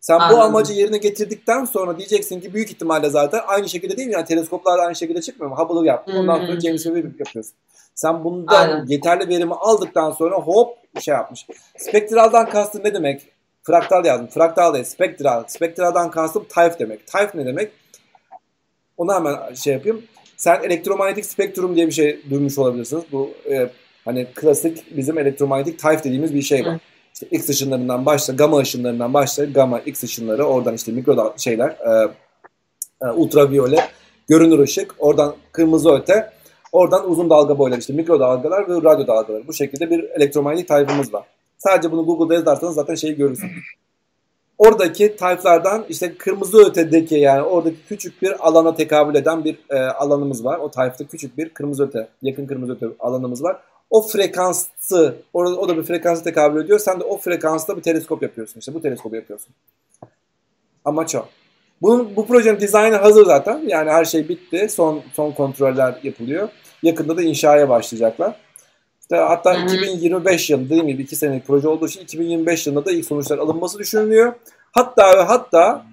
[0.00, 0.36] Sen Anladım.
[0.36, 4.14] bu amacı yerine getirdikten sonra diyeceksin ki büyük ihtimalle zaten aynı şekilde değil mi?
[4.14, 5.56] Yani teleskoplar aynı şekilde çıkmıyor mu?
[5.58, 6.16] Hubble'ı yaptın.
[6.16, 7.52] Ondan sonra James Webb yapıyorsun.
[7.94, 8.86] Sen bundan Aynen.
[8.86, 11.46] yeterli verimi aldıktan sonra hop şey yapmış.
[11.78, 13.35] Spektraldan kastın ne demek?
[13.66, 14.26] Fraktal yazdım.
[14.26, 14.84] Fraktal değil.
[14.84, 15.44] Spektral.
[15.46, 17.06] Spektraldan kastım type demek.
[17.06, 17.72] Type ne demek?
[18.96, 20.02] Onu hemen şey yapayım.
[20.36, 23.04] Sen elektromanyetik spektrum diye bir şey duymuş olabilirsiniz.
[23.12, 23.70] Bu e,
[24.04, 26.78] hani klasik bizim elektromanyetik type dediğimiz bir şey var.
[27.14, 32.08] İşte X ışınlarından başla, gamma ışınlarından başla, gamma X ışınları, oradan işte mikro şeyler, e,
[33.02, 33.80] e, ultraviyole,
[34.28, 36.30] görünür ışık, oradan kırmızı öte,
[36.72, 39.46] oradan uzun dalga boyları işte mikro dalgalar ve radyo dalgaları.
[39.48, 41.35] Bu şekilde bir elektromanyetik type'ımız var.
[41.58, 43.64] Sadece bunu Google'da yazarsanız zaten şeyi görürsünüz.
[44.58, 50.44] Oradaki type'lardan işte kırmızı ötedeki yani oradaki küçük bir alana tekabül eden bir e, alanımız
[50.44, 50.58] var.
[50.58, 53.56] O type'da küçük bir kırmızı öte, yakın kırmızı öte alanımız var.
[53.90, 56.78] O frekansı, orada, o da bir frekansı tekabül ediyor.
[56.78, 58.60] Sen de o frekansta bir teleskop yapıyorsun.
[58.60, 59.54] İşte bu teleskopu yapıyorsun.
[60.84, 61.24] Amaç o.
[61.82, 63.62] Bunun, bu projenin dizaynı hazır zaten.
[63.66, 64.68] Yani her şey bitti.
[64.68, 66.48] Son son kontroller yapılıyor.
[66.82, 68.36] Yakında da inşaya başlayacaklar.
[69.10, 69.64] Hatta Hı-hı.
[69.64, 73.78] 2025 yılında dediğim gibi 2 senelik proje olduğu için 2025 yılında da ilk sonuçlar alınması
[73.78, 74.32] düşünülüyor.
[74.72, 75.86] Hatta ve hatta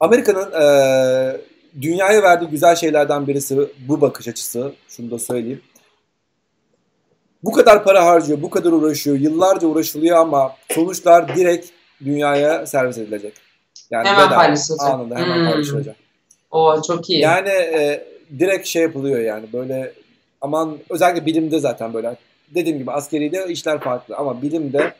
[0.00, 1.40] Amerika'nın e,
[1.80, 4.72] dünyaya verdiği güzel şeylerden birisi bu bakış açısı.
[4.88, 5.62] Şunu da söyleyeyim.
[7.44, 11.68] Bu kadar para harcıyor, bu kadar uğraşıyor, yıllarca uğraşılıyor ama sonuçlar direkt
[12.04, 13.34] dünyaya servis edilecek.
[13.90, 14.90] Yani hemen paylaşılacak.
[14.90, 15.50] Anında hemen hmm.
[15.50, 15.96] paylaşılacak.
[16.50, 17.20] O çok iyi.
[17.20, 19.92] Yani e, direkt şey yapılıyor yani böyle
[20.40, 22.16] aman özellikle bilimde zaten böyle
[22.54, 24.94] dediğim gibi askeri de işler farklı ama bilimde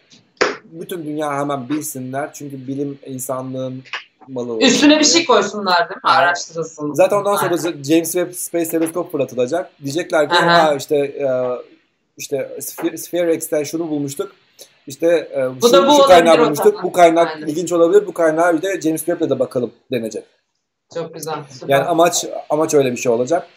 [0.65, 3.83] bütün dünya hemen bilsinler çünkü bilim insanlığın
[4.29, 6.11] malı Üstüne bir şey koysunlar değil mi?
[6.11, 6.95] Araştırılsın.
[6.95, 7.83] Zaten ondan sonra Aynen.
[7.83, 9.71] James Webb Space Telescope fırlatılacak.
[9.85, 11.29] Diyecekler ki ha işte e,
[12.17, 12.59] işte
[12.97, 14.33] Sphere X'ten şunu bulmuştuk.
[14.87, 15.07] İşte
[15.37, 16.83] e, bu şu, da bu şu kaynağı bulmuştuk.
[16.83, 17.47] Bu kaynak Aynen.
[17.47, 18.07] ilginç olabilir.
[18.07, 20.25] Bu kaynağı bir de James Webb'le de bakalım denecek.
[20.95, 21.35] Çok güzel.
[21.51, 21.69] Süper.
[21.69, 23.49] Yani amaç amaç öyle bir şey olacak.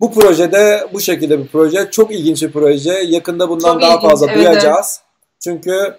[0.00, 1.90] Bu projede bu şekilde bir proje.
[1.90, 2.92] Çok ilginç bir proje.
[2.92, 5.00] Yakında bundan Çok daha ilginç, fazla evet, duyacağız.
[5.00, 5.40] Evet.
[5.40, 5.96] Çünkü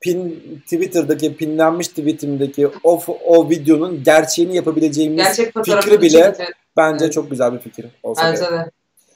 [0.00, 6.46] pin Twitter'daki pinlenmiş tweetimdeki o, o videonun gerçeğini yapabileceğimiz Gerçek fikri bile çekti.
[6.76, 7.14] bence evet.
[7.14, 7.86] çok güzel bir fikir.
[8.02, 8.70] Olsa bence de.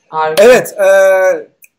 [0.09, 0.45] Harika.
[0.45, 0.75] Evet.
[0.79, 0.89] E,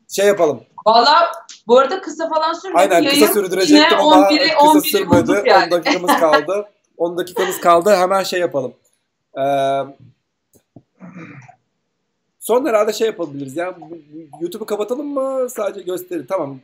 [0.07, 0.63] şey yapalım.
[0.85, 1.31] Valla
[1.67, 2.77] bu arada kısa falan sürmedi.
[2.79, 5.49] Aynen Yayın kısa sürdürecektim ama 11'i, kısa 11'i sürmedi.
[5.49, 5.65] Yani.
[5.65, 6.69] 10 dakikamız kaldı.
[6.97, 7.95] 10 dakikamız kaldı.
[7.95, 8.73] Hemen şey yapalım.
[9.37, 9.41] Ee,
[12.49, 13.77] Son herhalde şey yapabiliriz ya.
[14.41, 15.49] YouTube'u kapatalım mı?
[15.49, 16.27] Sadece gösteri.
[16.27, 16.59] Tamam.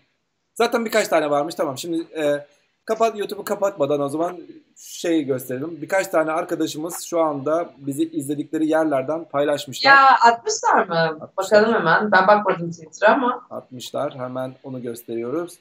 [0.55, 1.55] Zaten birkaç tane varmış.
[1.55, 1.77] Tamam.
[1.77, 2.45] Şimdi e,
[2.85, 4.37] kapat YouTube'u kapatmadan o zaman
[4.77, 5.81] şey gösterelim.
[5.81, 9.91] Birkaç tane arkadaşımız şu anda bizi izledikleri yerlerden paylaşmışlar.
[9.91, 11.17] Ya atmışlar mı?
[11.21, 11.61] Atmışlar.
[11.61, 12.11] Bakalım hemen.
[12.11, 13.47] Ben bakmadım Twitter'a ama.
[13.49, 14.15] Atmışlar.
[14.15, 15.53] Hemen onu gösteriyoruz.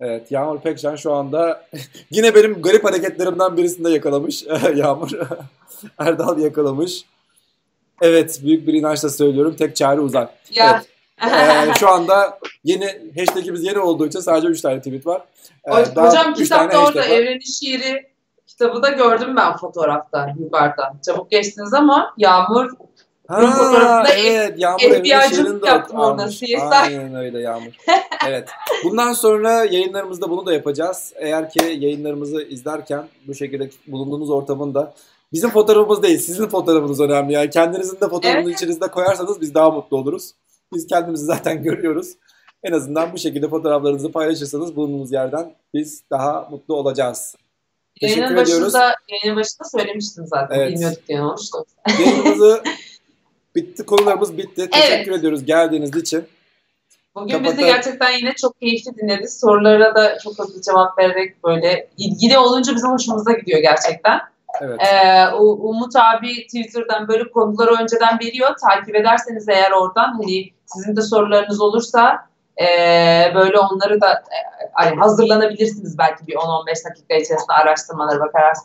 [0.00, 1.66] Evet Yağmur Pekcan şu anda
[2.10, 5.10] yine benim garip hareketlerimden birisinde yakalamış Yağmur.
[5.98, 7.04] Erdal yakalamış.
[8.02, 9.56] Evet büyük bir inançla söylüyorum.
[9.58, 10.30] Tek çare uzak.
[10.54, 10.82] Ya.
[11.22, 11.68] Evet.
[11.68, 15.22] ee, şu anda yeni hashtagimiz yeni olduğu için sadece 3 tane tweet var.
[15.64, 18.06] Ee, Hocam kitapta orada Evrenin Şiiri
[18.46, 20.92] kitabı da gördüm ben fotoğrafta yukarıda.
[21.06, 22.70] Çabuk geçtiniz ama Yağmur
[23.28, 26.30] Ha, evet Yağmur FBI'cılık yaptım orada.
[26.30, 26.58] CSI.
[26.58, 27.72] Aynen öyle Yağmur.
[28.28, 28.48] evet.
[28.84, 31.12] Bundan sonra yayınlarımızda bunu da yapacağız.
[31.16, 34.94] Eğer ki yayınlarımızı izlerken bu şekilde bulunduğunuz ortamın da
[35.32, 37.32] Bizim fotoğrafımız değil, sizin fotoğrafınız önemli.
[37.32, 38.56] Yani kendinizin de fotoğrafını evet.
[38.56, 40.32] içinizde koyarsanız biz daha mutlu oluruz.
[40.74, 42.08] Biz kendimizi zaten görüyoruz.
[42.62, 47.36] En azından bu şekilde fotoğraflarınızı paylaşırsanız bulunduğunuz yerden biz daha mutlu olacağız.
[48.00, 48.74] Teşekkür yayının ediyoruz.
[48.74, 50.58] Başında, yayının başında söylemiştim zaten.
[50.58, 50.72] Evet.
[50.72, 51.58] Bilmiyorduk diye olmuştu.
[52.00, 52.62] Yayınımızı
[53.56, 54.70] bitti, konularımız bitti.
[54.70, 55.18] Teşekkür evet.
[55.18, 56.24] ediyoruz geldiğiniz için.
[57.14, 57.58] Bugün Kapatalım.
[57.58, 59.28] bizi gerçekten yine çok keyifli dinledi.
[59.28, 64.20] Sorulara da çok hızlı cevap vererek böyle ilgili olunca bizim hoşumuza gidiyor gerçekten.
[64.60, 64.80] Evet.
[64.80, 68.50] Ee, Umut abi Twitter'dan böyle konuları önceden veriyor.
[68.68, 72.26] Takip ederseniz eğer oradan hani sizin de sorularınız olursa
[72.60, 72.66] e,
[73.34, 74.24] böyle onları da
[74.84, 78.56] e, hazırlanabilirsiniz belki bir 10-15 dakika içerisinde araştırmaları bakarak.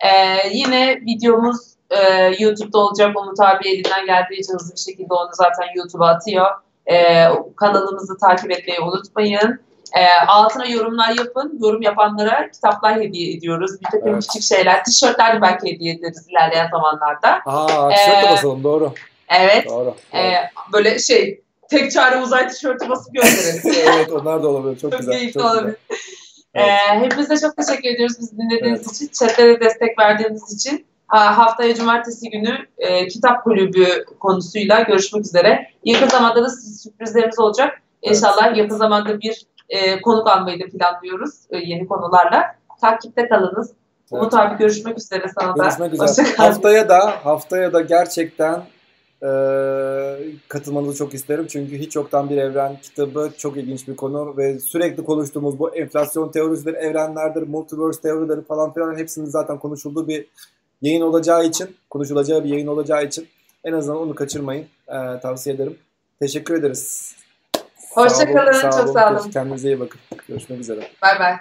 [0.00, 0.08] E,
[0.52, 3.16] yine videomuz e, YouTube'da olacak.
[3.16, 6.46] Umut abi elinden geldiği için hızlı bir şekilde onu zaten YouTube'a atıyor.
[6.86, 7.26] E,
[7.56, 9.60] kanalımızı takip etmeyi unutmayın.
[9.96, 11.58] E, altına yorumlar yapın.
[11.62, 13.80] Yorum yapanlara kitaplar hediye ediyoruz.
[13.80, 14.26] Bir takım evet.
[14.26, 14.84] küçük şeyler.
[14.84, 17.40] Tişörtler de belki hediye ederiz ilerleyen zamanlarda.
[17.46, 18.92] Aa, tişört de ee, basalım doğru.
[19.40, 19.68] Evet.
[19.68, 20.18] Doğru, doğru.
[20.18, 21.40] E, böyle şey
[21.70, 23.62] tek çare uzay tişörtü basıp gönderelim.
[23.94, 24.80] evet onlar da olabilir.
[24.80, 25.14] Çok, çok güzel.
[25.14, 25.62] Keyifli çok olabilir.
[25.90, 26.00] Güzel.
[26.54, 26.68] Evet.
[26.94, 28.92] Ee, hepinize çok teşekkür ediyoruz bizi dinlediğiniz evet.
[28.92, 29.08] için.
[29.08, 30.86] Chatlere destek verdiğiniz için.
[31.08, 35.70] Haftaya cumartesi günü e, kitap kulübü konusuyla görüşmek üzere.
[35.84, 37.82] Yakın zamanda da sürprizlerimiz olacak.
[38.02, 38.56] İnşallah evet.
[38.56, 42.56] yakın zamanda bir e, konuk almayı da planlıyoruz e, yeni konularla.
[42.80, 43.70] Takipte kalınız.
[44.12, 44.22] Evet.
[44.22, 46.04] Umut abi görüşmek üzere sana görüşmek da.
[46.04, 46.36] Üzere.
[46.36, 48.62] Haftaya da haftaya da gerçekten
[49.22, 49.28] e,
[50.48, 51.46] katılmanızı çok isterim.
[51.46, 56.30] Çünkü hiç yoktan bir evren kitabı çok ilginç bir konu ve sürekli konuştuğumuz bu enflasyon
[56.30, 60.26] teorisidir, evrenlerdir, multiverse teorileri falan filan hepsinin zaten konuşulduğu bir
[60.82, 63.28] yayın olacağı için, konuşulacağı bir yayın olacağı için
[63.64, 64.66] en azından onu kaçırmayın.
[64.88, 65.78] E, tavsiye ederim.
[66.20, 67.21] Teşekkür ederiz.
[67.94, 68.52] Hoşçakalın.
[68.60, 69.30] Çok sağ olun.
[69.30, 70.00] Kendinize iyi bakın.
[70.28, 70.88] Görüşmek üzere.
[71.02, 71.36] Bay bay.